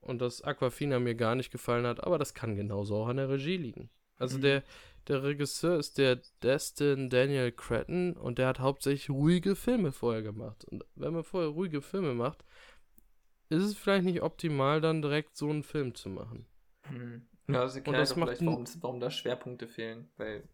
und 0.00 0.20
dass 0.20 0.42
Aquafina 0.42 0.98
mir 0.98 1.14
gar 1.14 1.34
nicht 1.34 1.50
gefallen 1.50 1.86
hat, 1.86 2.04
aber 2.04 2.18
das 2.18 2.34
kann 2.34 2.56
genauso 2.56 2.96
auch 2.96 3.08
an 3.08 3.18
der 3.18 3.30
Regie 3.30 3.56
liegen. 3.58 3.90
Also 4.18 4.38
Mhm. 4.38 4.42
der, 4.42 4.64
der 5.08 5.22
Regisseur 5.22 5.78
ist 5.78 5.98
der 5.98 6.20
Destin 6.42 7.08
Daniel 7.10 7.52
Cretton 7.52 8.16
und 8.16 8.38
der 8.38 8.48
hat 8.48 8.60
hauptsächlich 8.60 9.10
ruhige 9.10 9.56
Filme 9.56 9.92
vorher 9.92 10.22
gemacht. 10.22 10.64
Und 10.66 10.84
wenn 10.96 11.14
man 11.14 11.24
vorher 11.24 11.50
ruhige 11.50 11.82
Filme 11.82 12.14
macht, 12.14 12.44
ist 13.50 13.62
es 13.64 13.76
vielleicht 13.76 14.04
nicht 14.06 14.22
optimal, 14.22 14.80
dann 14.80 15.02
direkt 15.02 15.36
so 15.36 15.50
einen 15.50 15.62
Film 15.62 15.94
zu 15.94 16.08
machen. 16.08 16.46
Mhm. 16.90 17.26
Ja, 17.48 17.62
das 17.62 17.74
erklärt 17.74 17.98
das 18.02 18.12
auch 18.12 18.16
macht 18.16 18.40
warum, 18.46 18.64
warum 18.80 19.00
da 19.00 19.10
Schwerpunkte 19.10 19.66
fehlen, 19.66 20.10
weil 20.18 20.46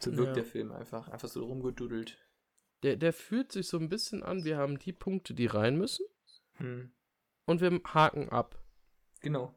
so 0.00 0.16
wirkt 0.16 0.28
Ja. 0.28 0.34
der 0.36 0.44
Film 0.44 0.72
einfach, 0.72 1.08
einfach 1.08 1.28
so 1.28 1.44
rumgedudelt. 1.44 2.18
Der, 2.82 2.96
der 2.96 3.12
fühlt 3.12 3.50
sich 3.52 3.68
so 3.68 3.78
ein 3.78 3.88
bisschen 3.88 4.22
an, 4.22 4.44
wir 4.44 4.56
haben 4.56 4.78
die 4.78 4.92
Punkte, 4.92 5.34
die 5.34 5.46
rein 5.46 5.76
müssen 5.76 6.06
Mhm. 6.58 6.92
und 7.46 7.60
wir 7.60 7.70
haken 7.84 8.28
ab. 8.30 8.60
Genau. 9.20 9.54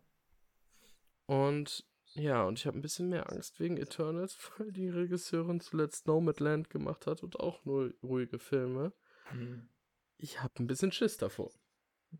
Und 1.26 1.86
ja, 2.14 2.44
und 2.44 2.60
ich 2.60 2.68
habe 2.68 2.78
ein 2.78 2.82
bisschen 2.82 3.10
mehr 3.10 3.32
Angst 3.32 3.60
wegen 3.60 3.78
Eternals, 3.78 4.38
weil 4.58 4.72
die 4.72 4.90
Regisseurin 4.90 5.60
zuletzt 5.62 6.08
Nomadland 6.08 6.70
gemacht 6.70 7.08
hat 7.08 7.24
und 7.24 7.40
auch 7.40 7.64
nur 7.66 7.94
ruhige 8.04 8.38
Filme. 8.40 8.94
Mhm. 9.34 9.70
Ich 10.18 10.42
habe 10.44 10.54
ein 10.60 10.68
bisschen 10.68 10.92
Schiss 10.92 11.18
davor. 11.18 11.52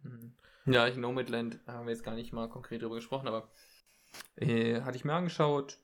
Mhm. 0.04 0.36
Ja, 0.66 0.88
ich 0.88 0.96
Nomadland 0.96 1.60
haben 1.68 1.86
wir 1.88 1.92
jetzt 1.94 2.04
gar 2.04 2.16
nicht 2.16 2.34
mal 2.34 2.48
konkret 2.48 2.82
drüber 2.82 2.96
gesprochen, 2.96 3.28
aber 3.28 3.52
äh, 4.36 4.82
hatte 4.82 4.98
ich 4.98 5.06
mir 5.06 5.14
angeschaut. 5.14 5.80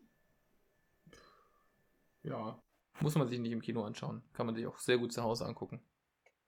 Ja, 2.24 2.62
muss 3.02 3.16
man 3.16 3.28
sich 3.28 3.40
nicht 3.40 3.52
im 3.52 3.62
Kino 3.62 3.84
anschauen. 3.84 4.22
Kann 4.34 4.46
man 4.46 4.56
sich 4.56 4.66
auch 4.68 4.78
sehr 4.78 4.98
gut 4.98 5.14
zu 5.14 5.24
Hause 5.24 5.46
angucken. 5.46 5.82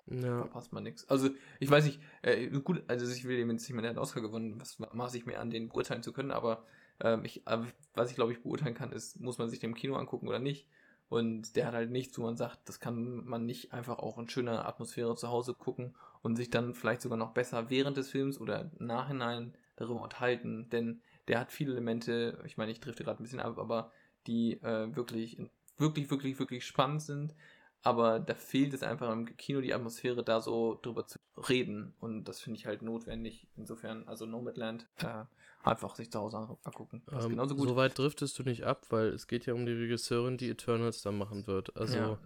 Ja. 0.08 0.40
Verpasst 0.40 0.74
man 0.74 0.84
nichts. 0.84 1.08
Also, 1.08 1.30
ich 1.60 1.70
weiß 1.70 1.86
nicht, 1.86 2.00
äh, 2.24 2.48
gut, 2.48 2.84
also 2.88 3.12
ich 3.12 3.26
will 3.26 3.38
dem 3.38 3.52
jetzt 3.52 3.70
nicht 3.70 3.80
mehr, 3.80 3.88
einen 3.88 4.00
Oscar 4.00 4.22
gewonnen, 4.22 4.60
was 4.60 4.80
maße 4.80 5.18
ich 5.18 5.26
mir 5.26 5.40
an, 5.40 5.52
den 5.52 5.70
beurteilen 5.70 6.02
zu 6.02 6.12
können, 6.12 6.32
aber 6.32 6.66
ähm, 7.00 7.24
ich, 7.26 7.46
äh, 7.48 7.60
was 7.94 8.10
ich 8.10 8.16
glaube 8.16 8.32
ich 8.32 8.42
beurteilen 8.42 8.74
kann, 8.74 8.92
ist, 8.92 9.20
muss 9.20 9.38
man 9.38 9.50
sich 9.50 9.60
den 9.60 9.72
im 9.72 9.76
Kino 9.76 9.96
angucken 9.96 10.28
oder 10.28 10.40
nicht. 10.40 10.68
Und 11.10 11.56
der 11.56 11.66
hat 11.66 11.74
halt 11.74 11.90
nichts, 11.90 12.18
wo 12.20 12.24
man 12.24 12.38
sagt, 12.38 12.70
das 12.70 12.80
kann 12.80 13.26
man 13.26 13.46
nicht 13.46 13.74
einfach 13.74 13.98
auch 13.98 14.20
in 14.20 14.30
schöner 14.30 14.68
Atmosphäre 14.68 15.16
zu 15.16 15.30
Hause 15.30 15.56
gucken 15.56 15.96
und 16.22 16.36
sich 16.36 16.52
dann 16.52 16.76
vielleicht 16.76 17.02
sogar 17.02 17.18
noch 17.18 17.34
besser 17.34 17.70
während 17.72 17.98
des 17.98 18.10
Films 18.10 18.40
oder 18.40 18.70
Nachhinein 18.78 19.56
darüber 19.76 20.02
unterhalten, 20.02 20.70
denn 20.70 21.02
der 21.28 21.40
hat 21.40 21.52
viele 21.52 21.72
Elemente, 21.72 22.42
ich 22.46 22.58
meine, 22.58 22.72
ich 22.72 22.80
drifte 22.80 23.04
gerade 23.04 23.22
ein 23.22 23.24
bisschen 23.24 23.40
ab, 23.40 23.58
aber 23.58 23.92
die 24.28 24.62
äh, 24.62 24.96
wirklich, 24.96 25.40
wirklich, 25.80 26.10
wirklich, 26.12 26.38
wirklich 26.40 26.66
spannend 26.66 27.02
sind, 27.02 27.36
aber 27.82 28.20
da 28.20 28.34
fehlt 28.36 28.74
es 28.74 28.84
einfach 28.84 29.12
im 29.12 29.26
Kino 29.38 29.62
die 29.62 29.74
Atmosphäre, 29.74 30.24
da 30.24 30.42
so 30.42 30.78
drüber 30.82 31.08
zu 31.08 31.18
reden. 31.50 31.94
Und 32.00 32.26
das 32.26 32.42
finde 32.42 32.60
ich 32.60 32.66
halt 32.66 32.82
notwendig. 32.82 33.48
Insofern, 33.56 34.08
also 34.08 34.26
Nomadland, 34.26 34.88
äh, 34.98 35.24
einfach 35.64 35.96
sich 35.96 36.12
zu 36.12 36.20
Hause 36.20 36.38
an- 36.38 36.58
angucken. 36.64 37.04
Das 37.08 37.20
ist 37.20 37.26
Ähm, 37.26 37.32
genauso 37.32 37.56
gut. 37.56 37.70
so 37.70 37.76
weit 37.76 37.98
driftest 37.98 38.38
du 38.40 38.44
nicht 38.44 38.64
ab, 38.66 38.86
weil 38.90 39.08
es 39.10 39.28
geht 39.28 39.46
ja 39.46 39.54
um 39.54 39.66
die 39.66 39.72
Regisseurin, 39.74 40.38
die 40.38 40.50
Eternals 40.50 41.02
dann 41.02 41.18
machen 41.18 41.48
wird. 41.48 41.76
Also, 41.78 41.98
Ja. 41.98 42.20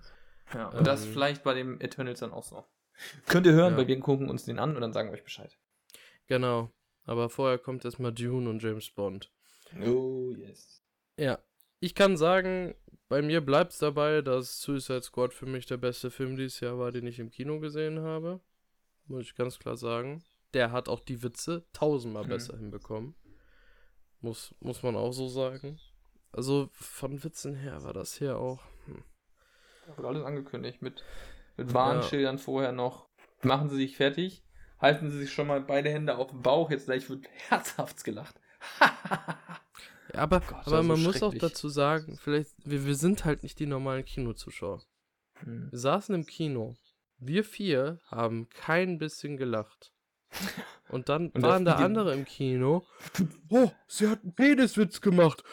ja, 0.54 0.68
und 0.70 0.88
das 0.88 1.06
ähm, 1.06 1.14
vielleicht 1.14 1.44
bei 1.44 1.54
dem 1.54 1.80
Eternals 1.82 2.20
dann 2.22 2.32
auch 2.32 2.44
so. 2.44 2.64
Könnt 3.28 3.46
ihr 3.46 3.54
hören, 3.54 3.74
Ja. 3.74 3.78
weil 3.80 3.88
wir 3.88 4.00
gucken 4.00 4.30
uns 4.30 4.46
den 4.46 4.60
an 4.60 4.76
und 4.76 4.82
dann 4.82 4.94
sagen 4.94 5.10
wir 5.10 5.14
euch 5.14 5.24
Bescheid. 5.24 5.58
genau. 6.28 6.72
Aber 7.06 7.30
vorher 7.30 7.58
kommt 7.58 7.84
erstmal 7.84 8.14
Dune 8.14 8.50
und 8.50 8.64
James 8.64 8.90
Bond. 8.90 9.30
Oh, 9.86 10.32
yes. 10.38 10.82
Ja, 11.18 11.38
ich 11.82 11.96
kann 11.96 12.16
sagen, 12.16 12.76
bei 13.14 13.22
mir 13.22 13.42
bleibt 13.42 13.74
es 13.74 13.78
dabei, 13.78 14.24
dass 14.24 14.60
Suicide 14.64 15.04
Squad 15.04 15.36
für 15.36 15.46
mich 15.46 15.68
der 15.68 15.78
beste 15.78 16.10
Film 16.10 16.36
dieses 16.36 16.62
Jahr 16.62 16.80
war, 16.80 16.92
den 16.92 17.06
ich 17.06 17.20
im 17.20 17.30
Kino 17.30 17.60
gesehen 17.60 18.00
habe. 18.00 18.40
Muss 19.06 19.22
ich 19.22 19.36
ganz 19.36 19.60
klar 19.60 19.78
sagen. 19.78 20.24
Der 20.56 20.72
hat 20.72 20.90
auch 20.90 21.00
die 21.00 21.22
Witze 21.22 21.64
tausendmal 21.74 22.24
Mhm. 22.24 22.30
besser 22.30 22.58
hinbekommen. 22.58 23.14
Muss, 24.20 24.56
muss 24.62 24.82
man 24.82 24.96
auch 24.96 25.12
so 25.12 25.28
sagen. 25.28 25.80
Also 26.32 26.72
von 26.74 27.24
Witzen 27.24 27.54
her 27.54 27.84
war 27.84 27.94
das 27.94 28.16
hier 28.16 28.40
auch. 28.40 28.64
Hm. 28.88 29.04
Da 29.86 29.96
wird 29.96 30.08
alles 30.08 30.24
angekündigt 30.24 30.82
mit, 30.82 31.04
mit 31.56 31.72
Warnschildern 31.72 32.40
vorher 32.40 32.72
noch. 32.72 33.06
Machen 33.44 33.70
Sie 33.70 33.76
sich 33.76 33.96
fertig. 33.96 34.44
Halten 34.80 35.12
Sie 35.12 35.20
sich 35.20 35.32
schon 35.32 35.46
mal 35.46 35.62
beide 35.62 35.92
Hände 35.92 36.18
auf 36.18 36.32
den 36.32 36.42
Bauch. 36.42 36.72
Jetzt 36.72 36.86
gleich 36.86 37.08
wird 37.12 37.28
herzhaft 37.50 38.04
gelacht. 38.04 38.42
Aber, 40.16 40.40
Gott, 40.42 40.68
aber 40.68 40.78
so 40.78 40.84
man 40.84 41.02
muss 41.04 41.24
auch 41.24 41.34
dazu 41.34 41.70
sagen, 41.70 42.18
vielleicht, 42.22 42.52
wir, 42.64 42.86
wir 42.86 42.96
sind 42.96 43.26
halt 43.26 43.44
nicht 43.44 43.60
die 43.60 43.66
normalen 43.66 44.06
Kinozuschauer. 44.06 44.84
Hm. 45.40 45.70
Wir 45.72 45.80
saßen 45.80 46.14
im 46.14 46.26
Kino. 46.26 46.76
Wir 47.18 47.44
vier 47.44 48.00
haben 48.12 48.48
kein 48.50 48.98
bisschen 49.00 49.38
gelacht. 49.38 49.92
Und 50.90 51.10
dann 51.10 51.30
Und 51.30 51.42
waren 51.42 51.64
da 51.66 51.76
andere 51.76 52.14
im 52.14 52.26
Kino. 52.26 52.84
Oh, 53.50 53.72
sie 53.88 54.08
hat 54.08 54.24
einen 54.24 54.34
Peniswitz 54.34 55.00
gemacht. 55.02 55.44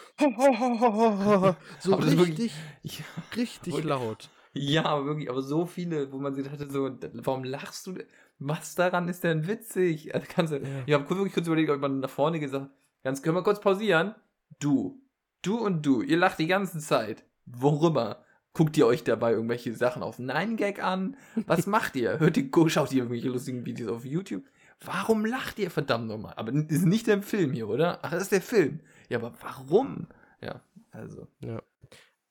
So 1.79 1.93
Aber 1.93 2.05
ist 2.05 2.17
wirklich- 2.17 2.51
richtig, 2.51 2.53
Ja, 2.99 3.05
richtig 3.35 3.83
laut. 3.83 4.29
ja, 4.53 4.85
aber 4.85 5.05
wirklich, 5.05 5.29
aber 5.29 5.41
so 5.41 5.65
viele, 5.65 6.11
wo 6.11 6.17
man 6.19 6.33
sich 6.33 6.45
dachte, 6.47 6.69
so, 6.69 6.89
warum 7.13 7.43
lachst 7.43 7.85
du? 7.87 7.95
Was 8.39 8.73
daran 8.75 9.07
ist 9.07 9.23
denn 9.23 9.47
witzig? 9.47 10.13
Also 10.15 10.25
kannst 10.29 10.53
du, 10.53 10.57
Ja. 10.57 10.83
Ich 10.87 10.93
habe 10.93 11.07
wirklich 11.09 11.33
kurz 11.33 11.45
überlegt, 11.47 11.69
ob 11.69 11.79
man 11.79 11.99
nach 11.99 12.09
vorne 12.09 12.39
gesagt 12.39 12.69
ganz 13.03 13.21
können 13.21 13.35
wir 13.35 13.43
kurz 13.43 13.59
pausieren? 13.61 14.15
Du, 14.59 15.01
du 15.41 15.57
und 15.57 15.85
du, 15.85 16.01
ihr 16.01 16.17
lacht 16.17 16.39
die 16.39 16.47
ganze 16.47 16.79
Zeit. 16.79 17.23
Worüber? 17.45 18.23
Guckt 18.53 18.75
ihr 18.77 18.85
euch 18.85 19.03
dabei 19.03 19.31
irgendwelche 19.31 19.73
Sachen 19.73 20.03
auf 20.03 20.19
Nine 20.19 20.55
Gag 20.55 20.83
an? 20.83 21.15
Was 21.47 21.67
macht 21.67 21.95
ihr? 21.95 22.19
Hört 22.19 22.37
ihr, 22.37 22.49
schaut 22.69 22.91
ihr 22.91 22.99
irgendwelche 22.99 23.29
lustigen 23.29 23.65
Videos 23.65 23.91
auf 23.91 24.05
YouTube? 24.05 24.43
Warum 24.83 25.25
lacht 25.25 25.59
ihr 25.59 25.69
verdammt 25.71 26.07
nochmal? 26.07 26.33
Aber 26.35 26.51
das 26.51 26.65
ist 26.69 26.85
nicht 26.85 27.07
der 27.07 27.21
Film 27.21 27.53
hier, 27.53 27.69
oder? 27.69 27.99
Ach, 28.01 28.11
das 28.11 28.23
ist 28.23 28.31
der 28.31 28.41
Film. 28.41 28.81
Ja, 29.09 29.19
aber 29.19 29.33
warum? 29.41 30.07
Ja, 30.41 30.61
also. 30.91 31.27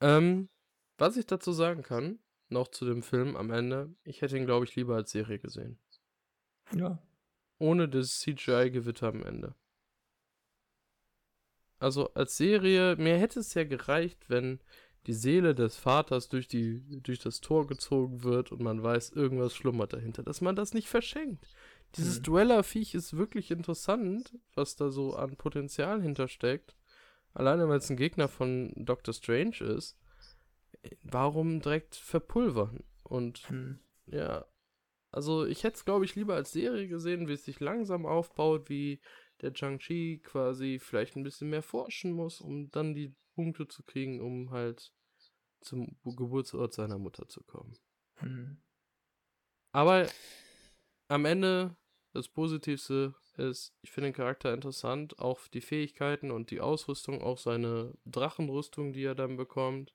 Ähm, 0.01 0.49
was 0.99 1.17
ich 1.17 1.27
dazu 1.27 1.53
sagen 1.53 1.83
kann, 1.83 2.19
noch 2.49 2.69
zu 2.69 2.85
dem 2.85 3.03
Film 3.03 3.37
am 3.37 3.51
Ende, 3.51 3.95
ich 4.03 4.21
hätte 4.21 4.37
ihn, 4.37 4.47
glaube 4.47 4.65
ich, 4.65 4.75
lieber 4.75 4.97
als 4.97 5.13
Serie 5.13 5.39
gesehen. 5.39 5.79
Ja. 6.75 6.99
Ohne 7.59 7.89
das 7.89 8.19
CGI-Gewitter 8.21 9.09
am 9.09 9.23
Ende. 9.23 9.55
Also 11.81 12.15
als 12.15 12.37
Serie, 12.37 12.97
mir 12.97 13.19
hätte 13.19 13.41
es 13.41 13.55
ja 13.55 13.65
gereicht, 13.65 14.27
wenn 14.29 14.61
die 15.09 15.15
Seele 15.15 15.55
des 15.55 15.77
Vaters 15.77 16.29
durch, 16.29 16.49
die, 16.49 16.83
durch 17.03 17.21
das 17.21 17.41
Tor 17.41 17.67
gezogen 17.67 18.23
wird 18.23 18.53
und 18.53 18.63
man 18.63 18.83
weiß, 18.83 19.11
irgendwas 19.13 19.55
schlummert 19.57 19.95
dahinter, 19.95 20.23
dass 20.23 20.43
man 20.43 20.57
das 20.57 20.75
nicht 20.75 20.89
verschenkt. 20.89 21.49
Dieses 21.97 22.21
Mhm. 22.21 22.25
Dweller-Viech 22.25 22.95
ist 22.95 23.17
wirklich 23.17 23.51
interessant, 23.51 24.39
was 24.55 24.77
da 24.77 24.91
so 24.91 25.15
an 25.17 25.37
Potenzial 25.37 26.03
hintersteckt. 26.03 26.77
Alleine 27.35 27.69
weil 27.69 27.79
es 27.79 27.91
ein 27.91 27.97
Gegner 27.97 28.29
von 28.29 28.73
Doctor 28.77 29.15
Strange 29.15 29.59
ist. 29.61 29.99
Warum 31.03 31.61
direkt 31.61 31.97
verpulvern? 31.97 32.85
Und 33.05 33.43
Hm. 33.49 33.81
ja, 34.07 34.47
also 35.13 35.47
ich 35.47 35.65
hätte 35.65 35.77
es, 35.77 35.85
glaube 35.85 36.05
ich, 36.05 36.15
lieber 36.17 36.37
als 36.37 36.53
Serie 36.53 36.89
gesehen, 36.89 37.29
wie 37.29 37.35
es 37.35 37.45
sich 37.45 37.61
langsam 37.61 38.07
aufbaut, 38.07 38.71
wie 38.71 39.01
der 39.43 39.53
Chang-Chi 39.53 40.21
quasi 40.23 40.79
vielleicht 40.79 41.17
ein 41.17 41.23
bisschen 41.23 41.51
mehr 41.51 41.63
forschen 41.63 42.13
muss, 42.13 42.41
um 42.41 42.71
dann 42.71 42.95
die 42.95 43.15
Punkte 43.35 43.69
zu 43.69 43.83
kriegen, 43.83 44.21
um 44.21 44.51
halt 44.51 44.93
zum 45.61 45.97
Geburtsort 46.05 46.73
seiner 46.73 46.99
Mutter 46.99 47.29
zu 47.29 47.43
kommen. 47.45 47.77
Hm. 48.17 48.63
Aber 49.73 50.09
am 51.09 51.25
Ende, 51.25 51.77
das 52.13 52.29
Positivste 52.29 53.15
ist, 53.37 53.75
ich 53.83 53.91
finde 53.91 54.09
den 54.09 54.15
Charakter 54.15 54.53
interessant, 54.53 55.19
auch 55.19 55.47
die 55.49 55.61
Fähigkeiten 55.61 56.31
und 56.31 56.51
die 56.51 56.61
Ausrüstung, 56.61 57.23
auch 57.23 57.39
seine 57.39 57.95
Drachenrüstung, 58.05 58.93
die 58.93 59.05
er 59.05 59.15
dann 59.15 59.37
bekommt. 59.37 59.95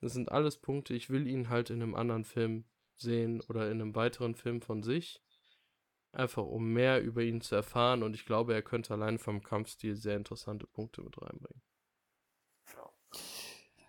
Das 0.00 0.12
sind 0.12 0.32
alles 0.32 0.58
Punkte, 0.58 0.94
ich 0.94 1.10
will 1.10 1.26
ihn 1.26 1.48
halt 1.48 1.70
in 1.70 1.82
einem 1.82 1.94
anderen 1.94 2.24
Film 2.24 2.64
sehen 2.96 3.40
oder 3.42 3.70
in 3.70 3.80
einem 3.80 3.94
weiteren 3.94 4.34
Film 4.34 4.60
von 4.60 4.82
sich. 4.82 5.22
Einfach 6.12 6.44
um 6.44 6.72
mehr 6.72 7.02
über 7.02 7.22
ihn 7.22 7.40
zu 7.40 7.54
erfahren 7.54 8.02
und 8.02 8.14
ich 8.14 8.26
glaube, 8.26 8.52
er 8.52 8.62
könnte 8.62 8.92
allein 8.92 9.18
vom 9.18 9.42
Kampfstil 9.42 9.96
sehr 9.96 10.16
interessante 10.16 10.66
Punkte 10.66 11.02
mit 11.02 11.20
reinbringen. 11.20 11.62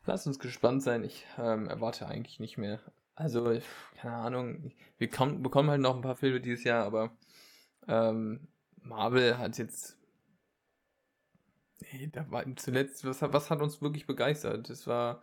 Lass 0.05 0.27
uns 0.27 0.39
gespannt 0.39 0.83
sein. 0.83 1.03
Ich 1.03 1.25
ähm, 1.37 1.67
erwarte 1.67 2.07
eigentlich 2.07 2.39
nicht 2.39 2.57
mehr. 2.57 2.79
Also, 3.15 3.57
keine 3.95 4.15
Ahnung. 4.15 4.71
Wir 4.97 5.09
kommen, 5.09 5.43
bekommen 5.43 5.69
halt 5.69 5.81
noch 5.81 5.95
ein 5.95 6.01
paar 6.01 6.15
Filme 6.15 6.41
dieses 6.41 6.63
Jahr, 6.63 6.85
aber 6.85 7.15
ähm, 7.87 8.47
Marvel 8.81 9.37
hat 9.37 9.57
jetzt. 9.57 9.97
Nee, 11.91 12.09
da 12.11 12.29
war 12.31 12.43
zuletzt, 12.55 13.05
was, 13.05 13.21
hat- 13.21 13.33
was 13.33 13.49
hat 13.49 13.61
uns 13.61 13.81
wirklich 13.81 14.07
begeistert? 14.07 14.69
Das 14.69 14.87
war 14.87 15.21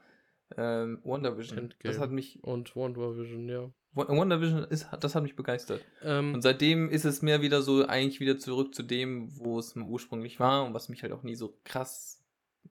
ähm, 0.56 1.00
WandaVision. 1.04 1.58
Endgame. 1.58 1.94
Das 1.94 2.00
hat 2.00 2.10
mich. 2.10 2.42
Und 2.44 2.74
Wonder 2.76 3.16
Vision, 3.16 3.48
ja. 3.48 3.70
Wa- 3.92 4.08
WandaVision 4.08 4.64
ist, 4.64 4.86
das 5.00 5.14
hat 5.14 5.22
mich 5.22 5.36
begeistert. 5.36 5.84
Ähm, 6.02 6.34
Und 6.34 6.42
seitdem 6.42 6.88
ist 6.90 7.04
es 7.04 7.22
mehr 7.22 7.42
wieder 7.42 7.62
so, 7.62 7.86
eigentlich 7.86 8.20
wieder 8.20 8.38
zurück 8.38 8.74
zu 8.74 8.82
dem, 8.82 9.36
wo 9.38 9.58
es 9.58 9.74
ursprünglich 9.76 10.38
war 10.38 10.64
und 10.64 10.74
was 10.74 10.88
mich 10.88 11.02
halt 11.02 11.12
auch 11.12 11.22
nie 11.22 11.34
so 11.34 11.56
krass, 11.64 12.22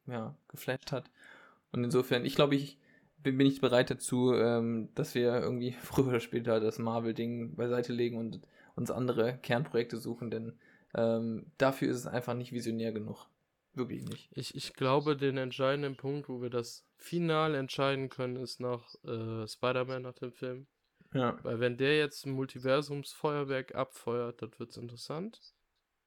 ja, 0.07 0.35
geflasht 0.47 0.91
hat. 0.91 1.09
Und 1.71 1.83
insofern, 1.83 2.25
ich 2.25 2.35
glaube, 2.35 2.55
ich 2.55 2.77
bin, 3.21 3.37
bin 3.37 3.47
nicht 3.47 3.61
bereit 3.61 3.89
dazu, 3.89 4.33
ähm, 4.33 4.89
dass 4.95 5.13
wir 5.13 5.33
irgendwie 5.39 5.71
früher 5.81 6.07
oder 6.07 6.19
später 6.19 6.59
das 6.59 6.79
Marvel-Ding 6.79 7.55
beiseite 7.55 7.93
legen 7.93 8.17
und 8.17 8.39
uns 8.75 8.91
andere 8.91 9.37
Kernprojekte 9.41 9.97
suchen, 9.97 10.31
denn 10.31 10.53
ähm, 10.95 11.47
dafür 11.57 11.89
ist 11.89 11.97
es 11.97 12.07
einfach 12.07 12.33
nicht 12.33 12.53
visionär 12.53 12.91
genug. 12.93 13.27
Wirklich 13.73 14.03
nicht. 14.05 14.29
Ich, 14.31 14.55
ich 14.55 14.73
glaube, 14.73 15.15
den 15.15 15.37
entscheidenden 15.37 15.95
Punkt, 15.95 16.27
wo 16.29 16.41
wir 16.41 16.49
das 16.49 16.85
final 16.97 17.53
entscheiden 17.55 18.09
können, 18.09 18.37
ist 18.37 18.59
nach 18.59 18.95
äh, 19.03 19.47
Spider-Man, 19.47 20.01
nach 20.01 20.15
dem 20.15 20.31
Film. 20.31 20.65
Ja. 21.13 21.39
Weil 21.43 21.59
wenn 21.59 21.77
der 21.77 21.97
jetzt 21.97 22.25
ein 22.25 22.31
Multiversumsfeuerwerk 22.33 23.75
abfeuert, 23.75 24.41
das 24.41 24.59
wird 24.59 24.77
interessant. 24.77 25.41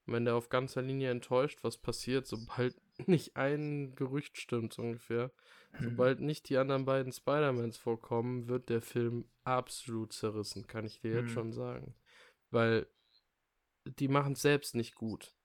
Und 0.05 0.13
wenn 0.13 0.25
der 0.25 0.35
auf 0.35 0.49
ganzer 0.49 0.81
Linie 0.81 1.11
enttäuscht, 1.11 1.59
was 1.63 1.77
passiert, 1.77 2.27
sobald 2.27 2.75
nicht 3.07 3.35
ein 3.35 3.95
Gerücht 3.95 4.37
stimmt, 4.37 4.73
so 4.73 4.81
ungefähr, 4.81 5.31
sobald 5.79 6.19
nicht 6.19 6.49
die 6.49 6.57
anderen 6.57 6.85
beiden 6.85 7.11
Spider-Mans 7.11 7.77
vorkommen, 7.77 8.47
wird 8.47 8.69
der 8.69 8.81
Film 8.81 9.25
absolut 9.43 10.13
zerrissen, 10.13 10.67
kann 10.67 10.85
ich 10.85 10.99
dir 10.99 11.11
jetzt 11.11 11.29
Mhm. 11.29 11.33
schon 11.33 11.53
sagen. 11.53 11.95
Weil 12.51 12.87
die 13.85 14.07
machen 14.07 14.33
es 14.33 14.41
selbst 14.41 14.75
nicht 14.75 14.95
gut. 14.95 15.35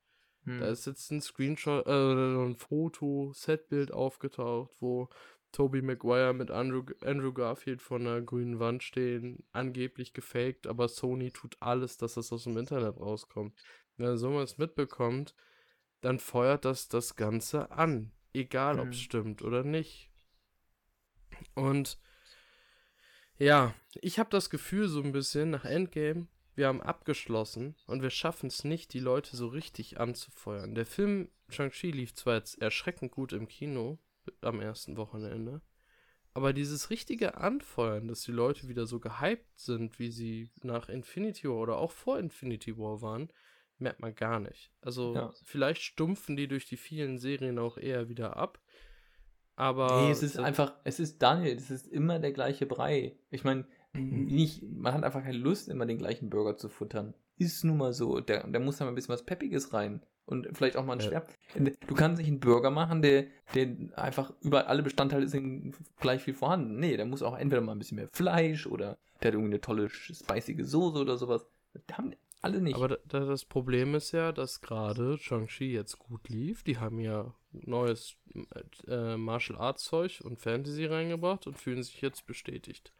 Da 0.60 0.68
ist 0.68 0.86
jetzt 0.86 1.10
ein 1.10 1.20
Screenshot, 1.20 1.86
äh, 1.86 1.90
ein 1.90 2.56
Foto, 2.56 3.32
Setbild 3.34 3.92
aufgetaucht, 3.92 4.72
wo 4.80 5.10
Tobey 5.52 5.82
Maguire 5.82 6.34
mit 6.34 6.50
Andrew, 6.50 6.84
Andrew 7.02 7.32
Garfield 7.32 7.82
vor 7.82 7.98
einer 7.98 8.20
grünen 8.20 8.58
Wand 8.60 8.82
stehen, 8.82 9.44
angeblich 9.52 10.12
gefaked, 10.12 10.66
aber 10.66 10.88
Sony 10.88 11.30
tut 11.32 11.56
alles, 11.60 11.96
dass 11.96 12.14
das 12.14 12.32
aus 12.32 12.44
dem 12.44 12.56
Internet 12.58 12.98
rauskommt. 12.98 13.54
Wenn 13.96 14.16
sowas 14.18 14.58
mitbekommt, 14.58 15.34
dann 16.00 16.18
feuert 16.18 16.64
das 16.64 16.88
das 16.88 17.16
Ganze 17.16 17.70
an, 17.72 18.12
egal 18.32 18.78
ob 18.78 18.90
es 18.92 18.98
Mhm. 18.98 19.02
stimmt 19.02 19.42
oder 19.42 19.64
nicht. 19.64 20.10
Und 21.54 21.98
ja, 23.38 23.74
ich 23.94 24.18
habe 24.18 24.30
das 24.30 24.50
Gefühl 24.50 24.88
so 24.88 25.00
ein 25.02 25.12
bisschen 25.12 25.50
nach 25.50 25.64
Endgame, 25.64 26.26
wir 26.54 26.66
haben 26.66 26.82
abgeschlossen 26.82 27.76
und 27.86 28.02
wir 28.02 28.10
schaffen 28.10 28.48
es 28.48 28.64
nicht, 28.64 28.92
die 28.92 28.98
Leute 28.98 29.36
so 29.36 29.46
richtig 29.46 30.00
anzufeuern. 30.00 30.74
Der 30.74 30.86
Film 30.86 31.30
Shang-Chi 31.48 31.92
lief 31.92 32.14
zwar 32.14 32.34
jetzt 32.34 32.60
erschreckend 32.60 33.12
gut 33.12 33.32
im 33.32 33.46
Kino 33.46 33.98
am 34.40 34.60
ersten 34.60 34.96
Wochenende, 34.96 35.62
aber 36.34 36.52
dieses 36.52 36.90
richtige 36.90 37.36
Anfeuern, 37.36 38.08
dass 38.08 38.22
die 38.22 38.32
Leute 38.32 38.68
wieder 38.68 38.86
so 38.86 39.00
gehypt 39.00 39.58
sind, 39.58 39.98
wie 39.98 40.10
sie 40.10 40.50
nach 40.62 40.88
Infinity 40.88 41.48
War 41.48 41.56
oder 41.56 41.76
auch 41.78 41.90
vor 41.90 42.18
Infinity 42.18 42.78
War 42.78 43.02
waren, 43.02 43.32
merkt 43.78 44.00
man 44.00 44.14
gar 44.14 44.40
nicht. 44.40 44.72
Also 44.80 45.14
Ja. 45.14 45.32
vielleicht 45.44 45.82
stumpfen 45.82 46.36
die 46.36 46.48
durch 46.48 46.66
die 46.66 46.76
vielen 46.76 47.18
Serien 47.18 47.58
auch 47.58 47.76
eher 47.78 48.08
wieder 48.08 48.36
ab. 48.36 48.60
Aber 49.56 50.02
Nee, 50.02 50.10
es 50.12 50.22
ist 50.22 50.38
einfach, 50.38 50.74
es 50.84 51.00
ist 51.00 51.20
Daniel, 51.20 51.56
es 51.56 51.70
ist 51.70 51.88
immer 51.88 52.20
der 52.20 52.32
gleiche 52.32 52.66
Brei. 52.66 53.18
Ich 53.30 53.42
meine, 53.42 53.66
nicht, 53.94 54.62
man 54.62 54.94
hat 54.94 55.02
einfach 55.04 55.22
keine 55.22 55.38
Lust, 55.38 55.68
immer 55.68 55.86
den 55.86 55.98
gleichen 55.98 56.30
Burger 56.30 56.56
zu 56.56 56.68
futtern. 56.68 57.14
Ist 57.36 57.64
nun 57.64 57.78
mal 57.78 57.92
so. 57.92 58.20
Da, 58.20 58.44
da 58.46 58.58
muss 58.60 58.76
da 58.78 58.84
mal 58.84 58.92
ein 58.92 58.94
bisschen 58.94 59.12
was 59.14 59.24
Peppiges 59.24 59.72
rein. 59.72 60.04
Und 60.28 60.46
vielleicht 60.52 60.76
auch 60.76 60.84
mal 60.84 60.92
ein 60.92 61.00
Ja. 61.00 61.24
Schwer. 61.54 61.72
Du 61.86 61.94
kannst 61.94 62.18
nicht 62.18 62.28
einen 62.28 62.38
Burger 62.38 62.70
machen, 62.70 63.00
der, 63.00 63.24
der 63.54 63.74
einfach 63.96 64.30
über 64.42 64.68
alle 64.68 64.82
Bestandteile 64.82 65.26
sind 65.26 65.74
gleich 66.00 66.22
viel 66.22 66.34
vorhanden. 66.34 66.78
Nee, 66.78 66.98
der 66.98 67.06
muss 67.06 67.22
auch 67.22 67.34
entweder 67.36 67.62
mal 67.62 67.72
ein 67.72 67.78
bisschen 67.78 67.96
mehr 67.96 68.08
Fleisch 68.12 68.66
oder 68.66 68.98
der 69.22 69.28
hat 69.28 69.34
irgendwie 69.34 69.54
eine 69.54 69.60
tolle, 69.62 69.88
spicige 69.88 70.66
Soße 70.66 70.98
oder 70.98 71.16
sowas. 71.16 71.46
Das 71.72 71.96
haben 71.96 72.12
alle 72.42 72.60
nicht. 72.60 72.76
Aber 72.76 72.88
da, 72.88 72.96
da, 73.06 73.20
das 73.20 73.46
Problem 73.46 73.94
ist 73.94 74.12
ja, 74.12 74.32
dass 74.32 74.60
gerade 74.60 75.16
Shang-Chi 75.16 75.72
jetzt 75.72 75.98
gut 75.98 76.28
lief. 76.28 76.62
Die 76.62 76.76
haben 76.76 77.00
ja 77.00 77.34
neues 77.52 78.16
äh, 78.86 79.16
Martial 79.16 79.58
Arts 79.58 79.84
Zeug 79.84 80.20
und 80.22 80.38
Fantasy 80.38 80.84
reingebracht 80.84 81.46
und 81.46 81.56
fühlen 81.56 81.82
sich 81.82 82.02
jetzt 82.02 82.26
bestätigt. 82.26 82.92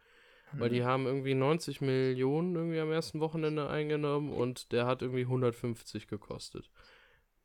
Weil 0.53 0.69
Hm. 0.69 0.73
die 0.75 0.83
haben 0.83 1.05
irgendwie 1.05 1.35
90 1.35 1.79
Millionen 1.81 2.55
irgendwie 2.55 2.79
am 2.79 2.91
ersten 2.91 3.19
Wochenende 3.19 3.69
eingenommen 3.69 4.33
und 4.33 4.71
der 4.71 4.87
hat 4.87 5.03
irgendwie 5.03 5.21
150 5.25 6.07
gekostet. 6.07 6.71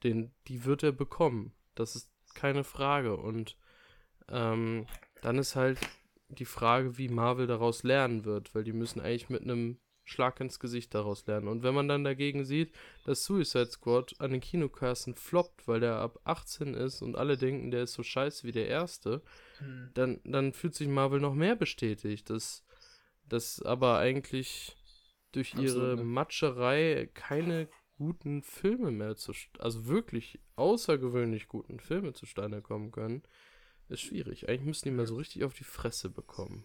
Den, 0.05 0.33
die 0.49 0.65
wird 0.65 0.83
er 0.83 0.93
bekommen. 0.93 1.53
Das 1.75 1.97
ist 1.97 2.11
keine 2.35 2.65
Frage. 2.65 3.17
Und 3.17 3.57
ähm, 4.29 4.87
dann 5.23 5.39
ist 5.39 5.57
halt 5.57 5.79
die 6.29 6.45
Frage, 6.45 6.99
wie 6.99 7.09
Marvel 7.09 7.47
daraus 7.47 7.83
lernen 7.83 8.25
wird, 8.25 8.55
weil 8.55 8.65
die 8.65 8.73
müssen 8.73 9.01
eigentlich 9.01 9.31
mit 9.31 9.43
einem 9.43 9.79
Schlag 10.05 10.41
ins 10.41 10.61
Gesicht 10.61 10.95
daraus 10.95 11.27
lernen. 11.27 11.49
Und 11.49 11.63
wenn 11.63 11.75
man 11.75 11.89
dann 11.89 12.05
dagegen 12.05 12.45
sieht, 12.45 12.75
dass 13.05 13.25
Suicide 13.25 13.71
Squad 13.71 14.15
an 14.21 14.33
den 14.33 14.41
Kinokassen 14.43 15.15
floppt, 15.15 15.67
weil 15.67 15.81
der 15.81 15.97
ab 15.97 16.21
18 16.25 16.75
ist 16.75 17.01
und 17.03 17.17
alle 17.17 17.39
denken, 17.39 17.71
der 17.71 17.85
ist 17.85 17.95
so 17.95 18.03
scheiße 18.03 18.47
wie 18.47 18.53
der 18.53 18.69
erste, 18.69 19.23
Hm. 19.59 19.91
dann, 19.95 20.21
dann 20.25 20.53
fühlt 20.53 20.75
sich 20.75 20.89
Marvel 20.89 21.21
noch 21.21 21.35
mehr 21.35 21.57
bestätigt, 21.57 22.31
dass, 22.31 22.65
dass 23.29 23.63
aber 23.63 23.99
eigentlich 23.99 24.77
durch 25.33 25.57
Absolut, 25.57 25.65
ihre 25.65 25.97
ne? 25.97 26.05
Matscherei 26.05 27.11
keine 27.15 27.69
guten 27.97 28.43
Filme 28.43 28.91
mehr 28.91 29.17
zu, 29.17 29.33
also 29.59 29.87
wirklich 29.87 30.41
außergewöhnlich 30.57 31.49
guten 31.49 31.81
Filme 31.81 32.13
zustande 32.13 32.63
kommen 32.63 32.91
können, 32.91 33.23
ist 33.89 34.01
schwierig. 34.01 34.49
Eigentlich 34.49 34.67
müssen 34.67 34.89
die 34.89 34.95
mal 34.95 35.07
so 35.07 35.17
richtig 35.17 35.45
auf 35.45 35.55
die 35.55 35.65
Fresse 35.65 36.11
bekommen. 36.11 36.65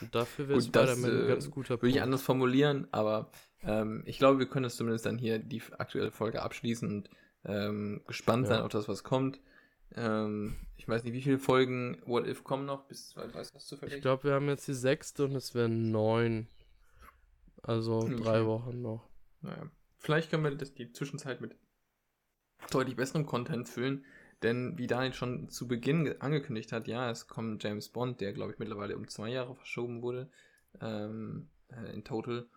Und 0.00 0.14
dafür 0.14 0.48
wäre 0.48 0.60
Spider-Man 0.60 1.22
ein 1.22 1.28
ganz 1.28 1.50
guter 1.50 1.74
Punkt. 1.74 1.82
Würde 1.82 1.96
ich 1.96 2.02
anders 2.02 2.22
formulieren, 2.22 2.86
aber 2.92 3.30
ähm, 3.62 4.02
ich 4.06 4.18
glaube, 4.18 4.38
wir 4.38 4.48
können 4.48 4.66
es 4.66 4.76
zumindest 4.76 5.06
dann 5.06 5.18
hier 5.18 5.38
die 5.38 5.62
aktuelle 5.78 6.10
Folge 6.10 6.42
abschließen 6.42 6.88
und 6.88 7.10
ähm, 7.44 8.02
gespannt 8.06 8.44
ja. 8.44 8.54
sein 8.54 8.62
auf 8.62 8.70
das, 8.70 8.88
was 8.88 9.02
kommt. 9.02 9.40
Ähm, 9.94 10.56
ich 10.76 10.86
weiß 10.86 11.04
nicht, 11.04 11.12
wie 11.12 11.22
viele 11.22 11.38
Folgen 11.38 12.00
What 12.06 12.26
If 12.26 12.44
kommen 12.44 12.66
noch, 12.66 12.86
bis 12.86 13.16
weißt 13.16 13.54
du 13.54 13.58
zufällig? 13.58 13.96
Ich 13.96 14.02
glaube, 14.02 14.24
wir 14.24 14.32
haben 14.32 14.48
jetzt 14.48 14.68
die 14.68 14.74
sechste 14.74 15.24
und 15.24 15.34
es 15.34 15.54
wären 15.54 15.90
neun. 15.90 16.48
Also 17.62 17.98
okay. 17.98 18.16
drei 18.16 18.46
Wochen 18.46 18.80
noch. 18.80 19.08
Naja. 19.40 19.70
Vielleicht 19.98 20.30
können 20.30 20.44
wir 20.44 20.54
das 20.54 20.74
die 20.74 20.92
Zwischenzeit 20.92 21.40
mit 21.40 21.56
deutlich 22.70 22.96
besserem 22.96 23.26
Content 23.26 23.68
füllen. 23.68 24.04
Denn 24.42 24.78
wie 24.78 24.86
Daniel 24.86 25.12
schon 25.12 25.48
zu 25.48 25.66
Beginn 25.66 26.20
angekündigt 26.20 26.70
hat, 26.70 26.86
ja, 26.86 27.10
es 27.10 27.26
kommt 27.26 27.62
James 27.64 27.88
Bond, 27.88 28.20
der 28.20 28.32
glaube 28.32 28.52
ich 28.52 28.58
mittlerweile 28.58 28.96
um 28.96 29.08
zwei 29.08 29.30
Jahre 29.30 29.56
verschoben 29.56 30.00
wurde 30.00 30.30
ähm, 30.80 31.48
äh, 31.68 31.92
in 31.92 32.04
total. 32.04 32.48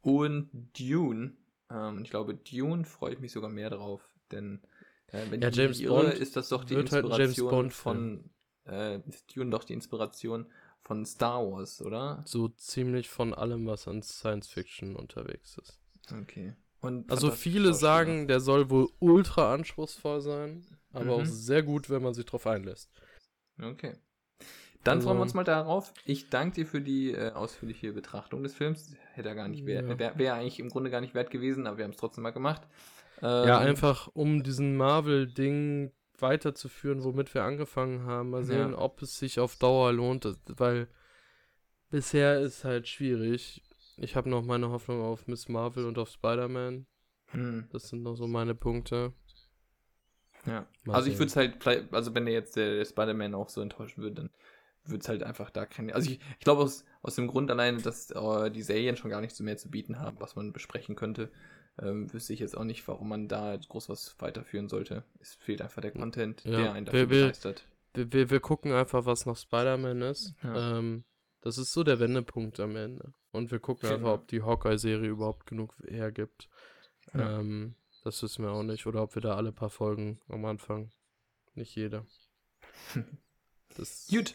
Und 0.00 0.50
Dune. 0.78 1.36
Ähm, 1.70 2.02
ich 2.02 2.10
glaube, 2.10 2.34
Dune 2.34 2.84
freue 2.84 3.14
ich 3.14 3.20
mich 3.20 3.32
sogar 3.32 3.50
mehr 3.50 3.70
drauf, 3.70 4.00
denn 4.30 4.62
äh, 5.08 5.24
wenn 5.30 5.42
ja, 5.42 5.48
ich 5.48 5.56
James 5.56 5.80
irre, 5.80 6.04
Bond 6.04 6.14
ist 6.14 6.36
das 6.36 6.48
doch 6.48 6.64
die 6.64 6.76
halt 6.76 6.90
Inspiration 6.92 7.52
halt 7.52 7.72
von 7.72 8.30
äh, 8.66 9.00
ist 9.08 9.36
Dune 9.36 9.50
doch 9.50 9.64
die 9.64 9.74
Inspiration 9.74 10.46
von 10.82 11.04
Star 11.04 11.44
Wars, 11.44 11.82
oder? 11.82 12.22
So 12.26 12.48
ziemlich 12.48 13.08
von 13.08 13.34
allem, 13.34 13.66
was 13.66 13.88
an 13.88 14.02
Science 14.02 14.48
Fiction 14.48 14.96
unterwegs 14.96 15.58
ist. 15.58 15.80
Okay. 16.12 16.54
Und 16.86 17.10
also 17.10 17.30
viele 17.30 17.74
sagen, 17.74 18.28
der 18.28 18.40
soll 18.40 18.70
wohl 18.70 18.88
ultra 19.00 19.52
anspruchsvoll 19.52 20.20
sein 20.20 20.64
aber 20.96 21.04
mhm. 21.04 21.10
auch 21.10 21.24
sehr 21.26 21.62
gut, 21.62 21.90
wenn 21.90 22.02
man 22.02 22.14
sich 22.14 22.24
drauf 22.24 22.46
einlässt. 22.46 22.90
Okay. 23.60 23.94
Dann 24.82 24.98
also, 24.98 25.08
freuen 25.08 25.18
wir 25.18 25.22
uns 25.22 25.34
mal 25.34 25.44
darauf. 25.44 25.92
Ich 26.04 26.30
danke 26.30 26.56
dir 26.56 26.66
für 26.66 26.80
die 26.80 27.12
äh, 27.12 27.32
ausführliche 27.32 27.92
Betrachtung 27.92 28.42
des 28.42 28.54
Films. 28.54 28.94
Hätte 29.12 29.28
er 29.28 29.34
gar 29.34 29.48
nicht 29.48 29.66
wert, 29.66 29.88
ja. 29.88 29.98
wäre 29.98 30.18
wär 30.18 30.34
eigentlich 30.34 30.60
im 30.60 30.68
Grunde 30.68 30.90
gar 30.90 31.00
nicht 31.00 31.14
wert 31.14 31.30
gewesen, 31.30 31.66
aber 31.66 31.78
wir 31.78 31.84
haben 31.84 31.92
es 31.92 31.96
trotzdem 31.96 32.22
mal 32.22 32.30
gemacht. 32.30 32.62
Ähm, 33.20 33.48
ja, 33.48 33.58
einfach 33.58 34.08
um 34.14 34.42
diesen 34.42 34.76
Marvel-Ding 34.76 35.92
weiterzuführen, 36.18 37.04
womit 37.04 37.34
wir 37.34 37.42
angefangen 37.42 38.04
haben. 38.06 38.30
Mal 38.30 38.44
sehen, 38.44 38.72
ja. 38.72 38.78
ob 38.78 39.02
es 39.02 39.18
sich 39.18 39.40
auf 39.40 39.56
Dauer 39.56 39.92
lohnt, 39.92 40.26
weil 40.46 40.88
bisher 41.90 42.40
ist 42.40 42.64
halt 42.64 42.88
schwierig. 42.88 43.62
Ich 43.96 44.14
habe 44.14 44.28
noch 44.28 44.42
meine 44.42 44.70
Hoffnung 44.70 45.02
auf 45.02 45.26
Miss 45.26 45.48
Marvel 45.48 45.86
und 45.86 45.98
auf 45.98 46.10
Spider-Man. 46.10 46.86
Hm. 47.28 47.68
Das 47.72 47.88
sind 47.88 48.02
noch 48.02 48.14
so 48.14 48.26
meine 48.26 48.54
Punkte. 48.54 49.12
Ja. 50.46 50.66
Mal 50.84 50.94
also 50.94 51.10
ich 51.10 51.18
würde 51.18 51.26
es 51.26 51.36
halt, 51.36 51.66
also 51.92 52.14
wenn 52.14 52.26
der 52.26 52.34
jetzt 52.34 52.56
der, 52.56 52.76
der 52.76 52.84
Spider-Man 52.84 53.34
auch 53.34 53.48
so 53.48 53.60
enttäuschen 53.60 54.02
würde, 54.02 54.16
dann 54.16 54.30
würde 54.84 55.00
es 55.00 55.08
halt 55.08 55.22
einfach 55.22 55.50
da 55.50 55.66
kein. 55.66 55.90
Also 55.92 56.10
ich, 56.10 56.20
ich 56.38 56.44
glaube 56.44 56.62
aus, 56.62 56.84
aus 57.02 57.16
dem 57.16 57.26
Grund 57.26 57.50
alleine, 57.50 57.80
dass 57.80 58.10
äh, 58.10 58.50
die 58.50 58.62
Serien 58.62 58.96
schon 58.96 59.10
gar 59.10 59.20
nicht 59.20 59.34
so 59.34 59.42
mehr 59.42 59.56
zu 59.56 59.70
bieten 59.70 59.98
haben, 59.98 60.20
was 60.20 60.36
man 60.36 60.52
besprechen 60.52 60.94
könnte, 60.94 61.30
ähm, 61.80 62.12
wüsste 62.12 62.32
ich 62.32 62.40
jetzt 62.40 62.56
auch 62.56 62.64
nicht, 62.64 62.86
warum 62.86 63.08
man 63.08 63.28
da 63.28 63.56
groß 63.56 63.88
was 63.88 64.16
weiterführen 64.20 64.68
sollte. 64.68 65.04
Es 65.20 65.34
fehlt 65.34 65.60
einfach 65.62 65.82
der 65.82 65.90
Content, 65.90 66.44
ja, 66.44 66.58
der 66.58 66.72
einen 66.72 66.86
dafür 66.86 67.10
wir, 67.10 67.22
begeistert. 67.22 67.66
Wir, 67.94 68.12
wir, 68.12 68.30
wir 68.30 68.40
gucken 68.40 68.72
einfach, 68.72 69.06
was 69.06 69.26
noch 69.26 69.36
Spider-Man 69.36 70.02
ist. 70.02 70.34
Ja. 70.42 70.78
Ähm, 70.78 71.04
das 71.40 71.58
ist 71.58 71.72
so 71.72 71.82
der 71.82 72.00
Wendepunkt 72.00 72.60
am 72.60 72.76
Ende. 72.76 73.12
Und 73.36 73.50
wir 73.50 73.60
gucken 73.60 73.88
genau. 73.88 73.94
einfach, 73.94 74.12
ob 74.12 74.28
die 74.28 74.42
Hawkeye-Serie 74.42 75.08
überhaupt 75.08 75.46
genug 75.46 75.74
hergibt. 75.86 76.48
Ja. 77.14 77.38
Ähm, 77.40 77.74
das 78.02 78.22
wissen 78.22 78.44
wir 78.44 78.52
auch 78.52 78.62
nicht. 78.62 78.86
Oder 78.86 79.02
ob 79.02 79.14
wir 79.14 79.22
da 79.22 79.36
alle 79.36 79.52
paar 79.52 79.70
Folgen 79.70 80.20
am 80.28 80.44
Anfang. 80.44 80.90
Nicht 81.54 81.74
jeder. 81.76 82.06
Das 83.76 84.06
Gut. 84.08 84.34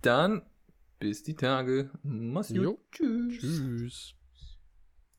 Dann 0.00 0.40
bis 0.98 1.22
die 1.22 1.34
Tage. 1.34 1.90
Mach's 2.02 2.54
gut. 2.54 2.78
Tschüss. 2.90 3.38
Tschüss. 3.38 4.14